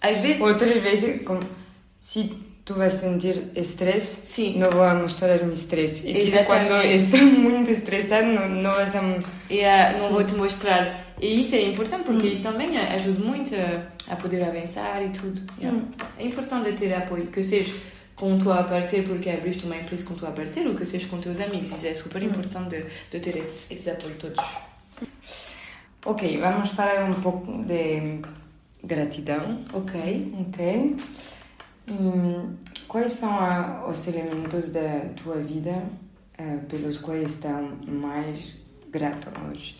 às 0.00 0.16
vezes. 0.18 0.40
Outras 0.40 0.80
vezes, 0.80 1.20
como, 1.24 1.40
se 2.00 2.30
tu 2.70 2.74
vais 2.74 2.92
sentir 2.92 3.50
estresse, 3.56 4.28
Sim. 4.28 4.56
não 4.56 4.70
vou 4.70 4.88
mostrar 4.94 5.42
meu 5.42 5.52
estresse. 5.52 6.08
E 6.08 6.30
que 6.30 6.44
quando 6.44 6.72
estou 6.84 7.20
muito 7.42 7.68
estressado, 7.68 8.28
não, 8.28 8.48
não 8.48 8.70
vas 8.76 8.94
a... 8.94 9.00
Ah, 9.00 9.92
não 9.98 10.06
Sim. 10.06 10.12
vou 10.12 10.22
te 10.22 10.34
mostrar. 10.36 11.14
E 11.20 11.40
isso 11.40 11.56
é 11.56 11.62
importante 11.62 12.04
porque 12.04 12.28
Hum. 12.28 12.30
isso 12.30 12.42
também 12.44 12.78
ajuda 12.78 13.24
muito 13.24 13.56
a, 14.08 14.14
poder 14.14 14.44
avançar 14.44 15.02
e 15.02 15.10
tudo. 15.10 15.40
Yeah. 15.58 15.76
Hum. 15.76 15.88
É 16.16 16.24
importante 16.24 16.72
ter 16.74 16.94
apoio, 16.94 17.26
que 17.26 17.42
seja 17.42 17.74
com 18.14 18.38
tu 18.38 18.52
a 18.52 18.60
aparecer 18.60 19.02
porque 19.02 19.30
abriste 19.30 19.64
uma 19.66 19.76
empresa 19.76 20.04
com 20.04 20.14
tu 20.14 20.24
a 20.24 20.28
aparecer 20.28 20.64
ou 20.68 20.76
que 20.76 20.86
seja 20.86 21.08
com 21.08 21.18
teus 21.18 21.40
amigos. 21.40 21.72
Isso 21.72 21.88
é 21.88 21.94
super 21.94 22.22
Hum. 22.22 22.26
importante 22.26 22.70
de, 22.70 22.84
de 23.10 23.18
ter 23.18 23.36
esse, 23.36 23.74
esse 23.74 23.90
apoio 23.90 24.14
todos. 24.14 24.44
Ok, 26.06 26.36
vamos 26.36 26.68
falar 26.68 27.02
um 27.10 27.14
pouco 27.14 27.64
de 27.64 28.20
gratidão. 28.84 29.64
Ok. 29.72 30.32
Ok. 30.48 30.96
E 31.90 32.86
quais 32.86 33.12
são 33.12 33.88
os 33.88 34.06
elementos 34.06 34.70
da 34.70 35.00
tua 35.16 35.36
vida 35.36 35.82
eh, 36.38 36.58
pelos 36.68 36.98
quais 36.98 37.30
estão 37.30 37.76
mais 37.86 38.54
grato 38.90 39.28
hoje? 39.48 39.76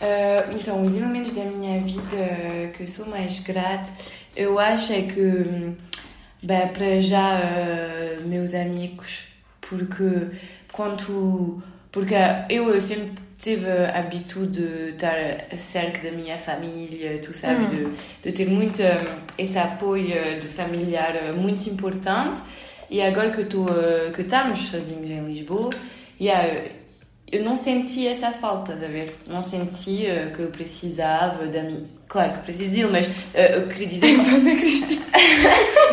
Ah, 0.00 0.50
então, 0.52 0.82
os 0.82 0.94
elementos 0.96 1.32
da 1.32 1.44
minha 1.44 1.80
vida 1.82 2.72
que 2.74 2.86
sou 2.86 3.06
mais 3.06 3.38
grata, 3.40 3.90
eu 4.34 4.58
acho 4.58 4.92
é 4.92 5.02
que, 5.02 5.76
bem, 6.42 6.68
para 6.68 7.00
já, 7.00 7.38
ah, 7.38 8.20
meus 8.24 8.54
amigos, 8.54 9.24
porque 9.60 10.38
quando. 10.72 11.62
Porque 11.92 12.14
eu, 12.48 12.72
eu 12.72 12.80
sempre 12.80 13.19
tive 13.40 13.70
a 13.70 13.98
habitude 13.98 14.60
de 14.60 14.90
estar 14.90 15.16
cerca 15.56 16.10
da 16.10 16.14
minha 16.14 16.36
família, 16.38 17.18
tu 17.18 17.32
sabes, 17.32 17.70
de, 17.70 17.86
de 18.22 18.32
ter 18.32 18.46
muito 18.46 18.82
hum, 18.82 19.18
esse 19.38 19.58
apoio 19.58 20.40
de 20.40 20.48
familiar 20.48 21.16
eh, 21.16 21.32
muito 21.32 21.68
importante. 21.68 22.40
E 22.90 23.00
agora 23.00 23.30
que, 23.30 23.44
tô, 23.44 23.66
eh, 23.68 24.10
que 24.14 24.22
estamos 24.22 24.60
sozinhos 24.68 25.08
em 25.08 25.24
Lisboa, 25.24 25.70
yeah, 26.20 26.70
eu 27.32 27.42
não 27.42 27.56
senti 27.56 28.06
essa 28.06 28.30
falta, 28.32 28.74
estás 28.74 28.90
a 28.90 28.92
ver? 28.92 29.16
Não 29.26 29.40
senti 29.40 30.04
que 30.34 30.42
eu 30.42 30.48
precisava 30.48 31.46
da 31.46 31.62
minha. 31.62 31.84
Claro 32.08 32.32
que 32.32 32.38
preciso 32.40 32.70
dele, 32.70 32.88
mas 32.90 33.08
eu 33.32 33.68
queria 33.68 33.86
dizer. 33.86 34.16
Dona 34.24 34.56
Cristina! 34.56 35.06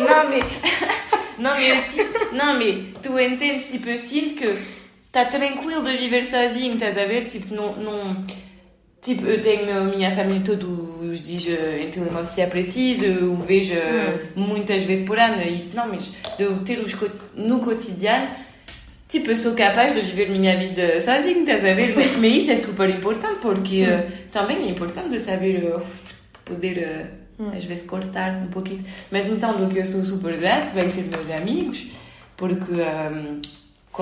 não, 0.00 0.30
mas. 0.30 0.98
Não, 1.38 1.54
mas 1.54 1.96
não, 2.32 2.54
mas 2.54 2.84
tu 3.00 3.16
entendes? 3.16 3.70
Tipo, 3.70 3.90
eu 3.90 3.98
sinto 3.98 4.34
que 4.34 4.58
está 5.22 5.38
tranquilo 5.38 5.82
de 5.82 5.96
viver 5.96 6.24
sozinho, 6.24 6.74
estás 6.74 6.96
a 6.96 7.04
ver? 7.04 7.24
Tipo, 7.24 7.54
não. 7.54 7.74
não 7.76 8.24
Tipo, 9.00 9.26
eu 9.26 9.40
tenho 9.40 9.84
minha 9.84 10.10
família 10.10 10.42
todos 10.44 11.00
os 11.00 11.22
dias 11.22 11.56
em 11.80 11.88
telemóvel 11.88 12.26
se 12.26 12.40
é 12.40 12.46
preciso, 12.46 13.04
eu 13.04 13.36
vejo 13.36 13.74
muitas 14.34 14.82
vezes 14.82 15.06
por 15.06 15.16
ano, 15.16 15.40
isso 15.42 15.76
não, 15.76 15.88
mas 15.88 16.02
de 16.36 16.42
eu 16.42 16.58
ter 16.64 16.80
os 16.80 16.94
no 17.36 17.60
cotidiano, 17.60 18.28
tipo, 19.08 19.30
eu 19.30 19.36
sou 19.36 19.54
capaz 19.54 19.94
de 19.94 20.00
viver 20.00 20.28
minha 20.28 20.58
vida 20.58 21.00
sozinho, 21.00 21.40
estás 21.40 21.64
a 21.64 21.74
ver? 21.74 21.94
Mas, 21.94 22.16
mas 22.16 22.32
isso 22.32 22.50
é 22.50 22.56
super 22.56 22.90
importante 22.90 23.38
porque 23.40 23.82
eh, 23.88 24.10
também 24.32 24.66
é 24.66 24.70
importante 24.70 25.10
de 25.10 25.20
saber 25.20 25.64
eh, 25.64 25.80
poder 26.44 26.78
eh, 26.78 27.06
às 27.56 27.64
vezes 27.64 27.86
cortar 27.86 28.32
um 28.42 28.48
pouquinho. 28.48 28.84
Mas 29.12 29.28
então, 29.28 29.64
do 29.64 29.72
que 29.72 29.78
eu 29.78 29.86
sou 29.86 30.02
super 30.02 30.36
grato 30.36 30.74
vai 30.74 30.90
ser 30.90 31.04
meus 31.04 31.30
amigos, 31.30 31.86
porque 32.36 32.72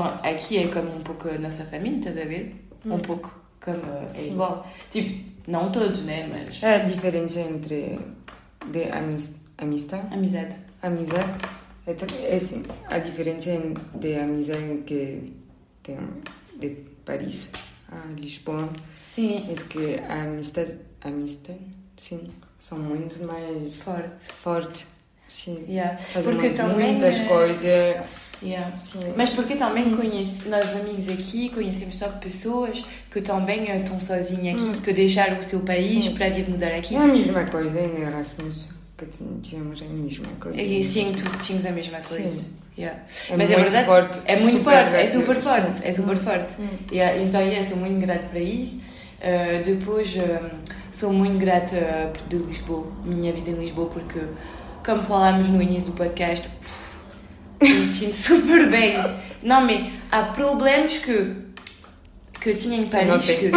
aqui 0.05 0.59
é 0.59 0.69
como 0.69 0.95
um 0.97 1.01
pouco 1.03 1.29
a 1.29 1.39
nossa 1.39 1.65
família, 1.65 1.99
estás 1.99 2.19
a 2.19 2.25
ver? 2.25 2.55
Um 2.85 2.99
pouco 2.99 3.33
como 3.61 3.77
é 4.15 4.17
Sim. 4.19 4.33
igual. 4.33 4.67
Tipo, 4.91 5.25
não 5.51 5.71
todos, 5.71 6.03
né? 6.05 6.23
Mas. 6.27 6.63
A 6.63 6.79
diferença 6.79 7.41
entre 7.41 7.99
de 8.71 8.85
amis, 8.91 9.41
amistade, 9.59 10.13
Amizade. 10.13 10.55
amizade 10.83 11.31
é, 11.87 12.31
é 12.31 12.35
assim, 12.35 12.65
a 12.91 12.99
diferença 12.99 13.51
de 13.95 14.17
amizade 14.19 14.83
que 14.87 15.33
tem 15.83 15.97
de 16.59 16.69
Paris 17.05 17.51
a 17.91 18.13
Lisboa 18.19 18.69
Sim. 18.97 19.49
é 19.49 19.55
que 19.55 19.95
a 20.01 20.23
amistade, 20.25 20.77
amistade 21.03 21.61
sim, 21.97 22.29
são 22.59 22.79
muito 22.79 23.23
mais 23.25 23.75
Forte. 23.77 24.11
fortes. 24.33 24.87
Sim. 25.29 25.65
Yeah. 25.69 25.97
Fazem 25.99 26.33
Porque 26.35 26.49
muito- 26.49 26.57
também, 26.57 26.93
muitas 26.93 27.15
eh, 27.17 27.25
coisas. 27.27 28.07
Yeah. 28.43 28.73
Mas 29.17 29.31
porque 29.31 29.55
também 29.57 29.91
conhece, 29.97 30.49
nós 30.49 30.77
amigos 30.77 31.09
aqui 31.09 31.49
conhecemos 31.49 31.97
só 31.97 32.09
pessoas 32.09 32.85
que 33.11 33.21
também 33.21 33.65
eh, 33.69 33.79
estão 33.79 33.99
sozinhas 33.99 34.63
aqui, 34.63 34.81
que 34.83 34.93
deixaram 34.93 35.39
o 35.41 35.45
seu 35.45 35.61
país 35.61 35.87
Sim. 35.87 36.15
para 36.15 36.29
vir 36.29 36.49
mudar 36.49 36.75
aqui. 36.75 36.95
É 36.97 36.99
a 36.99 37.07
mesma 37.07 37.45
coisa 37.45 37.81
em 37.81 38.03
Erasmus, 38.03 38.69
que 38.97 39.07
tivemos 39.43 39.81
a 39.81 39.87
mesma 39.87 40.29
coisa. 40.39 40.61
E 40.61 40.85
sim, 40.85 41.13
tu 41.13 41.39
tinhas 41.39 41.65
a 41.65 41.71
mesma 41.71 41.99
coisa. 41.99 42.29
Sim. 42.29 42.67
Yeah. 42.79 43.01
É 43.31 43.37
Mas 43.37 43.51
é 43.51 43.57
muito 43.57 43.73
verdade, 43.73 43.87
forte. 43.87 44.21
É 44.27 44.37
muito 44.37 44.59
super 44.59 44.73
forte, 44.73 44.89
é 44.89 44.91
grato. 44.91 45.13
super 45.13 45.43
forte, 45.43 45.79
Sim. 45.79 45.83
é 45.83 45.93
super 45.93 46.17
forte. 46.17 46.53
Hum. 46.61 46.69
Yeah, 46.93 47.23
então, 47.23 47.41
yeah, 47.41 47.67
sou 47.67 47.79
muito 47.79 48.01
grata 48.01 48.25
para 48.25 48.41
isso. 48.41 48.77
Uh, 48.77 49.65
depois, 49.65 50.15
um, 50.15 50.51
sou 50.93 51.11
muito 51.11 51.39
grata 51.39 52.13
de 52.29 52.37
Lisboa, 52.37 52.87
minha 53.03 53.33
vida 53.33 53.51
em 53.51 53.55
Lisboa, 53.55 53.89
porque, 53.89 54.21
como 54.85 55.03
falámos 55.03 55.49
no 55.49 55.63
início 55.63 55.87
do 55.87 55.93
podcast, 55.93 56.51
me 57.61 57.87
sinto 57.87 58.15
super 58.15 58.71
bem. 58.71 58.95
Não, 59.43 59.65
mas 59.65 59.93
há 60.11 60.23
problemas 60.25 60.99
que, 60.99 61.35
que 62.41 62.51
eu 62.51 62.57
tinha 62.57 62.79
em 62.79 62.87
Paris 62.89 63.09
Não 63.09 63.19
que 63.21 63.51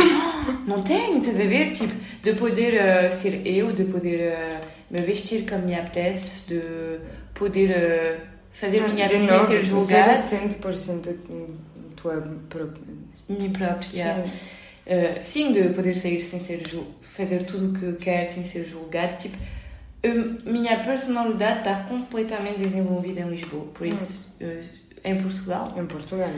não 0.68 0.82
tenho, 0.84 1.18
estás 1.20 1.40
a 1.40 1.44
ver? 1.44 1.72
Tipo, 1.72 1.94
de 2.22 2.34
poder 2.34 2.74
uh, 2.74 3.10
ser 3.10 3.46
eu, 3.46 3.72
de 3.72 3.86
poder 3.86 4.34
uh, 4.34 4.66
me 4.90 5.02
vestir 5.02 5.46
como 5.50 5.66
me 5.66 5.76
apetece, 5.76 6.48
de 6.48 7.00
poder 7.34 7.70
uh, 7.70 8.22
fazer 8.52 8.88
minha 8.90 9.08
vida 9.08 9.24
sem 9.24 9.44
ser 9.44 9.66
julgada. 9.66 10.16
Seja 10.16 10.48
100% 10.48 11.16
tua 11.96 12.22
própria. 12.50 12.84
Minha 13.30 13.50
própria, 13.50 13.90
yeah. 13.94 14.24
Sim. 14.28 14.40
Sim, 15.24 15.54
de 15.54 15.70
poder 15.70 15.96
sair 15.98 16.20
sem 16.22 16.40
ser 16.40 16.68
jul- 16.68 16.96
fazer 17.02 17.44
tudo 17.46 17.70
o 17.70 17.80
que 17.80 18.04
quer 18.04 18.26
sem 18.26 18.48
ser 18.48 18.68
julgado. 18.68 19.18
Tipo, 19.18 19.38
eu- 20.04 20.38
minha 20.46 20.80
personalidade 20.84 21.60
está 21.60 21.76
completamente 21.84 22.60
desenvolvida 22.60 23.22
em 23.22 23.30
Lisboa, 23.30 23.66
por 23.74 23.86
isso, 23.88 24.28
uh, 24.42 24.64
em 25.04 25.22
Portugal. 25.22 25.74
Em 25.78 25.86
Portugal. 25.86 26.30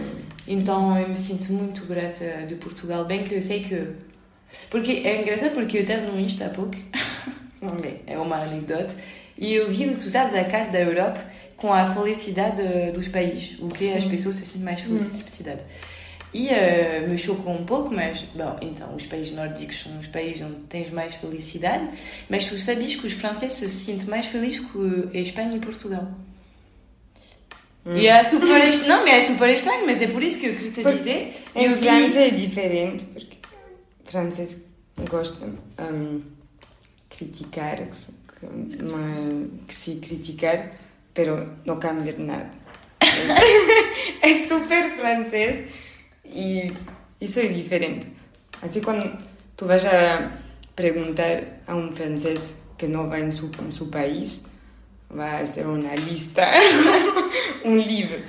Então 0.48 0.98
eu 1.00 1.10
me 1.10 1.18
sinto 1.18 1.52
muito 1.54 1.86
grata 1.86 2.46
de 2.48 2.56
Portugal, 2.56 3.06
bem 3.06 3.24
que 3.24 3.36
eu 3.36 3.42
sei 3.42 3.64
que. 3.64 3.88
Porque 4.70 4.92
é 5.06 5.22
engraçado 5.22 5.54
porque 5.54 5.78
eu 5.78 5.82
estava 5.82 6.02
no 6.02 6.20
Insta 6.20 6.46
há 6.48 6.50
pouco 6.50 6.76
é 8.08 8.18
uma 8.18 8.38
anedota. 8.42 8.94
E 9.38 9.54
eu 9.56 9.72
vi 9.72 9.90
tu 9.96 10.10
sabes 10.10 10.36
a 10.36 10.44
carta 10.44 10.72
da 10.72 10.80
Europa 10.82 11.24
com 11.58 11.72
a 11.74 11.94
felicidade 11.94 12.62
dos 12.94 13.08
países, 13.08 13.58
o 13.60 13.68
que 13.70 13.94
as 13.94 14.04
pessoas 14.06 14.36
se 14.36 14.46
sentem 14.46 14.62
mais 14.64 14.82
felicidade. 14.82 15.62
E 16.34 16.48
uh, 16.48 17.10
me 17.10 17.18
chocou 17.18 17.54
um 17.54 17.66
pouco, 17.66 17.94
mas, 17.94 18.22
bom, 18.34 18.58
então, 18.62 18.96
os 18.96 19.06
países 19.06 19.34
nórdicos 19.34 19.82
são 19.82 20.00
os 20.00 20.08
países 20.08 20.42
onde 20.42 20.62
tens 20.62 20.90
mais 20.90 21.16
felicidade, 21.16 21.90
mas 22.30 22.46
tu 22.46 22.58
sabias 22.58 22.96
que 22.96 23.06
os 23.06 23.14
franceses 23.14 23.58
se 23.58 23.70
sentem 23.70 24.08
mais 24.08 24.28
felizes 24.28 24.60
que 24.60 25.18
a 25.18 25.22
Espanha 25.22 25.58
e 25.58 25.60
Portugal. 25.60 26.08
Hum. 27.86 27.98
E 27.98 28.08
é 28.08 28.24
super 28.24 28.58
estranho, 28.60 28.88
não, 28.88 29.04
mas 29.04 29.14
é 29.14 29.22
super 29.24 29.50
estranho, 29.50 29.86
mas 29.86 30.02
é 30.02 30.08
por 30.08 30.24
isso 30.24 30.40
que 30.40 30.46
eu 30.46 30.56
queria 30.56 30.72
te 30.72 30.84
dizer. 30.84 31.34
Em 31.54 31.76
França 31.76 32.20
é 32.20 32.30
diferente, 32.30 33.04
porque 33.04 33.38
francês 34.06 34.62
gosta 35.10 35.46
um, 35.80 36.22
criticar, 37.10 37.78
que, 37.78 39.68
que 39.68 39.76
se 39.76 39.96
criticar, 39.96 40.72
pero 41.14 41.58
não 41.66 41.78
cambia 41.78 42.16
nada. 42.18 42.52
é 44.22 44.34
super 44.48 44.92
francês 44.96 45.68
e 46.32 46.72
isso 47.20 47.40
é 47.40 47.48
diferente. 47.48 48.08
Assim, 48.62 48.82
quando 48.82 49.18
tu 49.56 49.66
vais 49.66 49.86
a 49.86 50.32
perguntar 50.76 51.62
a 51.68 51.76
um 51.76 51.92
francês 51.92 52.68
que 52.78 52.88
não 52.88 53.08
vai 53.10 53.22
em 53.22 53.32
seu, 53.32 53.50
país, 53.88 54.46
vai 55.10 55.46
ser 55.46 55.66
uma 55.68 55.96
lista, 55.96 56.44
um 57.66 57.78
livro. 57.78 58.20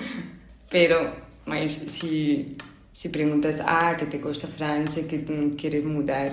Pero, 0.70 1.10
mas 1.46 1.72
se, 1.72 2.56
se 2.92 3.08
perguntas, 3.08 3.60
ah, 3.60 3.94
que 3.94 4.06
te 4.06 4.18
gosta 4.18 4.46
França, 4.46 5.02
que 5.02 5.18
queres 5.56 5.84
mudar, 5.84 6.32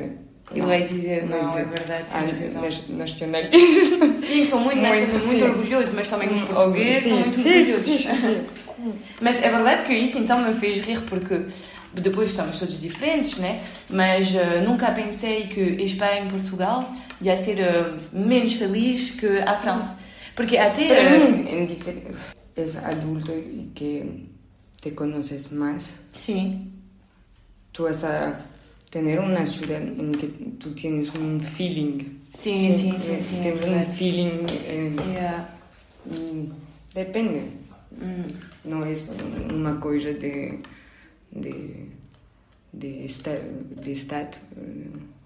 e 0.54 0.62
vai 0.62 0.84
dizer, 0.84 1.26
não, 1.28 1.58
é 1.58 1.64
verdade, 1.64 2.06
tens 2.12 2.34
ah, 2.34 2.60
razão. 2.60 2.98
Nacionalistas. 2.98 4.26
Sim, 4.26 4.46
são 4.46 4.60
muito, 4.60 4.82
muito, 4.82 5.26
muito, 5.26 5.46
orgulhosos, 5.46 5.94
mas 5.94 6.08
também 6.08 6.34
os 6.34 6.42
portugueses 6.42 7.04
sim, 7.04 7.10
são 7.10 7.20
muito 7.20 7.40
sim, 7.40 7.60
orgulhosos. 7.60 7.86
Sim, 7.86 7.98
sim, 7.98 8.46
mas 9.22 9.42
é 9.44 9.50
verdade 9.50 9.84
que 9.86 9.94
isso 9.94 10.18
então 10.18 10.42
me 10.42 10.54
fez 10.54 10.86
rir, 10.86 11.02
porque 11.02 11.46
depois 11.94 12.30
estamos 12.30 12.60
todos 12.60 12.80
diferentes, 12.80 13.38
né? 13.38 13.62
Mas 13.90 14.30
uh, 14.32 14.62
nunca 14.64 14.92
pensei 14.92 15.48
que 15.48 15.62
Espanha 15.84 16.26
e 16.26 16.30
Portugal 16.30 16.92
ia 17.22 17.38
ser 17.38 17.58
uh, 17.60 18.00
menos 18.12 18.54
feliz 18.54 19.12
que 19.12 19.40
a 19.40 19.56
França. 19.58 19.98
Porque 20.36 20.58
até... 20.58 21.18
Uh, 21.18 22.40
és 22.60 22.76
adulto 22.78 23.32
e 23.32 23.72
que 23.74 24.30
te 24.82 24.92
conheces 24.92 25.50
mais. 25.50 25.94
Sim. 26.12 26.72
Tu 27.72 27.84
vas 27.84 28.04
a 28.04 28.46
tener 28.92 29.20
una 29.20 29.46
ciudad 29.46 29.82
en 29.82 30.12
que 30.12 30.28
tú 30.60 30.72
tienes 30.72 31.10
un 31.16 31.40
feeling. 31.40 32.18
Sí, 32.34 32.54
sí, 32.54 32.74
sí, 32.74 32.92
sí. 33.00 33.24
sí 33.24 33.40
tienes 33.42 33.66
un 33.66 33.92
feeling. 33.92 34.46
Eh, 34.68 34.96
yeah. 35.14 35.50
Y 36.06 36.52
depende. 36.94 37.44
Mm. 37.92 38.49
No 38.64 38.86
es 38.86 39.10
una 39.54 39.80
cosa 39.80 40.10
de. 40.14 40.60
de. 41.32 41.86
de, 42.72 43.06
esta, 43.06 43.32
de 43.84 43.92
stat. 43.96 44.38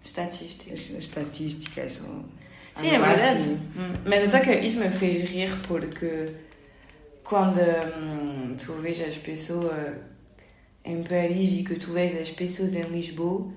Estatísticas. 0.03 0.89
Estatísticas. 0.91 2.01
Sim, 2.73 2.89
é 2.89 2.99
verdade. 2.99 3.39
Assim. 3.39 3.59
Mas 4.05 4.31
só 4.31 4.39
que 4.39 4.51
isso 4.59 4.79
me 4.79 4.89
fez 4.89 5.29
rir 5.29 5.49
porque 5.67 6.27
quando 7.23 7.59
hum, 7.59 8.55
tu 8.57 8.73
vês 8.73 8.99
as 9.01 9.17
pessoas 9.17 9.95
em 10.85 11.01
Paris 11.03 11.59
e 11.59 11.63
que 11.63 11.75
tu 11.75 11.93
vês 11.93 12.19
as 12.19 12.29
pessoas 12.29 12.75
em 12.75 12.81
Lisboa, 12.83 13.47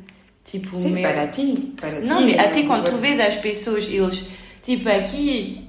tipo... 0.45 0.77
Sim, 0.77 0.91
meu... 0.91 1.03
para 1.03 1.27
ti, 1.27 1.75
para 1.81 2.01
Não, 2.01 2.27
ti, 2.27 2.39
até 2.39 2.63
quando 2.65 2.91
tu 2.91 2.97
vês 2.99 3.19
as 3.19 3.37
pessoas, 3.37 3.87
eles... 3.87 4.25
Tipo, 4.63 4.89
aqui, 4.89 5.65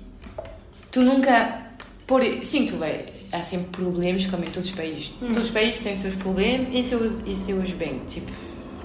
tu 0.92 1.02
nunca... 1.02 1.72
Por... 2.06 2.22
Sim, 2.44 2.66
tu 2.68 2.78
vai... 2.78 3.06
Há 3.38 3.44
sempre 3.44 3.68
problemas, 3.70 4.26
como 4.26 4.44
em 4.44 4.48
todos 4.48 4.70
os 4.70 4.76
países. 4.76 5.12
Hum. 5.22 5.28
Todos 5.28 5.46
os 5.46 5.52
países 5.52 5.82
têm 5.82 5.94
os 5.94 6.00
seus 6.00 6.16
problemas 6.16 6.68
e 6.74 6.84
seus, 6.84 7.20
e 7.26 7.36
seus 7.36 7.72
bem. 7.72 8.00
Tipo, 8.08 8.32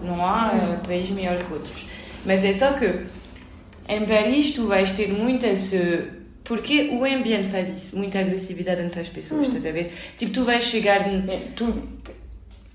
não 0.03 0.25
há 0.25 0.53
hum. 0.53 0.87
país 0.87 1.09
melhor 1.11 1.39
que 1.43 1.53
outros. 1.53 1.87
Mas 2.25 2.45
é 2.45 2.53
só 2.53 2.73
que 2.75 3.07
em 3.89 4.05
Paris 4.07 4.51
tu 4.51 4.67
vais 4.67 4.91
ter 4.93 5.09
muitas... 5.09 5.73
Porque 6.45 6.91
o 6.91 7.05
ambiente 7.05 7.49
faz 7.49 7.69
isso, 7.69 7.97
muita 7.97 8.19
agressividade 8.19 8.83
entre 8.83 9.01
as 9.01 9.09
pessoas, 9.09 9.43
hum. 9.43 9.47
estás 9.47 9.67
a 9.67 9.71
ver? 9.71 9.93
Tipo, 10.17 10.33
tu 10.33 10.45
vais 10.45 10.63
chegar. 10.63 11.05
Tu, 11.55 11.83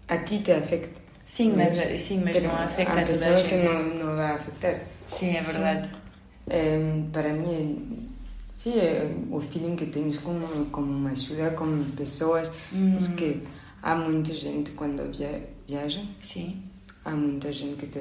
a 0.08 0.18
ti 0.18 0.40
te 0.40 0.52
afecta. 0.52 1.02
Sim, 1.26 1.56
mas, 1.58 1.74
sim, 2.02 2.22
mas 2.24 2.42
não 2.42 2.56
afeta 2.56 3.02
a 3.02 3.04
toda 3.04 3.28
a 3.28 3.36
gente. 3.36 3.50
que 3.50 3.56
não, 3.58 3.84
não 3.84 4.16
vai 4.16 4.32
afetar. 4.32 4.80
Sim, 5.20 5.36
é 5.36 5.42
verdade. 5.42 5.90
Sim. 6.50 7.10
para 7.12 7.30
mim, 7.34 8.07
sim, 8.58 8.80
é 8.80 9.16
o 9.30 9.40
feeling 9.40 9.76
que 9.76 9.86
tens 9.86 10.18
com, 10.18 10.40
com 10.72 10.82
uma 10.82 11.12
ajuda, 11.12 11.52
com 11.52 11.84
pessoas, 11.96 12.52
uhum. 12.72 12.98
porque 12.98 13.38
há 13.84 13.96
muita 13.96 14.34
gente 14.34 14.72
quando 14.72 15.10
via, 15.16 15.48
viaja, 15.68 16.04
sim. 16.24 16.64
há 17.06 17.12
muita 17.12 17.54
gente 17.54 17.78
que 17.78 17.86
te 17.86 18.00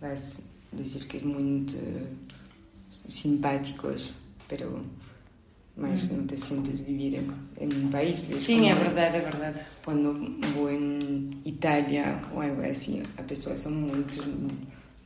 vai 0.00 0.16
dizer 0.72 1.06
que 1.06 1.18
é 1.18 1.20
muito 1.20 1.76
simpáticos, 3.06 4.14
pero 4.48 4.82
mas 5.76 6.04
uhum. 6.04 6.16
não 6.16 6.26
te 6.26 6.40
sentes 6.40 6.80
viver 6.80 7.18
em, 7.18 7.30
em 7.60 7.84
um 7.84 7.90
país. 7.90 8.26
Sim, 8.38 8.70
é 8.70 8.74
verdade, 8.74 9.16
é 9.18 9.20
verdade. 9.20 9.60
Quando 9.84 10.40
vou 10.54 10.72
em 10.72 11.28
Itália 11.44 12.18
ou 12.32 12.40
algo 12.40 12.62
assim, 12.62 13.02
as 13.18 13.26
pessoas 13.26 13.60
são 13.60 13.72
muito, 13.72 14.24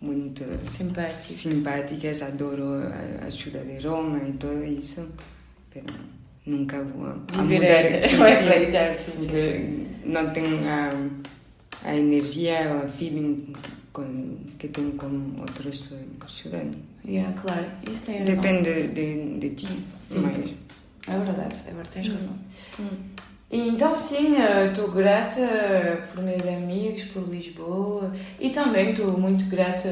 muito 0.00 0.44
simpáticas, 0.66 1.36
simpáticas 1.36 2.22
adoro 2.22 2.82
a 3.22 3.26
ajuda 3.26 3.60
de 3.60 3.86
Roma 3.86 4.18
e 4.26 4.32
tudo 4.32 4.64
isso, 4.64 5.12
mas 5.74 5.84
nunca 6.46 6.82
vou 6.82 7.06
a 7.08 7.42
viver 7.42 8.08
mudar. 8.66 8.94
sim, 8.98 9.28
sim. 9.28 9.86
Não 10.04 10.30
tenho 10.32 10.58
a, 10.66 10.90
a 11.88 11.96
energia 11.96 12.72
ou 12.74 12.86
a 12.86 12.88
feeling 12.88 13.52
com, 13.92 14.36
que 14.58 14.68
tenho 14.68 14.92
com 14.92 15.40
outros 15.40 15.84
cidadãos. 16.28 16.76
Yeah, 17.04 17.32
claro, 17.40 17.66
isso 17.90 18.06
tem 18.06 18.18
razão. 18.20 18.34
Depende 18.36 18.88
de, 18.88 19.38
de 19.38 19.50
ti, 19.50 19.68
sim. 20.08 20.20
mas... 20.20 20.50
É 21.08 21.18
verdade, 21.18 21.62
verdade, 21.64 21.88
tens 21.90 22.08
razão. 22.08 22.38
Hum. 22.78 22.88
Então, 23.50 23.96
sim, 23.96 24.36
eh, 24.36 24.66
estou 24.66 24.88
grata 24.92 26.06
por 26.14 26.22
meus 26.22 26.46
amigos, 26.46 27.04
por 27.06 27.28
Lisboa 27.28 28.12
e 28.38 28.50
também 28.50 28.90
estou 28.90 29.18
muito 29.18 29.44
grata 29.46 29.90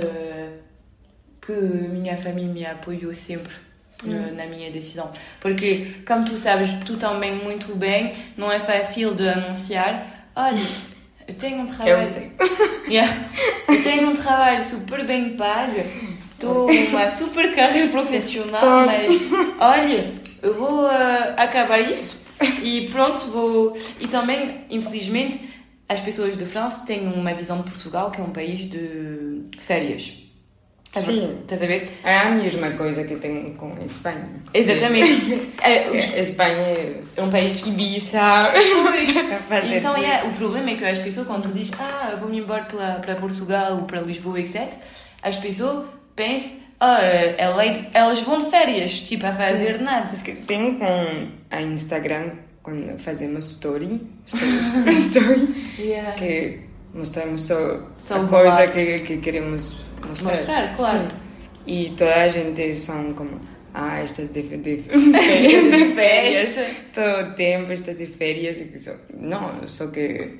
que 1.44 1.52
minha 1.52 2.16
família 2.16 2.52
me 2.52 2.66
apoiou 2.66 3.12
sempre 3.12 3.52
hum. 4.04 4.32
na 4.36 4.46
minha 4.46 4.70
decisão. 4.70 5.10
Porque, 5.40 5.96
como 6.06 6.24
tu 6.24 6.38
sabes, 6.38 6.72
tu 6.84 6.96
também 6.96 7.34
muito 7.34 7.74
bem, 7.74 8.14
não 8.36 8.52
é 8.52 8.60
fácil 8.60 9.12
de 9.14 9.28
anunciar: 9.28 10.28
olha, 10.36 10.62
eu 11.26 11.34
tenho 11.34 11.62
um 11.62 11.66
trabalho. 11.66 11.98
Eu 11.98 12.04
sei. 12.04 12.32
Yeah, 12.88 13.28
eu 13.68 13.82
tenho 13.82 14.08
um 14.08 14.14
trabalho 14.14 14.64
super 14.64 15.04
bem 15.04 15.36
pago, 15.36 15.78
estou 16.32 16.70
uma 16.70 17.10
super 17.10 17.54
carreira 17.54 17.88
profissional, 17.88 18.86
mas 18.86 19.12
olha, 19.60 20.14
eu 20.42 20.54
vou 20.54 20.86
uh, 20.86 21.34
acabar 21.36 21.80
isso 21.80 22.17
e 22.62 22.88
pronto, 22.90 23.18
vou. 23.26 23.76
E 24.00 24.06
também, 24.06 24.64
infelizmente, 24.70 25.40
as 25.88 26.00
pessoas 26.00 26.36
de 26.36 26.44
França 26.44 26.84
têm 26.86 27.06
uma 27.06 27.32
visão 27.34 27.62
de 27.62 27.70
Portugal 27.70 28.10
que 28.10 28.20
é 28.20 28.24
um 28.24 28.30
país 28.30 28.68
de 28.68 29.42
férias. 29.58 30.28
É 30.94 31.02
Sim. 31.02 31.38
Estás 31.42 31.62
a 31.62 31.66
ver? 31.66 31.88
É 32.02 32.18
a 32.18 32.30
mesma 32.30 32.70
coisa 32.70 33.04
que 33.04 33.16
tenho 33.16 33.54
com 33.54 33.74
a 33.78 33.84
Espanha. 33.84 34.28
Exatamente. 34.54 35.52
é, 35.62 35.90
os... 35.90 36.14
A 36.14 36.18
Espanha 36.18 37.02
é 37.14 37.22
um 37.22 37.30
país 37.30 37.64
Ibiza. 37.66 38.52
Então, 39.74 39.96
é, 39.96 40.24
o 40.24 40.32
problema 40.32 40.70
é 40.70 40.76
que 40.76 40.84
as 40.84 40.98
pessoas, 40.98 41.26
quando 41.26 41.52
dizem, 41.52 41.74
ah, 41.78 42.16
vou-me 42.18 42.38
embora 42.38 42.64
para, 42.64 42.94
para 42.94 43.14
Portugal 43.16 43.76
ou 43.76 43.82
para 43.82 44.00
Lisboa, 44.00 44.40
etc., 44.40 44.68
as 45.22 45.36
pessoas 45.36 45.86
pensam 46.14 46.67
ah, 46.80 47.00
elas 47.92 48.20
vão 48.20 48.44
de 48.44 48.50
férias, 48.50 49.00
tipo, 49.00 49.26
a 49.26 49.32
fazer 49.32 49.78
Sim. 49.78 49.84
nada. 49.84 50.14
Tenho 50.46 50.78
com 50.78 51.28
a 51.50 51.62
Instagram, 51.62 52.30
quando 52.62 52.98
fazemos 52.98 53.50
story, 53.52 54.00
story, 54.26 54.58
story, 54.60 54.90
story 54.92 55.54
yeah. 55.78 56.12
que 56.12 56.60
mostramos 56.94 57.42
só, 57.42 57.56
a 58.10 58.24
coisa 58.26 58.68
que, 58.68 59.00
que 59.00 59.16
queremos 59.18 59.76
mostrar. 60.06 60.36
Mostrar, 60.36 60.76
claro. 60.76 60.98
Sim. 61.00 61.08
E 61.66 61.90
toda 61.90 62.14
a 62.14 62.28
gente 62.28 62.74
são 62.76 63.12
como, 63.12 63.40
ah, 63.74 63.98
estas 64.00 64.28
de, 64.32 64.42
de, 64.42 64.58
de, 64.58 64.76
de 64.76 65.94
férias, 65.94 66.58
todo 66.92 67.30
o 67.30 67.34
tempo, 67.34 67.72
estas 67.72 67.96
de 67.96 68.06
férias. 68.06 68.62
Não, 69.14 69.66
só 69.66 69.88
que 69.88 70.38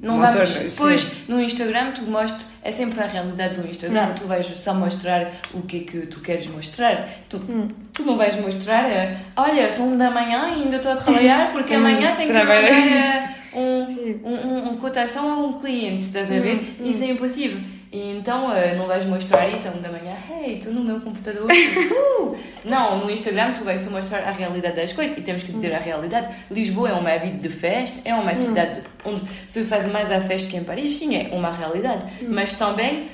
não 0.00 0.18
Mostra, 0.18 0.44
vamos, 0.44 0.72
depois 0.72 1.28
no 1.28 1.40
Instagram 1.40 1.92
tu 1.92 2.02
mostras, 2.02 2.42
é 2.64 2.70
sempre 2.70 3.00
a 3.00 3.06
realidade 3.06 3.60
do 3.60 3.66
Instagram, 3.66 4.08
não. 4.08 4.14
tu 4.14 4.26
vais 4.26 4.46
só 4.46 4.72
mostrar 4.72 5.32
o 5.52 5.62
que 5.62 5.78
é 5.78 5.80
que 5.80 6.06
tu 6.06 6.20
queres 6.20 6.46
mostrar. 6.46 7.08
Tu, 7.28 7.36
hum. 7.36 7.68
tu 7.92 8.04
não 8.04 8.16
vais 8.16 8.36
mostrar, 8.36 8.88
é, 8.88 9.18
olha, 9.36 9.70
são 9.72 9.96
da 9.96 10.10
manhã 10.10 10.54
e 10.56 10.62
ainda 10.62 10.76
estou 10.76 10.92
a 10.92 10.96
trabalhar 10.96 11.50
porque 11.52 11.74
amanhã 11.74 12.14
tenho 12.14 12.28
que 12.28 12.38
mandar 12.38 12.62
eh, 12.62 13.28
um, 13.52 13.82
um, 14.24 14.34
um, 14.34 14.68
um, 14.70 14.76
cotação 14.76 15.28
a 15.28 15.36
um 15.46 15.54
cliente, 15.54 16.02
estás 16.02 16.30
a 16.30 16.38
ver? 16.38 16.54
Hum, 16.54 16.66
hum. 16.80 16.90
Isso 16.90 17.02
é 17.02 17.06
impossível. 17.06 17.60
E 17.92 18.16
então 18.16 18.46
uh, 18.46 18.76
não 18.78 18.86
vais 18.86 19.04
mostrar 19.04 19.46
isso 19.48 19.68
a 19.68 19.70
uma 19.70 19.82
da 19.82 19.90
manhã, 19.90 20.16
hey, 20.30 20.56
estou 20.56 20.72
no 20.72 20.82
meu 20.82 20.98
computador. 20.98 21.46
Uh! 21.46 22.36
Não, 22.64 23.04
no 23.04 23.10
Instagram 23.10 23.52
tu 23.52 23.64
vais 23.64 23.82
só 23.82 23.90
mostrar 23.90 24.20
a 24.20 24.30
realidade 24.30 24.76
das 24.76 24.94
coisas 24.94 25.18
e 25.18 25.20
temos 25.20 25.42
que 25.42 25.52
dizer 25.52 25.74
a 25.74 25.78
realidade. 25.78 26.34
Lisboa 26.50 26.88
é 26.88 26.92
uma 26.94 27.18
vida 27.18 27.46
de 27.46 27.54
festa, 27.54 28.00
é 28.04 28.14
uma 28.14 28.34
cidade 28.34 28.82
onde 29.04 29.22
se 29.46 29.64
faz 29.64 29.90
mais 29.92 30.10
a 30.10 30.22
festa 30.22 30.48
que 30.48 30.56
em 30.56 30.64
Paris, 30.64 30.96
sim, 30.96 31.16
é 31.16 31.34
uma 31.34 31.50
realidade. 31.50 32.10
Mas 32.22 32.54
também 32.54 33.08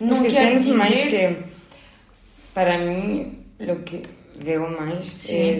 não 0.00 0.20
quer 0.20 0.56
dizer. 0.56 0.74
mais 0.74 1.02
que, 1.02 1.36
para 2.52 2.78
mim, 2.78 3.38
o 3.60 3.76
que 3.84 4.02
veo 4.36 4.68
mais 4.70 5.14
Sim. 5.18 5.36
é 5.36 5.58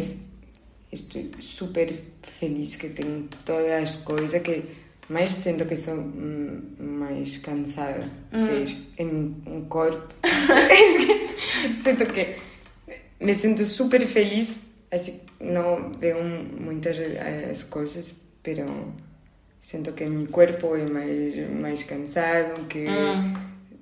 estou 0.90 1.22
super 1.40 1.92
feliz 2.22 2.76
que 2.76 2.88
tenho 2.88 3.28
todas 3.44 3.70
as 3.70 3.96
coisas 3.96 4.40
que 4.42 4.62
mais 5.08 5.30
sinto 5.30 5.64
que 5.66 5.76
sou 5.76 5.94
hum, 5.94 6.60
mais 6.78 7.36
cansada 7.38 8.08
Hum. 8.32 8.46
que 8.64 9.02
em 9.02 9.36
um 9.46 9.64
corpo 9.68 10.14
sinto 11.84 12.06
que 12.06 12.36
me 13.20 13.34
sinto 13.34 13.64
super 13.64 14.04
feliz 14.06 14.66
assim 14.90 15.20
não 15.40 15.90
veo 15.98 16.22
muitas 16.60 16.98
eh, 16.98 17.48
as 17.50 17.64
coisas 17.64 18.14
pero 18.42 18.64
sinto 19.60 19.92
que 19.92 20.04
meu 20.06 20.26
corpo 20.28 20.76
é 20.76 20.86
mais 20.86 21.36
mais 21.60 21.82
cansado 21.84 22.66
que 22.68 22.86
Hum. 22.88 23.32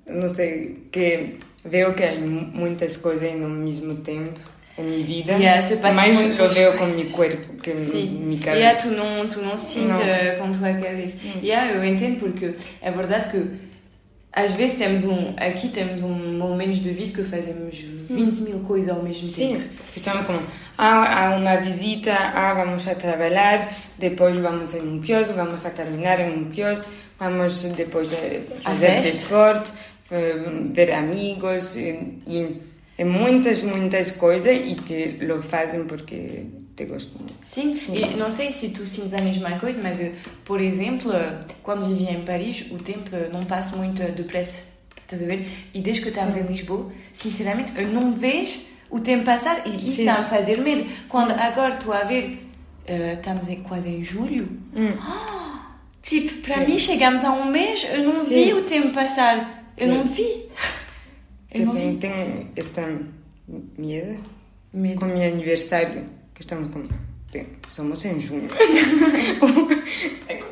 não 0.07 0.27
sei, 0.29 0.87
que 0.91 1.37
vejo 1.65 1.93
que 1.93 2.03
há 2.03 2.15
muitas 2.19 2.97
coisas 2.97 3.33
no 3.35 3.49
mesmo 3.49 3.95
tempo 3.97 4.39
em 4.77 4.83
minha 4.83 5.05
vida, 5.05 5.33
Yeah, 5.33 5.61
se 5.61 5.75
muito 6.13 6.41
eu 6.41 6.49
vejo 6.49 6.69
isso. 6.69 6.77
com 6.79 6.85
meu 6.87 7.09
corpo 7.11 7.53
que 7.61 7.77
Sim, 7.77 8.31
e 8.31 8.37
cabeça. 8.37 8.57
yeah, 8.57 8.81
tu 8.81 8.87
não, 8.89 9.27
tu 9.27 9.41
não 9.41 9.57
eh, 10.01 10.35
com 10.39 10.51
tua 10.51 10.73
cabeça. 10.73 11.15
Yeah, 11.43 11.71
eu 11.73 11.83
entendo 11.85 12.19
porque 12.19 12.53
é 12.81 12.91
verdade 12.91 13.29
que 13.29 13.45
às 14.35 14.51
vezes 14.53 14.79
temos 14.79 15.03
um, 15.03 15.33
aqui 15.37 15.69
temos 15.69 16.01
um 16.01 16.37
momentos 16.39 16.79
de 16.81 16.89
vida 16.89 17.13
que 17.13 17.23
fazemos 17.23 17.77
20 18.09 18.39
mil 18.41 18.59
coisas 18.61 18.89
ao 18.89 19.03
mesmo 19.03 19.27
Sim, 19.27 19.57
tempo. 19.57 19.69
estamos 19.95 20.25
como, 20.25 20.39
ah, 20.75 21.27
há 21.27 21.35
uma 21.37 21.55
visita, 21.57 22.11
ah, 22.33 22.55
vamos 22.55 22.87
a 22.87 22.95
trabalhar, 22.95 23.71
depois 23.99 24.35
vamos 24.37 24.73
em 24.73 24.81
um 24.81 24.99
quiosque, 25.01 25.33
vamos 25.33 25.63
a 25.67 25.69
caminhar 25.69 26.19
em 26.19 26.31
um 26.35 26.45
quiosque, 26.45 26.87
vamos 27.19 27.61
depois 27.61 28.11
a 28.11 28.15
fazer 28.63 28.87
festa. 28.87 29.03
desporto, 29.11 29.71
eh, 30.09 30.33
ver 30.71 30.91
amigos, 30.93 31.75
e, 31.75 31.99
e 32.27 32.57
é 33.03 33.05
muitas, 33.05 33.61
muitas 33.61 34.11
coisas 34.11 34.55
e 34.55 34.75
que 34.75 35.17
lo 35.25 35.41
fazem 35.41 35.85
porque 35.85 36.45
te 36.75 36.85
gostam. 36.85 37.21
Sim, 37.43 37.73
Sim. 37.73 37.95
e 37.95 38.15
não 38.17 38.29
sei 38.29 38.51
se 38.51 38.69
tu 38.69 38.87
sentes 38.87 39.13
a 39.13 39.21
mesma 39.21 39.59
coisa, 39.59 39.79
mas 39.83 39.99
eu, 39.99 40.11
por 40.45 40.59
exemplo, 40.61 41.11
quando 41.61 41.85
vivia 41.87 42.11
em 42.11 42.21
Paris, 42.23 42.65
o 42.71 42.77
tempo 42.77 43.09
não 43.31 43.43
passa 43.43 43.75
muito 43.75 44.01
depressa, 44.13 44.61
estás 45.01 45.21
a 45.21 45.25
ver? 45.25 45.47
E 45.73 45.81
desde 45.81 46.01
que 46.01 46.09
estamos 46.09 46.35
em 46.37 46.43
Lisboa, 46.43 46.91
sinceramente, 47.13 47.73
eu 47.79 47.87
não 47.89 48.13
vejo 48.13 48.61
o 48.89 48.99
tempo 48.99 49.25
passar 49.25 49.67
e 49.67 49.75
isso 49.77 49.99
está 49.99 50.13
a 50.15 50.23
fazer 50.25 50.57
medo. 50.61 50.89
Quando 51.09 51.31
agora 51.31 51.75
estou 51.75 51.93
a 51.93 52.03
ver, 52.05 52.39
eh, 52.87 53.13
estamos 53.13 53.47
em, 53.49 53.61
quase 53.61 53.89
em 53.89 54.03
julho, 54.03 54.47
Hum. 54.75 54.93
tipo, 56.01 56.41
para 56.41 56.65
mim 56.65 56.79
chegamos 56.79 57.23
a 57.23 57.31
um 57.31 57.45
mês, 57.51 57.85
eu 57.91 58.03
não 58.03 58.15
Sim. 58.15 58.33
vi 58.45 58.53
o 58.53 58.63
tempo 58.63 58.89
passar, 58.89 59.63
eu 59.77 59.87
Sim. 59.87 59.93
não 59.97 60.03
vi. 60.05 60.43
Também 61.53 61.95
tenho 61.97 62.47
esta 62.55 62.81
medo 63.77 64.19
Medo. 64.73 64.99
com 64.99 65.05
o 65.05 65.09
meu 65.09 65.27
aniversário, 65.27 66.03
que 66.33 66.41
estamos 66.41 66.69
com. 66.71 66.83
tem- 67.31 67.47
Somos 67.67 68.03
em 68.05 68.19
junho. 68.19 68.47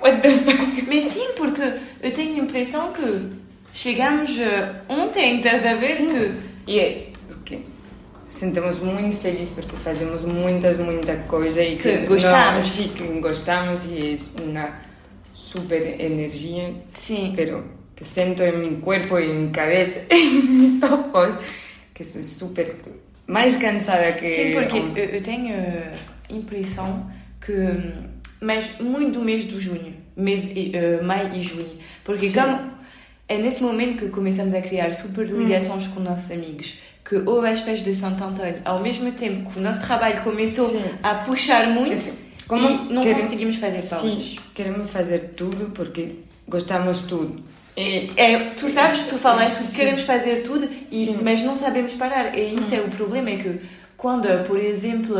What 0.01 0.21
the 0.21 0.29
fuck? 0.31 0.83
Mas 0.87 1.03
sim, 1.05 1.33
porque 1.37 1.61
eu 2.01 2.11
tenho 2.11 2.41
a 2.41 2.45
impressão 2.45 2.91
que 2.93 3.29
chegamos 3.73 4.37
eh, 4.37 4.75
ontem, 4.89 5.37
estás 5.37 5.65
a 5.65 5.73
ver? 5.75 5.97
Que 5.97 6.31
E 6.71 6.79
é 6.79 7.07
que 7.45 7.59
sentimos 8.27 8.79
muito 8.79 9.17
felizes 9.17 9.49
porque 9.49 9.75
fazemos 9.77 10.23
muitas, 10.23 10.77
muita 10.77 11.15
coisa 11.27 11.61
e 11.63 11.77
Que 11.77 12.05
gostamos. 12.05 12.65
Não, 12.65 12.71
sim, 12.71 12.87
que 12.89 13.03
gostamos 13.19 13.85
e 13.85 14.13
é 14.15 14.41
uma 14.41 14.69
super 15.33 15.99
energia, 16.01 16.73
sim. 16.93 17.33
pero 17.35 17.63
que 18.01 18.07
sinto 18.07 18.41
em 18.43 18.57
meu 18.57 18.77
corpo 18.81 19.19
e 19.19 19.25
em 19.25 19.33
minha 19.35 19.51
cabeça, 19.51 20.01
em 20.09 20.41
meus 20.43 20.81
olhos, 21.13 21.37
que 21.93 22.03
sou 22.03 22.21
super 22.21 22.75
mais 23.27 23.55
cansada 23.55 24.11
que 24.13 24.27
Sim, 24.27 24.53
porque 24.53 24.77
eu, 24.99 25.05
eu 25.05 25.21
tenho 25.23 25.53
a 25.55 26.33
impressão 26.33 27.09
que. 27.45 27.51
hum, 27.53 27.91
Mas 28.41 28.65
muito 28.79 29.19
do 29.19 29.25
mês 29.25 29.43
de 29.47 29.59
junho, 29.59 29.93
mês, 30.17 30.41
de, 30.41 30.75
eh, 30.75 30.99
maio 31.01 31.33
e 31.35 31.43
junho. 31.43 31.77
Porque 32.03 32.29
Sim. 32.29 32.39
como 32.39 32.71
é 33.29 33.37
nesse 33.37 33.61
momento 33.63 33.99
que 33.99 34.09
começamos 34.09 34.53
a 34.53 34.61
criar 34.61 34.91
super 34.93 35.27
ligações 35.27 35.85
com 35.87 35.99
nossos 35.99 36.31
amigos. 36.31 36.79
Que 37.07 37.15
houve 37.17 37.47
as 37.49 37.61
festas 37.61 37.83
de 37.83 37.95
Santo 37.95 38.23
Antônio, 38.23 38.61
ao 38.65 38.79
mesmo 38.81 39.11
tempo 39.11 39.51
que 39.51 39.59
o 39.59 39.61
nosso 39.61 39.85
trabalho 39.85 40.21
começou 40.23 40.69
Sim. 40.69 40.81
a 41.03 41.15
puxar 41.15 41.67
muito 41.67 41.99
como 42.47 42.67
e 42.67 42.93
não 42.93 43.01
queremos- 43.03 43.23
conseguimos 43.23 43.55
fazer 43.57 43.81
pausas. 43.87 44.13
Sim, 44.19 44.35
queremos 44.55 44.89
fazer 44.91 45.19
tudo 45.35 45.71
porque 45.71 46.15
gostamos 46.47 46.99
tudo. 47.01 47.41
E 47.75 48.11
É, 48.17 48.37
tu 48.55 48.69
sabes, 48.69 48.99
tu 49.07 49.17
falaste 49.17 49.57
Sim. 49.63 49.71
queremos 49.73 50.03
fazer 50.03 50.43
tudo, 50.43 50.69
e, 50.91 51.05
Sim. 51.05 51.19
mas 51.23 51.41
não 51.41 51.55
sabemos 51.55 51.93
parar. 51.93 52.37
E 52.37 52.55
isso 52.55 52.75
é 52.75 52.79
o 52.79 52.89
problema, 52.89 53.29
é 53.29 53.37
que 53.37 53.61
quando, 53.97 54.27
por 54.45 54.57
exemplo, 54.59 55.15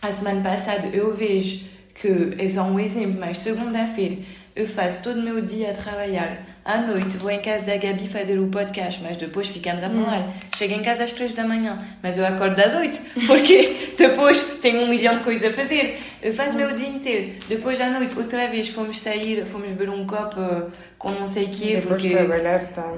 a 0.00 0.12
semana 0.12 0.40
passada 0.42 0.88
eu 0.92 1.14
vejo 1.14 1.64
que, 1.94 2.34
é 2.38 2.48
só 2.48 2.62
um 2.62 2.78
exemplo, 2.78 3.16
mas 3.18 3.38
segunda-feira 3.38 4.18
eu 4.60 4.66
faço 4.66 5.02
todo 5.02 5.18
o 5.18 5.22
meu 5.22 5.40
dia 5.40 5.70
a 5.70 5.72
trabalhar, 5.72 6.38
à 6.62 6.78
noite 6.82 7.16
vou 7.16 7.30
em 7.30 7.40
casa 7.40 7.64
da 7.64 7.76
Gabi 7.78 8.06
fazer 8.06 8.38
o 8.38 8.48
podcast, 8.48 9.00
mas 9.02 9.16
depois 9.16 9.48
ficamos 9.48 9.82
a 9.82 9.88
falar. 9.88 10.34
Chego 10.54 10.74
em 10.74 10.82
casa 10.82 11.04
às 11.04 11.12
três 11.12 11.32
da 11.32 11.44
manhã, 11.44 11.82
mas 12.02 12.18
eu 12.18 12.26
acordo 12.26 12.60
às 12.60 12.74
oito, 12.74 13.00
porque 13.26 13.94
depois 13.96 14.42
tenho 14.60 14.82
um 14.82 14.88
milhão 14.88 15.16
de 15.16 15.24
coisas 15.24 15.48
a 15.48 15.52
fazer. 15.52 15.98
Eu 16.22 16.34
faço 16.34 16.54
o 16.54 16.56
meu 16.58 16.72
dia 16.74 16.88
inteiro. 16.88 17.36
Depois 17.48 17.80
à 17.80 17.88
noite, 17.88 18.18
outra 18.18 18.48
vez, 18.48 18.68
fomos 18.68 19.00
sair, 19.00 19.46
fomos 19.46 19.68
beber 19.68 19.88
um 19.88 20.06
copo 20.06 20.70
com 20.98 21.10
não 21.10 21.26
sei 21.26 21.44
o 21.44 21.48
quê, 21.48 21.66
depois 21.76 22.02
porque... 22.02 22.08
de 22.08 22.14
trabalhar 22.14 22.66
tá 22.66 22.94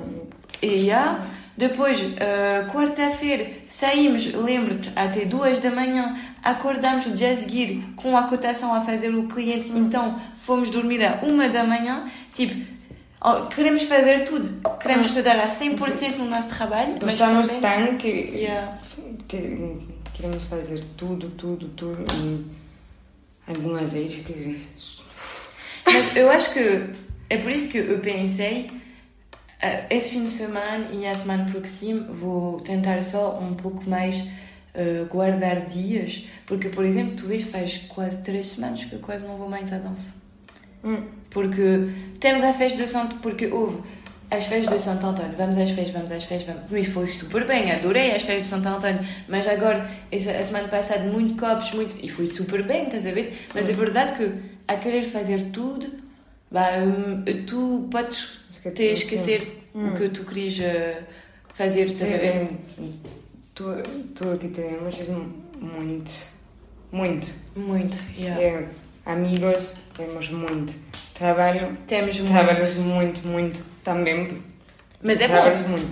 E 0.61 0.87
já, 0.87 1.21
depois, 1.57 2.01
ah, 2.19 2.69
quarta-feira, 2.73 3.47
saímos, 3.69 4.35
lembro-te, 4.35 4.91
até 4.97 5.25
duas 5.25 5.61
da 5.61 5.71
manhã, 5.71 6.17
acordamos 6.43 7.07
o 7.07 7.11
dia 7.11 7.33
a 7.33 7.37
seguir 7.37 7.85
com 7.95 8.17
a 8.17 8.25
cotação 8.25 8.75
a 8.75 8.81
fazer 8.81 9.15
o 9.15 9.29
cliente, 9.29 9.71
então 9.71 10.19
fomos 10.45 10.71
dormir 10.71 11.05
a 11.05 11.21
uma 11.23 11.49
da 11.49 11.65
manhã, 11.65 12.09
tipo, 12.33 12.55
queremos 13.55 13.85
fazer 13.85 14.25
tudo, 14.25 14.61
queremos 14.79 15.09
estudar 15.09 15.39
a 15.39 15.49
100% 15.49 16.17
no 16.17 16.25
nosso 16.29 16.49
trabalho, 16.49 16.95
mas 17.01 17.15
Gostamos 17.15 17.47
também... 17.47 17.61
tanto 17.61 17.97
que, 17.99 18.09
Yeah. 18.09 18.79
que 19.29 19.79
queremos 20.15 20.43
fazer 20.45 20.83
tudo, 20.97 21.31
tudo, 21.31 21.69
tudo 21.69 22.05
e 22.15 22.45
alguma 23.47 23.81
vez, 23.81 24.19
quer 24.27 24.33
dizer, 24.33 24.69
Mas 25.85 26.17
eu 26.17 26.31
acho 26.31 26.53
que 26.53 26.91
é 27.31 27.37
por 27.39 27.51
isso 27.51 27.71
que 27.71 27.79
eu 27.79 28.01
pensei, 28.01 28.71
eh, 29.61 29.87
esse 29.91 30.11
fim 30.11 30.25
de 30.25 30.31
semana 30.31 30.89
e 30.93 31.07
a 31.07 31.15
semana 31.15 31.51
próxima 31.51 32.13
vou 32.13 32.61
tentar 32.61 33.03
só 33.05 33.39
um 33.39 33.55
pouco 33.55 33.89
mais 33.89 34.17
eh, 34.75 35.05
guardar 35.09 35.67
dias, 35.67 36.25
porque, 36.47 36.69
por 36.69 36.85
exemplo, 36.85 37.15
tu 37.17 37.27
vês, 37.27 37.45
faz 37.45 37.79
quase 37.89 38.23
três 38.23 38.47
semanas 38.47 38.85
que 38.85 38.95
eu 38.95 38.99
quase 38.99 39.27
não 39.27 39.37
vou 39.37 39.49
mais 39.49 39.73
à 39.73 39.79
dança. 39.79 40.22
Hum, 40.85 41.03
Porque 41.31 41.89
temos 42.21 42.43
a 42.43 42.53
festa 42.53 42.79
do 42.79 42.87
Santo, 42.87 43.17
porque 43.17 43.47
houve 43.47 43.81
as 44.31 44.47
festas 44.47 44.77
de 44.79 44.83
Santo 44.83 45.07
Antônio, 45.07 45.33
vamos 45.37 45.57
às 45.57 45.71
festas, 45.71 45.91
vamos 45.93 46.13
às 46.13 46.25
festas, 46.25 46.55
vamos. 46.55 46.73
E 46.73 46.85
foi 46.91 47.09
super 47.13 47.47
bem, 47.47 47.71
adorei 47.71 48.11
as 48.15 48.23
festas 48.23 48.45
de 48.45 48.51
Santo 48.51 48.69
Antônio, 48.69 49.07
mas 49.29 49.47
agora, 49.47 49.89
essa, 50.11 50.31
a 50.33 50.43
semana 50.45 50.69
passada, 50.69 51.05
muito 51.05 51.39
copos, 51.39 51.73
muito. 51.73 51.97
E 52.03 52.09
foi 52.09 52.27
super 52.27 52.63
bem, 52.63 52.85
estás 52.85 53.07
a 53.07 53.13
ver? 53.13 53.47
Mas 53.55 53.69
é 53.69 53.73
verdade 53.73 54.15
que 54.17 54.33
a 54.69 54.77
querer 54.77 55.05
fazer 55.05 55.51
tudo, 55.53 55.87
bah, 56.51 56.71
hum, 56.79 57.25
tu 57.47 57.89
podes 57.91 58.41
te 58.75 58.83
esquecer 58.85 59.59
Hum. 59.75 59.89
o 59.89 59.95
que 59.97 60.09
tu 60.11 60.25
querias 60.25 60.61
eh, 60.61 61.03
fazer, 61.55 61.87
estás 61.87 62.13
a 62.13 62.17
ver? 62.19 62.49
que 64.39 64.49
temos 64.49 65.01
é 65.01 65.13
muito, 65.59 66.13
muito. 66.91 67.31
Muito, 67.57 67.97
yeah. 68.19 68.43
É, 68.43 68.69
amigos, 69.05 69.75
temos 69.95 70.31
muito. 70.31 70.75
Trabalho, 71.15 71.77
Temos 71.87 72.19
muito. 72.19 72.33
trabalhos 72.33 72.77
muito, 72.79 73.29
muito 73.29 73.63
também. 73.85 74.43
Mas 75.03 75.21
é 75.21 75.29
bom 75.29 75.35
trabalhos 75.35 75.67
muito. 75.67 75.87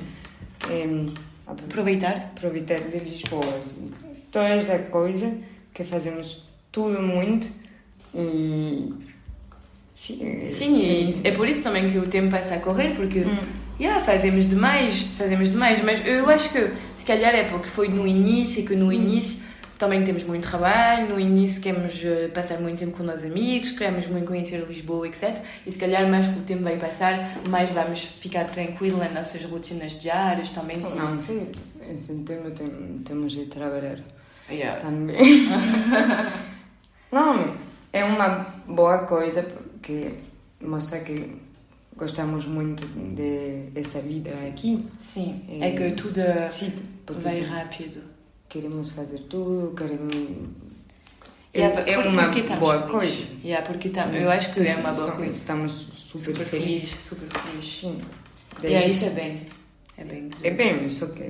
É, 0.68 1.50
aproveitar. 1.50 2.32
aproveitar 2.36 2.80
de 2.80 2.98
Lisboa. 2.98 3.60
Toda 4.30 4.48
essa 4.48 4.78
coisa 4.78 5.38
que 5.74 5.84
fazemos 5.84 6.42
tudo 6.72 7.00
muito 7.02 7.48
e. 8.14 8.92
Sim, 9.94 10.48
Sim, 10.48 10.76
e 10.76 11.20
é 11.24 11.30
por 11.32 11.46
isso 11.46 11.60
também 11.60 11.90
que 11.90 11.98
o 11.98 12.06
tempo 12.08 12.30
passa 12.30 12.54
a 12.54 12.60
correr, 12.60 12.94
porque 12.96 13.20
Hum. 13.20 13.38
yeah, 13.78 14.02
fazemos 14.02 14.48
demais, 14.48 15.02
fazemos 15.18 15.50
demais, 15.50 15.82
mas 15.84 16.04
eu 16.06 16.26
acho 16.30 16.48
que 16.50 16.70
se 16.96 17.04
calhar 17.04 17.34
é 17.34 17.44
porque 17.44 17.68
foi 17.68 17.88
no 17.88 18.06
início, 18.06 18.64
que 18.64 18.74
no 18.74 18.90
início 18.90 19.38
também 19.80 20.04
temos 20.04 20.22
muito 20.24 20.46
trabalho, 20.46 21.08
no 21.08 21.18
início 21.18 21.62
queremos 21.62 21.98
eh, 22.04 22.28
passar 22.28 22.60
muito 22.60 22.78
tempo 22.78 22.92
com 22.98 23.02
os 23.02 23.06
nossos 23.08 23.24
amigos, 23.24 23.72
queremos 23.72 24.06
muito 24.08 24.26
conhecer 24.26 24.58
Lisboa, 24.68 25.08
etc. 25.08 25.42
E 25.66 25.72
se 25.72 25.78
calhar 25.78 26.06
mais 26.06 26.26
que 26.26 26.38
o 26.38 26.42
tempo 26.42 26.62
vai 26.62 26.76
passar, 26.76 27.38
mais 27.48 27.70
vamos 27.70 28.04
ficar 28.04 28.44
tranquilos 28.50 28.98
nas 28.98 29.12
nossas 29.14 29.42
rotinas 29.44 29.98
diárias 29.98 30.50
também. 30.50 30.82
Sim. 30.82 30.98
Não, 30.98 31.18
sim, 31.18 31.48
em 31.88 31.98
setembro 31.98 32.50
tem, 32.50 32.68
temos 33.04 33.32
de 33.32 33.46
trabalhar 33.46 33.98
Yeah. 34.50 34.80
também. 34.80 35.16
Não, 37.10 37.56
é 37.92 38.04
uma 38.04 38.46
boa 38.66 38.98
coisa 39.06 39.42
porque 39.44 40.10
mostra 40.60 40.98
que 41.00 41.36
gostamos 41.96 42.46
muito 42.46 42.84
de, 43.14 43.70
dessa 43.70 44.00
vida 44.00 44.30
aqui. 44.48 44.86
Sim, 44.98 45.40
É- 45.48 45.68
é 45.68 45.70
que 45.72 45.92
tudo 45.92 46.20
Sim, 46.50 46.72
porque 47.06 47.22
vai 47.22 47.40
rápido. 47.42 48.09
Queremos 48.50 48.90
fazer 48.90 49.20
tudo, 49.20 49.74
queremos. 49.74 50.14
É, 51.52 51.62
é 51.62 51.68
por- 51.96 52.06
uma 52.06 52.28
boa 52.28 52.74
felizes. 52.74 52.90
coisa. 52.90 53.26
Yeah, 53.44 53.66
porque 53.66 53.88
tam, 53.88 54.12
eu 54.14 54.30
acho 54.30 54.52
que 54.52 54.60
é 54.60 54.76
uma 54.76 54.92
boa 54.92 55.12
coisa. 55.12 55.36
Estamos 55.36 55.72
super, 55.72 56.20
Super 56.26 56.46
feliz, 56.46 56.64
felizes. 56.66 56.90
super 56.90 57.28
feliz. 57.40 57.72
Sim. 57.80 58.00
Yeah, 58.62 58.86
isso 58.86 59.06
é 59.06 59.10
bem. 59.10 59.42
É 59.96 60.04
bem. 60.04 60.30
É 60.42 60.50
bem, 60.50 60.88
só 60.90 61.06
que. 61.06 61.22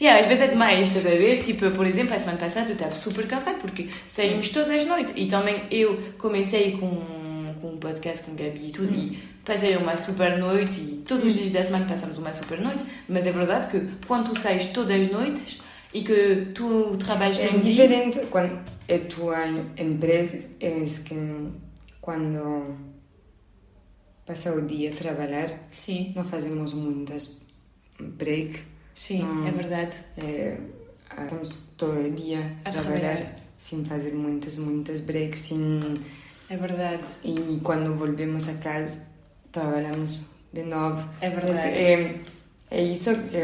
Yeah, 0.00 0.20
às 0.20 0.26
vezes 0.26 0.44
é 0.44 0.48
demais, 0.48 0.88
estás 0.88 1.06
a 1.06 1.10
ver? 1.10 1.42
Tipo, 1.42 1.70
por 1.70 1.86
exemplo, 1.86 2.14
a 2.14 2.18
semana 2.18 2.38
passada 2.38 2.68
eu 2.68 2.74
estava 2.74 2.94
super 2.94 3.26
cansada 3.26 3.58
porque 3.58 3.88
saímos 4.06 4.48
todas 4.50 4.70
as 4.70 4.86
noites 4.86 5.12
e 5.16 5.26
também 5.26 5.62
eu 5.70 5.98
comecei 6.18 6.72
com, 6.72 7.00
com 7.60 7.68
um 7.72 7.76
podcast 7.78 8.24
com 8.24 8.34
Gabi 8.34 8.68
e 8.68 8.72
tudo 8.72 8.94
e 8.94 9.18
passei 9.44 9.74
uma 9.76 9.96
super 9.96 10.38
noite 10.38 10.80
e 10.80 11.02
todos 11.06 11.24
os 11.24 11.34
dias 11.34 11.50
da 11.52 11.64
semana 11.64 11.86
passamos 11.86 12.18
uma 12.18 12.32
super 12.32 12.60
noite, 12.60 12.80
mas 13.08 13.26
é 13.26 13.32
verdade 13.32 13.68
que 13.70 13.88
quando 14.06 14.32
tu 14.32 14.38
sais 14.38 14.66
todas 14.66 15.00
as 15.00 15.10
noites 15.10 15.60
e 15.94 16.02
que 16.02 16.46
tu 16.54 16.96
trabalhas 16.98 17.38
É 17.38 17.48
dia, 17.48 17.60
diferente 17.60 18.20
quando 18.30 18.58
é 18.88 18.98
tua 18.98 19.46
empresa, 19.76 20.44
é 20.60 20.84
que 20.84 21.48
quando 22.00 22.76
passa 24.24 24.52
o 24.54 24.62
dia 24.66 24.90
a 24.90 24.94
trabalhar, 24.94 25.60
sim, 25.72 26.12
não 26.14 26.24
fazemos 26.24 26.72
muitas 26.74 27.40
break. 27.98 28.60
sim, 28.94 29.22
Não. 29.22 29.46
é 29.46 29.50
verdade. 29.52 29.96
É, 30.18 30.58
estamos 31.22 31.50
todo 31.76 31.98
o 32.00 32.10
dia 32.10 32.40
a 32.64 32.68
A 32.68 32.72
trabalhar, 32.72 33.16
trabalhar. 33.16 33.34
sem 33.56 33.84
fazer 33.84 34.12
muitas, 34.14 34.58
muitas 34.58 35.00
breaks. 35.00 35.40
Sem... 35.40 35.80
É 36.48 36.56
verdade. 36.56 37.02
E 37.24 37.58
quando 37.62 37.94
volvemos 37.94 38.48
a 38.48 38.54
casa, 38.54 39.02
trabalhamos 39.50 40.20
de 40.52 40.62
novo. 40.62 41.08
É 41.20 41.30
verdade. 41.30 41.68
É, 41.68 42.20
é 42.70 42.82
isso 42.82 43.10
que. 43.28 43.38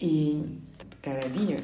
E 0.00 0.42
cada 1.04 1.28
dia, 1.28 1.58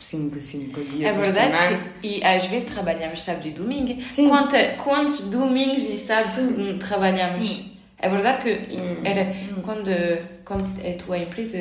cinco, 0.00 0.40
cinco 0.40 0.80
dias 0.82 1.10
É 1.10 1.12
por 1.12 1.22
verdade 1.24 1.52
semana. 1.52 1.84
que, 2.00 2.08
e 2.08 2.24
às 2.24 2.46
vezes 2.46 2.70
trabalhamos 2.72 3.22
sábado 3.22 3.46
e 3.46 3.52
domingo. 3.52 4.02
Sim. 4.04 4.28
Quanta, 4.28 4.58
quantos 4.82 5.20
domingos 5.30 5.82
e 5.82 5.96
sábados 5.98 6.38
hum, 6.38 6.78
trabalhamos? 6.78 7.70
É 7.98 8.08
verdade 8.08 8.42
que 8.42 8.74
Hum. 8.76 8.96
era 9.04 9.32
quando, 9.62 9.90
quando 10.44 10.64
a 10.84 10.92
tua 11.04 11.18
empresa 11.18 11.56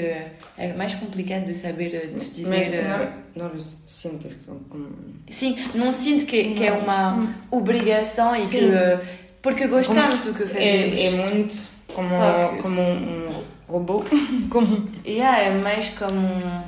é 0.58 0.74
mais 0.76 0.96
complicado 0.96 1.46
de 1.46 1.54
saber 1.54 1.94
eh, 1.94 2.08
de 2.08 2.30
dizer. 2.32 2.74
eh, 2.74 2.82
Mas 2.84 3.10
não, 3.36 3.50
não 3.54 3.60
sentes 3.60 4.36
como. 4.46 4.60
como- 4.62 4.90
Sim, 5.30 5.56
não 5.76 5.92
sinto 5.94 6.26
que, 6.26 6.56
que 6.56 6.66
é 6.66 6.72
uma 6.72 7.32
obrigação 7.52 8.36
e 8.36 8.40
Sim. 8.42 8.58
que. 8.58 8.66
eh, 8.74 9.00
Porque 9.40 9.68
gostamos 9.68 10.22
do 10.22 10.34
que 10.34 10.48
fazemos. 10.48 11.00
É, 11.00 11.06
é 11.06 11.12
muito 11.12 11.56
como, 11.94 12.10
Focus. 12.10 12.62
como 12.64 12.82
um 12.82 13.44
robô. 13.68 14.04
como 14.50 14.90
Yeah, 15.06 15.38
é 15.44 15.52
mais 15.52 15.90
como. 15.90 16.64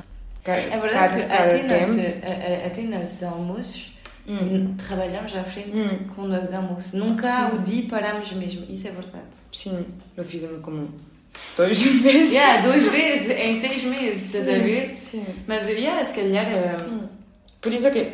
É 0.46 0.78
verdade 0.78 1.22
que 1.22 1.26
cada 1.28 1.44
até, 1.56 2.20
a- 2.22 2.64
a- 2.64 2.66
até 2.66 2.82
nos 2.82 3.22
almoços 3.22 3.92
Hum. 4.26 4.74
trabalhamos 4.76 5.34
à 5.34 5.44
frente 5.44 5.78
Hum. 5.78 6.08
com 6.14 6.22
os 6.22 6.52
almoços. 6.52 6.92
Nunca 6.94 7.54
o 7.54 7.58
dia 7.58 7.84
paramos 7.88 8.32
mesmo. 8.32 8.64
Isso 8.68 8.88
é 8.88 8.90
verdade. 8.90 9.24
Sim, 9.52 9.84
lo 10.16 10.24
fizemos 10.24 10.60
como 10.62 10.88
dois 11.56 11.78
meses. 12.02 12.32
Yeah, 12.32 12.62
duas 12.62 12.82
vezes 12.84 13.30
em 13.30 13.60
seis 13.60 13.84
meses, 13.84 14.26
estás 14.26 14.48
a 14.48 14.52
ver? 14.62 14.96
Sim. 14.96 15.24
Mas 15.46 15.68
yeah, 15.68 16.04
se 16.04 16.14
calhar. 16.14 16.46
eh, 16.46 16.76
Por 17.60 17.72
isso 17.72 17.90
que 17.90 18.12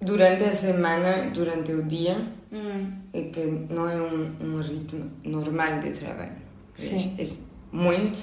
durante 0.00 0.44
a 0.44 0.52
semana, 0.54 1.30
durante 1.30 1.72
o 1.72 1.82
dia, 1.84 2.16
hum, 2.52 2.90
é 3.12 3.22
que 3.22 3.40
não 3.70 3.88
é 3.88 3.96
um, 4.00 4.32
um 4.40 4.60
ritmo 4.60 5.10
normal 5.24 5.80
de 5.80 5.90
trabalho. 5.92 6.36
Sim. 6.76 7.14
É 7.18 7.22
muito 7.74 8.18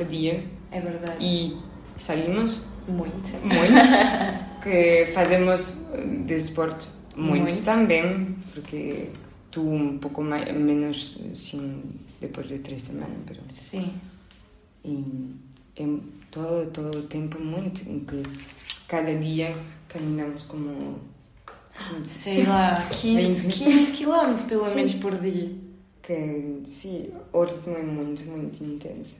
o 0.00 0.04
dia 0.04 0.42
é 0.70 0.80
verdade. 0.80 1.16
e 1.24 1.56
saímos 1.96 2.60
Muito. 2.88 3.14
muito, 3.44 3.74
que 4.62 5.06
fazemos 5.12 5.74
eh, 5.92 6.04
desporto 6.26 6.86
muito, 7.16 7.44
Muito. 7.44 7.64
também, 7.64 8.36
porque 8.52 9.08
tu 9.50 9.62
um 9.62 9.96
pouco 9.98 10.22
mais, 10.22 10.54
menos, 10.54 11.16
sim, 11.34 11.82
depois 12.20 12.46
de 12.46 12.58
três 12.58 12.82
semanas, 12.82 13.16
pero, 13.26 13.40
Sim. 13.54 13.90
e 14.84 15.34
é 15.76 15.84
todo, 16.30 16.70
todo 16.72 16.98
o 16.98 17.02
tempo 17.04 17.40
muito, 17.40 17.88
em 17.88 18.00
que 18.00 18.22
cada 18.86 19.14
dia 19.14 19.56
caminhamos 19.88 20.42
como 20.42 20.98
15, 22.02 22.10
Sei 22.10 22.44
lá, 22.44 22.86
15, 22.90 23.48
15 23.48 23.92
km 24.04 24.42
pelo 24.46 24.68
Sim. 24.68 24.74
menos 24.74 24.94
por 24.96 25.18
dia. 25.18 25.50
que 26.02 26.60
sim, 26.66 27.10
o 27.32 27.42
ritmo 27.44 27.76
é 27.76 27.82
muito, 27.82 28.24
muito 28.26 28.62
intenso. 28.62 29.16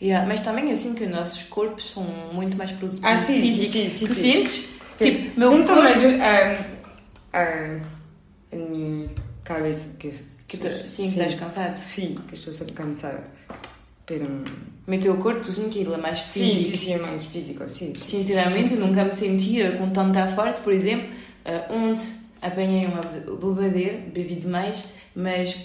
Yeah, 0.00 0.26
mas 0.26 0.40
também 0.40 0.68
eu 0.70 0.76
sinto 0.76 0.96
que 0.96 1.04
os 1.04 1.10
nossos 1.10 1.42
corpos 1.44 1.90
são 1.92 2.02
muito 2.32 2.56
mais 2.56 2.72
produtivos. 2.72 3.08
Ah, 3.08 3.16
sim, 3.16 3.44
sim, 3.46 3.64
sim, 3.64 3.88
sim, 3.88 4.06
Tu 4.06 4.14
sim. 4.14 4.32
sentes? 4.32 4.68
Tipo, 4.98 5.38
meu 5.38 5.50
Sinto 5.50 5.66
corpo. 5.68 5.82
mais 5.82 6.04
ah, 6.20 6.64
ah, 7.32 7.80
em 8.52 8.58
minha 8.68 9.08
cabeça 9.44 9.96
que, 9.98 10.10
Que 10.48 10.56
sim, 10.86 11.04
que 11.04 11.08
estás 11.08 11.34
cansado. 11.34 11.76
Sim, 11.76 12.16
que 12.28 12.34
estou 12.34 12.52
sempre 12.52 12.72
cansada. 12.74 13.24
Pero... 14.06 14.26
Mas 14.86 14.98
o 14.98 15.02
teu 15.02 15.16
corpo, 15.16 15.40
tu 15.40 15.52
sentes 15.52 15.72
que 15.74 15.78
ele 15.80 15.94
é 15.94 15.96
mais 15.96 16.20
Sim, 16.22 16.50
físico. 16.50 16.76
sim, 16.76 16.84
sim, 16.86 16.94
é 16.94 16.98
mais 16.98 17.24
físico, 17.24 17.68
sim. 17.68 17.94
sim, 17.94 18.24
Sinceramente, 18.24 18.74
eu 18.74 18.80
nunca 18.80 19.04
me 19.04 19.12
sentia 19.12 19.72
com 19.72 19.88
tanta 19.90 20.26
força. 20.28 20.60
Por 20.60 20.72
exemplo, 20.72 21.06
eh, 21.44 21.64
ontem 21.70 22.02
apanhei 22.42 22.86
uma 22.86 23.00
bobadeira, 23.36 23.98
bebi 24.12 24.34
demais, 24.34 24.78
mas 25.14 25.56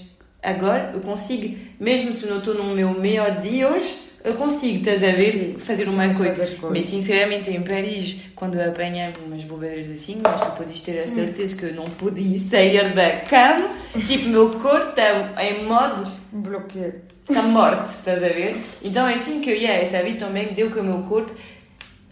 agora 0.43 0.91
eu 0.93 1.01
consigo, 1.01 1.57
mesmo 1.79 2.13
se 2.13 2.27
não 2.27 2.37
estou 2.37 2.53
no 2.53 2.75
meu 2.75 2.91
melhor 2.99 3.39
dia 3.39 3.67
hoje, 3.67 3.97
eu 4.27 4.33
consigo, 4.35 4.77
estás 4.79 5.03
a 5.03 5.15
ver, 5.15 5.31
Sim, 5.31 5.55
fazer 5.59 5.87
uma 5.89 6.13
coisa. 6.13 6.45
fazer. 6.45 6.59
Mas 6.69 6.85
sinceramente, 6.85 7.49
em 7.49 7.61
Paris, 7.63 8.17
quando 8.35 8.55
eu 8.55 8.69
apanhei 8.69 9.09
umas 9.25 9.43
bobadeiras 9.43 9.89
assim, 9.89 10.19
mas 10.21 10.41
tu 10.41 10.51
podes 10.51 10.81
ter 10.81 10.99
a 11.01 11.07
certeza 11.07 11.55
que 11.55 11.63
eu 11.65 11.73
não 11.73 11.85
podia 11.85 12.37
sair 12.39 12.93
da 12.93 13.21
cama, 13.21 13.69
tipo, 14.05 14.29
meu 14.29 14.49
corpo 14.51 14.89
está 14.89 15.33
em 15.43 15.63
modo 15.65 16.11
Bloqueio. 16.31 16.95
está 17.29 17.41
morto, 17.43 17.89
estás 17.89 18.17
a 18.23 18.27
ver? 18.27 18.57
Então 18.83 19.07
é 19.07 19.13
assim 19.15 19.39
que 19.41 19.49
eu 19.49 19.55
ia, 19.55 19.71
essa 19.73 20.03
vida 20.03 20.19
também 20.25 20.47
deu 20.53 20.69
com 20.71 20.79
o 20.81 20.83
meu 20.83 20.99
corpo, 21.03 21.31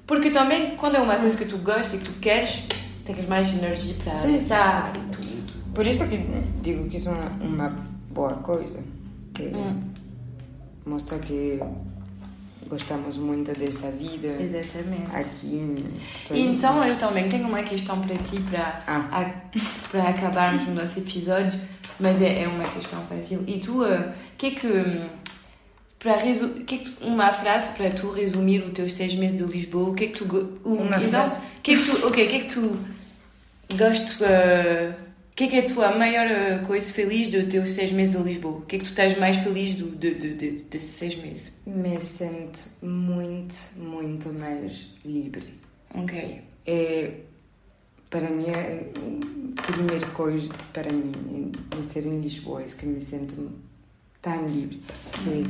porque 0.07 0.29
também 0.29 0.75
quando 0.77 0.95
é 0.95 0.99
uma 0.99 1.15
coisa 1.17 1.37
que 1.37 1.45
tu 1.45 1.57
gostas 1.57 1.93
e 1.93 1.97
que 1.97 2.05
tu 2.05 2.11
queres, 2.19 2.63
tens 3.05 3.27
mais 3.27 3.53
energia 3.55 3.93
para 4.03 4.13
avançar 4.13 4.93
e 4.95 5.15
tudo. 5.15 5.53
Por 5.73 5.85
isso 5.85 6.07
que 6.07 6.17
digo 6.61 6.87
que 6.89 6.97
isso 6.97 7.09
é 7.09 7.11
uma, 7.11 7.29
uma 7.43 7.69
boa 8.11 8.33
coisa. 8.35 8.79
Que 9.33 9.43
Hum. 9.47 9.81
mostra 10.85 11.17
que 11.19 11.59
gostamos 12.67 13.17
muito 13.17 13.51
dessa 13.57 13.91
vida 13.91 14.27
Exatamente. 14.41 15.15
aqui. 15.15 15.75
Então 16.31 16.83
eu 16.83 16.97
também 16.97 17.29
tenho 17.29 17.47
uma 17.47 17.61
questão 17.63 18.01
para 18.01 18.15
ti 18.15 18.39
para, 18.49 18.83
Ah. 18.87 19.31
para 19.91 20.09
acabarmos 20.09 20.67
o 20.67 20.71
nosso 20.71 20.99
episódio, 20.99 21.59
mas 21.99 22.21
é, 22.21 22.43
é 22.43 22.47
uma 22.47 22.63
questão 22.63 22.99
fácil. 23.07 23.43
E 23.47 23.59
tu, 23.59 23.83
o 23.83 24.13
que 24.37 24.51
que. 24.51 24.67
hum, 24.67 25.07
Para 25.99 26.17
que 26.17 26.93
uma 27.01 27.31
frase 27.33 27.69
para 27.75 27.89
tu 27.89 28.11
resumir 28.11 28.59
os 28.63 28.73
teus 28.73 28.93
seis 28.93 29.15
meses 29.15 29.37
de 29.37 29.43
Lisboa, 29.43 29.89
o 29.89 29.93
que 29.95 30.03
é 30.03 30.07
que 30.07 30.23
tu. 30.23 30.59
Uma 30.63 30.97
então, 30.97 31.09
frase. 31.09 31.41
Que 31.63 31.71
é 31.71 31.75
que 31.75 31.83
tu. 31.85 32.07
Ok, 32.07 32.25
o 32.25 32.29
que 32.29 32.35
é 32.35 32.39
que 32.41 32.53
tu 32.53 32.77
gostas. 33.75 35.04
O 35.35 35.37
que 35.37 35.43
é 35.43 35.47
que 35.47 35.55
é 35.57 35.59
a 35.59 35.67
tua 35.67 35.97
maior 35.97 36.27
eh, 36.27 36.59
coisa 36.59 36.93
feliz 36.93 37.29
dos 37.29 37.43
teus 37.51 37.71
seis 37.71 37.91
meses 37.91 38.15
de 38.15 38.23
Lisboa? 38.23 38.59
O 38.59 38.61
que 38.61 38.77
é 38.77 38.79
que 38.79 38.85
tu 38.85 38.91
estás 38.91 39.19
mais 39.19 39.35
feliz 39.39 39.75
do, 39.75 39.93
de, 39.93 40.15
de, 40.15 40.33
de, 40.33 40.63
desses 40.63 40.91
seis 40.91 41.17
meses? 41.17 41.59
Me 41.67 41.99
sinto 41.99 42.61
muito, 42.81 43.53
muito 43.75 44.31
mais 44.31 44.87
livre. 45.03 45.45
Ok. 45.93 46.41
É, 46.65 47.11
para 48.09 48.29
mim, 48.29 48.45
é 48.45 48.89
a 49.57 49.71
primeira 49.73 50.07
coisa 50.11 50.47
para 50.71 50.89
mim 50.93 51.11
em, 51.29 51.77
em 51.77 51.83
ser 51.83 52.05
em 52.05 52.21
Lisboa 52.21 52.61
é 52.61 52.63
que 52.63 52.85
me 52.85 53.01
sinto 53.01 53.51
tão 54.21 54.47
livre. 54.47 54.81
Que 55.21 55.43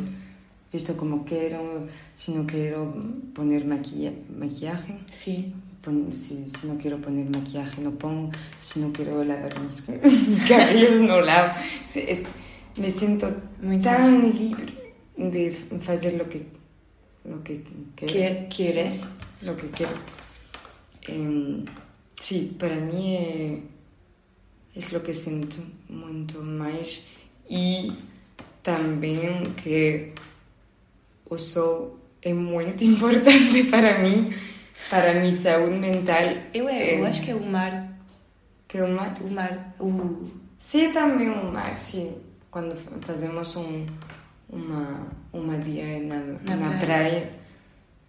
visto 0.75 0.95
como 0.95 1.23
quero, 1.23 1.87
se 2.15 2.31
não 2.31 2.43
quero 2.47 2.91
poner 3.35 3.63
maquia, 3.63 4.11
maquiagem, 4.35 4.99
Sim. 5.13 5.53
Pon- 5.85 6.15
se, 6.15 6.33
se 6.49 6.65
não 6.67 6.77
quero 6.77 6.97
poner 6.97 7.25
maquiagem, 7.33 7.83
não 7.83 7.91
pongo, 7.93 8.31
se 8.59 8.79
não 8.79 8.91
quero 8.91 9.17
lavar 9.23 9.53
mis 9.61 9.79
cabelos, 10.49 11.01
não 11.07 11.19
lavo. 11.19 11.53
Se- 11.87 12.01
es- 12.09 12.23
me 12.77 12.89
sinto 12.89 13.27
Muito 13.61 13.83
tão 13.83 14.29
livre 14.29 14.73
de 15.17 15.51
fazer 15.79 16.19
o 16.21 16.25
que, 16.25 16.41
lo 17.25 17.39
que 17.43 17.63
quero. 17.95 18.11
Quer, 18.11 18.47
queres? 18.49 19.13
Lo 19.43 19.55
que 19.55 19.67
quero. 19.69 19.95
Em, 21.07 21.63
sim, 22.19 22.53
para 22.59 22.75
mim 22.75 23.13
é, 23.15 23.59
é 24.75 24.97
o 24.97 24.99
que 25.01 25.13
sinto 25.13 25.61
muito 25.89 26.41
mais 26.41 27.03
e 27.49 27.93
também 28.63 29.43
que 29.63 30.07
o 31.29 31.37
sol 31.37 31.97
é 32.21 32.33
muito 32.33 32.83
importante 32.83 33.63
para 33.69 33.99
mim, 33.99 34.33
para 34.89 35.11
a 35.11 35.13
minha 35.15 35.33
saúde 35.33 35.75
mental. 35.75 36.23
Eu, 36.53 36.69
é, 36.69 36.99
eu 36.99 37.05
acho 37.05 37.21
que 37.21 37.31
é 37.31 37.35
o 37.35 37.45
mar. 37.45 37.87
Que 38.67 38.77
é 38.77 38.83
o 38.83 38.89
mar? 38.89 39.15
O 39.21 39.29
mar. 39.29 39.75
O... 39.79 40.27
Sim, 40.59 40.91
também 40.91 41.29
o 41.29 41.51
mar, 41.51 41.77
sim. 41.77 42.15
Quando 42.49 42.75
fazemos 43.01 43.55
um, 43.55 43.85
uma, 44.49 45.07
uma 45.33 45.57
dia 45.57 45.99
na, 45.99 46.17
na, 46.17 46.55
na 46.55 46.69
praia. 46.69 46.79
praia, 46.79 47.29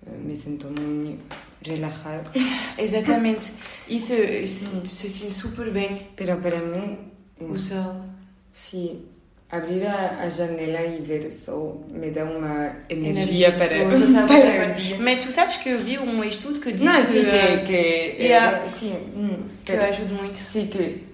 eh, 0.07 0.16
me 0.18 0.37
sinto 0.37 0.66
muito 0.68 1.37
relajada. 1.64 2.31
Exatamente. 2.79 3.53
Isso 3.89 4.14
se, 4.14 4.87
se 4.87 5.11
sente 5.11 5.35
super 5.35 5.70
bem. 5.72 6.09
Pero 6.16 6.37
para 6.39 6.59
mim... 6.59 6.99
O 7.39 7.55
sol. 7.55 8.03
Sim, 8.51 9.05
abrir 9.51 9.86
a, 9.86 10.22
a, 10.22 10.28
janela 10.28 10.82
e 10.82 11.01
ver 11.03 11.26
o 11.26 11.32
sol 11.32 11.84
me 11.88 12.11
dá 12.11 12.24
uma 12.24 12.72
energia, 12.88 13.49
energia 13.49 13.53
para, 13.53 13.68
para 14.26 14.72
dia. 14.72 14.97
Mas 14.99 15.24
tu 15.24 15.30
sabes 15.30 15.57
que 15.59 15.68
eu 15.68 15.78
vi 15.78 15.99
um 15.99 16.24
estudo 16.24 16.61
que 16.61 16.72
diz 16.72 16.82
Não, 16.82 17.01
que, 17.01 17.07
sim, 17.07 17.24
que, 17.24 17.66
que, 17.66 18.22
yeah, 18.22 18.66
sim, 18.66 18.94
hum, 19.14 19.42
que 19.64 19.72
ajuda 19.72 20.14
muito. 20.14 20.38
Sim, 20.38 20.66
que 20.66 21.05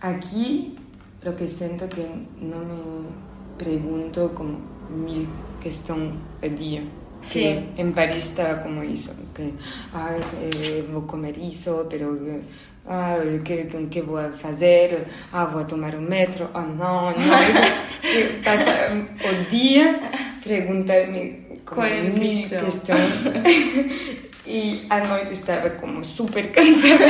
aqui 0.00 0.76
o 1.26 1.32
que 1.32 1.46
sinto 1.46 1.86
que 1.88 2.00
não 2.40 2.64
me 2.64 3.08
pergunto 3.58 4.30
como 4.34 4.60
mil 4.88 5.26
questões 5.60 6.14
a 6.42 6.46
dia. 6.46 6.82
Sim. 7.20 7.68
Que 7.74 7.82
em 7.82 7.92
Paris 7.92 8.24
está 8.30 8.54
como 8.54 8.82
isso, 8.82 9.14
que 9.34 9.52
ah, 9.92 10.16
vou 10.90 11.02
comer 11.02 11.36
isso, 11.36 11.86
pero 11.90 12.16
ah, 12.92 13.18
que, 13.44 13.64
que 13.88 14.00
vou 14.02 14.32
fazer? 14.32 15.06
Ah, 15.32 15.44
vou 15.44 15.64
tomar 15.64 15.94
o 15.94 16.00
metro? 16.00 16.50
Ah, 16.52 16.62
não, 16.62 17.12
não. 17.12 17.14
Passa 18.42 18.90
o 19.30 19.48
dia 19.48 20.00
perguntar-me 20.42 21.46
mil 22.18 22.48
questões. 22.48 23.14
e 24.44 24.86
à 24.90 25.06
noite 25.06 25.34
estava 25.34 25.70
como 25.70 26.02
super 26.02 26.50
cansada 26.50 27.04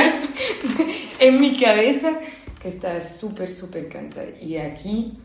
em 1.19 1.31
minha 1.31 1.59
cabeça, 1.59 2.21
que 2.59 2.67
está 2.67 3.01
super, 3.01 3.49
super 3.49 3.89
cansada. 3.89 4.33
E 4.39 4.59
aqui, 4.59 5.17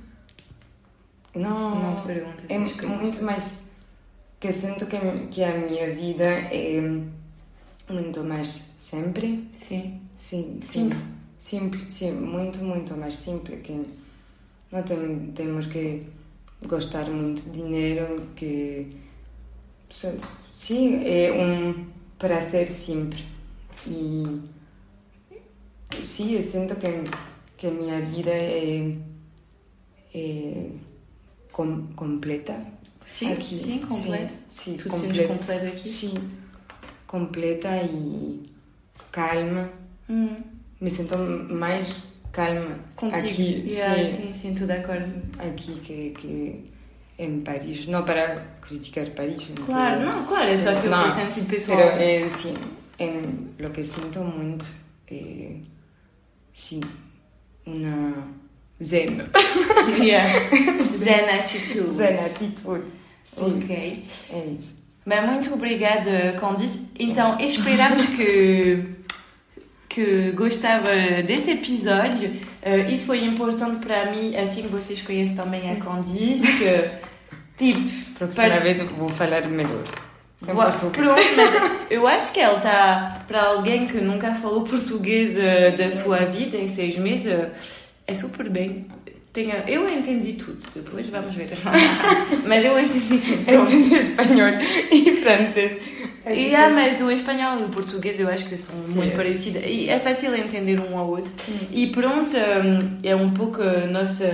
não, 1.34 1.74
não 1.74 2.02
perguntas. 2.02 2.46
É 2.48 2.56
muito 2.56 3.22
mais 3.22 3.66
que 4.40 4.50
sinto 4.52 4.86
que, 4.86 4.96
que 5.30 5.44
a 5.44 5.52
minha 5.52 5.90
vida 5.92 6.24
é 6.24 6.80
muito 7.90 8.24
mais 8.24 8.62
sempre. 8.78 9.46
Sim. 9.54 10.05
Sim, 10.16 10.60
sim. 10.62 10.90
Simples, 11.38 11.92
sim, 11.92 12.12
muito, 12.12 12.58
muito 12.58 12.96
mais 12.96 13.14
simples. 13.14 13.62
Que 13.62 13.84
não 14.72 14.82
tem, 14.82 15.32
temos 15.32 15.66
que 15.66 16.02
gastar 16.66 17.08
muito 17.10 17.50
dinheiro, 17.50 18.26
que. 18.34 18.96
Sim, 20.54 21.04
é 21.04 21.32
um 21.32 21.86
prazer 22.18 22.68
sempre. 22.68 23.24
E. 23.86 24.40
Sim, 26.04 26.32
eu 26.32 26.42
sinto 26.42 26.74
que, 26.76 26.88
que 27.56 27.66
a 27.66 27.70
minha 27.70 28.00
vida 28.00 28.30
é. 28.30 28.96
é 30.14 30.70
com, 31.52 31.86
completa. 31.94 32.66
Sim, 33.06 33.32
aqui. 33.32 33.56
sim, 33.56 33.78
completa. 33.78 34.32
Sim, 34.50 34.72
sim 34.72 34.76
tu 34.76 34.88
completa. 34.88 35.34
completa 35.34 35.66
aqui? 35.68 35.88
Sim, 35.88 36.14
completa 37.06 37.68
e 37.84 38.42
calma. 39.12 39.70
Hum. 40.08 40.36
Me 40.80 40.90
sinto 40.90 41.16
mais 41.18 42.02
calma 42.32 42.78
Contigo. 42.94 43.18
aqui. 43.18 43.66
Yeah, 43.68 44.04
sim, 44.04 44.16
sim, 44.16 44.32
sim, 44.32 44.54
tudo 44.54 44.66
de 44.66 44.72
acordo. 44.74 45.12
Aqui 45.38 45.72
que, 45.80 46.10
que 46.10 46.64
em 47.18 47.40
Paris. 47.40 47.86
Não 47.86 48.04
para 48.04 48.36
criticar 48.60 49.06
Paris. 49.10 49.48
Claro, 49.64 50.00
não, 50.04 50.26
claro, 50.26 50.48
é 50.50 50.56
só 50.58 50.78
que 50.78 50.86
eu 50.86 51.10
sentido 51.10 51.48
pessoal. 51.48 51.78
Pero, 51.78 52.02
é, 52.02 52.28
sim, 52.28 52.54
em, 52.98 53.50
lo 53.58 53.70
que 53.70 53.82
sinto 53.82 54.20
muito 54.20 54.66
é, 55.10 55.56
sim, 56.52 56.80
uma 57.66 58.28
zen. 58.82 59.18
Yeah. 60.02 60.50
Zen 60.82 61.30
attitude. 61.30 61.94
Zen 61.94 62.14
attitude. 62.14 62.84
Sim. 63.24 63.58
Ok. 63.58 64.04
É 64.30 64.46
isso. 64.46 64.82
Bem, 65.06 65.24
muito 65.24 65.54
obrigada, 65.54 66.32
Candice. 66.32 66.80
Então, 66.98 67.38
esperamos 67.38 68.04
que 68.06 68.95
que 69.96 70.30
gostava 70.32 70.90
desse 71.26 71.52
episódio. 71.52 72.28
Uh, 72.62 72.92
isso 72.92 73.06
foi 73.06 73.24
importante 73.24 73.78
para 73.78 74.10
mim, 74.10 74.36
assim 74.36 74.64
que 74.64 74.68
vocês 74.68 75.00
conhecem 75.00 75.34
também 75.34 75.70
a 75.70 75.76
Candice, 75.76 76.52
que, 76.58 76.90
tipo... 77.56 77.88
Próxima 78.18 78.48
para... 78.48 78.60
vez 78.60 78.78
vou 78.90 79.08
falar 79.08 79.48
melhor. 79.48 79.84
Pronto, 80.90 81.22
mas 81.34 81.80
eu 81.88 82.06
acho 82.06 82.30
que 82.30 82.40
ela 82.40 82.58
está, 82.58 83.24
para 83.26 83.42
alguém 83.42 83.86
que 83.86 83.98
nunca 83.98 84.34
falou 84.34 84.64
português 84.64 85.34
uh, 85.34 85.74
da 85.74 85.90
sua 85.90 86.18
vida 86.26 86.58
em 86.58 86.68
seis 86.68 86.98
meses, 86.98 87.32
uh, 87.32 87.50
é 88.06 88.12
super 88.12 88.50
bem. 88.50 88.86
Tenha, 89.36 89.64
eu 89.66 89.86
entendi 89.86 90.32
tudo, 90.32 90.56
depois 90.74 91.06
vamos 91.10 91.34
ver. 91.34 91.50
mas 92.46 92.64
eu 92.64 92.80
entendi 92.80 93.20
tudo. 93.44 93.52
Entendi 93.52 93.94
espanhol 93.96 94.48
e 94.90 95.12
francês. 95.16 95.76
E, 96.26 96.54
ah, 96.54 96.70
mas 96.70 97.02
o 97.02 97.10
espanhol 97.10 97.60
e 97.60 97.64
o 97.64 97.68
português 97.68 98.18
eu 98.18 98.30
acho 98.30 98.46
que 98.46 98.56
são 98.56 98.74
Sim. 98.82 98.94
muito 98.94 99.14
parecidos 99.14 99.60
e 99.62 99.90
é 99.90 99.98
fácil 99.98 100.34
entender 100.34 100.80
um 100.80 100.96
ao 100.96 101.10
outro. 101.10 101.30
E 101.70 101.88
pronto, 101.88 102.32
hum, 102.34 102.98
é 103.02 103.14
um 103.14 103.28
pouco 103.28 103.62
nosso, 103.92 104.24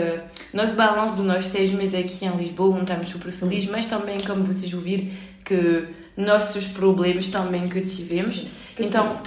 nosso 0.54 0.76
balanço 0.76 1.16
dos 1.16 1.26
nossos 1.26 1.48
seis 1.48 1.72
meses 1.72 1.96
aqui 1.96 2.24
em 2.24 2.36
Lisboa, 2.36 2.76
onde 2.76 2.82
estamos 2.82 3.08
super 3.08 3.32
felizes, 3.32 3.68
mas 3.68 3.86
também, 3.86 4.18
como 4.20 4.44
vocês 4.44 4.72
ouviram, 4.72 5.08
que 5.44 5.84
nossos 6.16 6.66
problemas 6.66 7.26
também 7.26 7.66
que 7.66 7.80
tivemos. 7.80 8.36
Sim. 8.36 8.48
Então, 8.78 9.20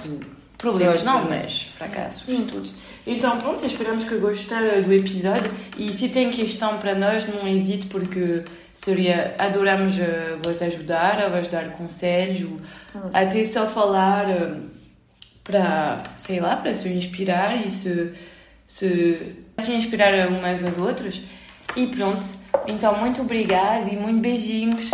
problemas 0.56 1.04
não, 1.04 1.28
mas 1.28 1.64
fracassos, 1.76 2.24
tudo. 2.24 2.70
Então, 3.06 3.38
pronto, 3.38 3.64
esperamos 3.64 4.04
que 4.04 4.16
gostaram 4.16 4.82
do 4.82 4.92
episódio 4.92 5.50
e 5.78 5.92
se 5.92 6.08
tem 6.08 6.30
questão 6.30 6.78
para 6.78 6.94
nós, 6.94 7.24
não 7.28 7.46
hesite 7.46 7.86
porque 7.86 8.42
seria 8.74 9.34
adoramos 9.38 9.94
uh, 9.96 10.38
vos 10.42 10.60
ajudar, 10.60 11.20
a 11.20 11.28
vos 11.28 11.46
dar 11.46 11.70
conselhos, 11.76 12.42
hum. 12.42 12.60
até 13.12 13.44
só 13.44 13.66
falar 13.68 14.28
uh, 14.28 14.60
para, 15.44 16.02
sei 16.18 16.40
lá, 16.40 16.56
para 16.56 16.74
se 16.74 16.88
inspirar 16.88 17.64
e 17.64 17.70
se, 17.70 18.12
se, 18.66 19.36
se 19.58 19.72
inspirar 19.72 20.26
umas 20.28 20.64
às 20.64 20.76
outras. 20.76 21.22
E 21.76 21.86
pronto, 21.86 22.24
então 22.66 22.98
muito 22.98 23.22
obrigada 23.22 23.88
e 23.88 23.96
muito 23.96 24.20
beijinhos. 24.20 24.90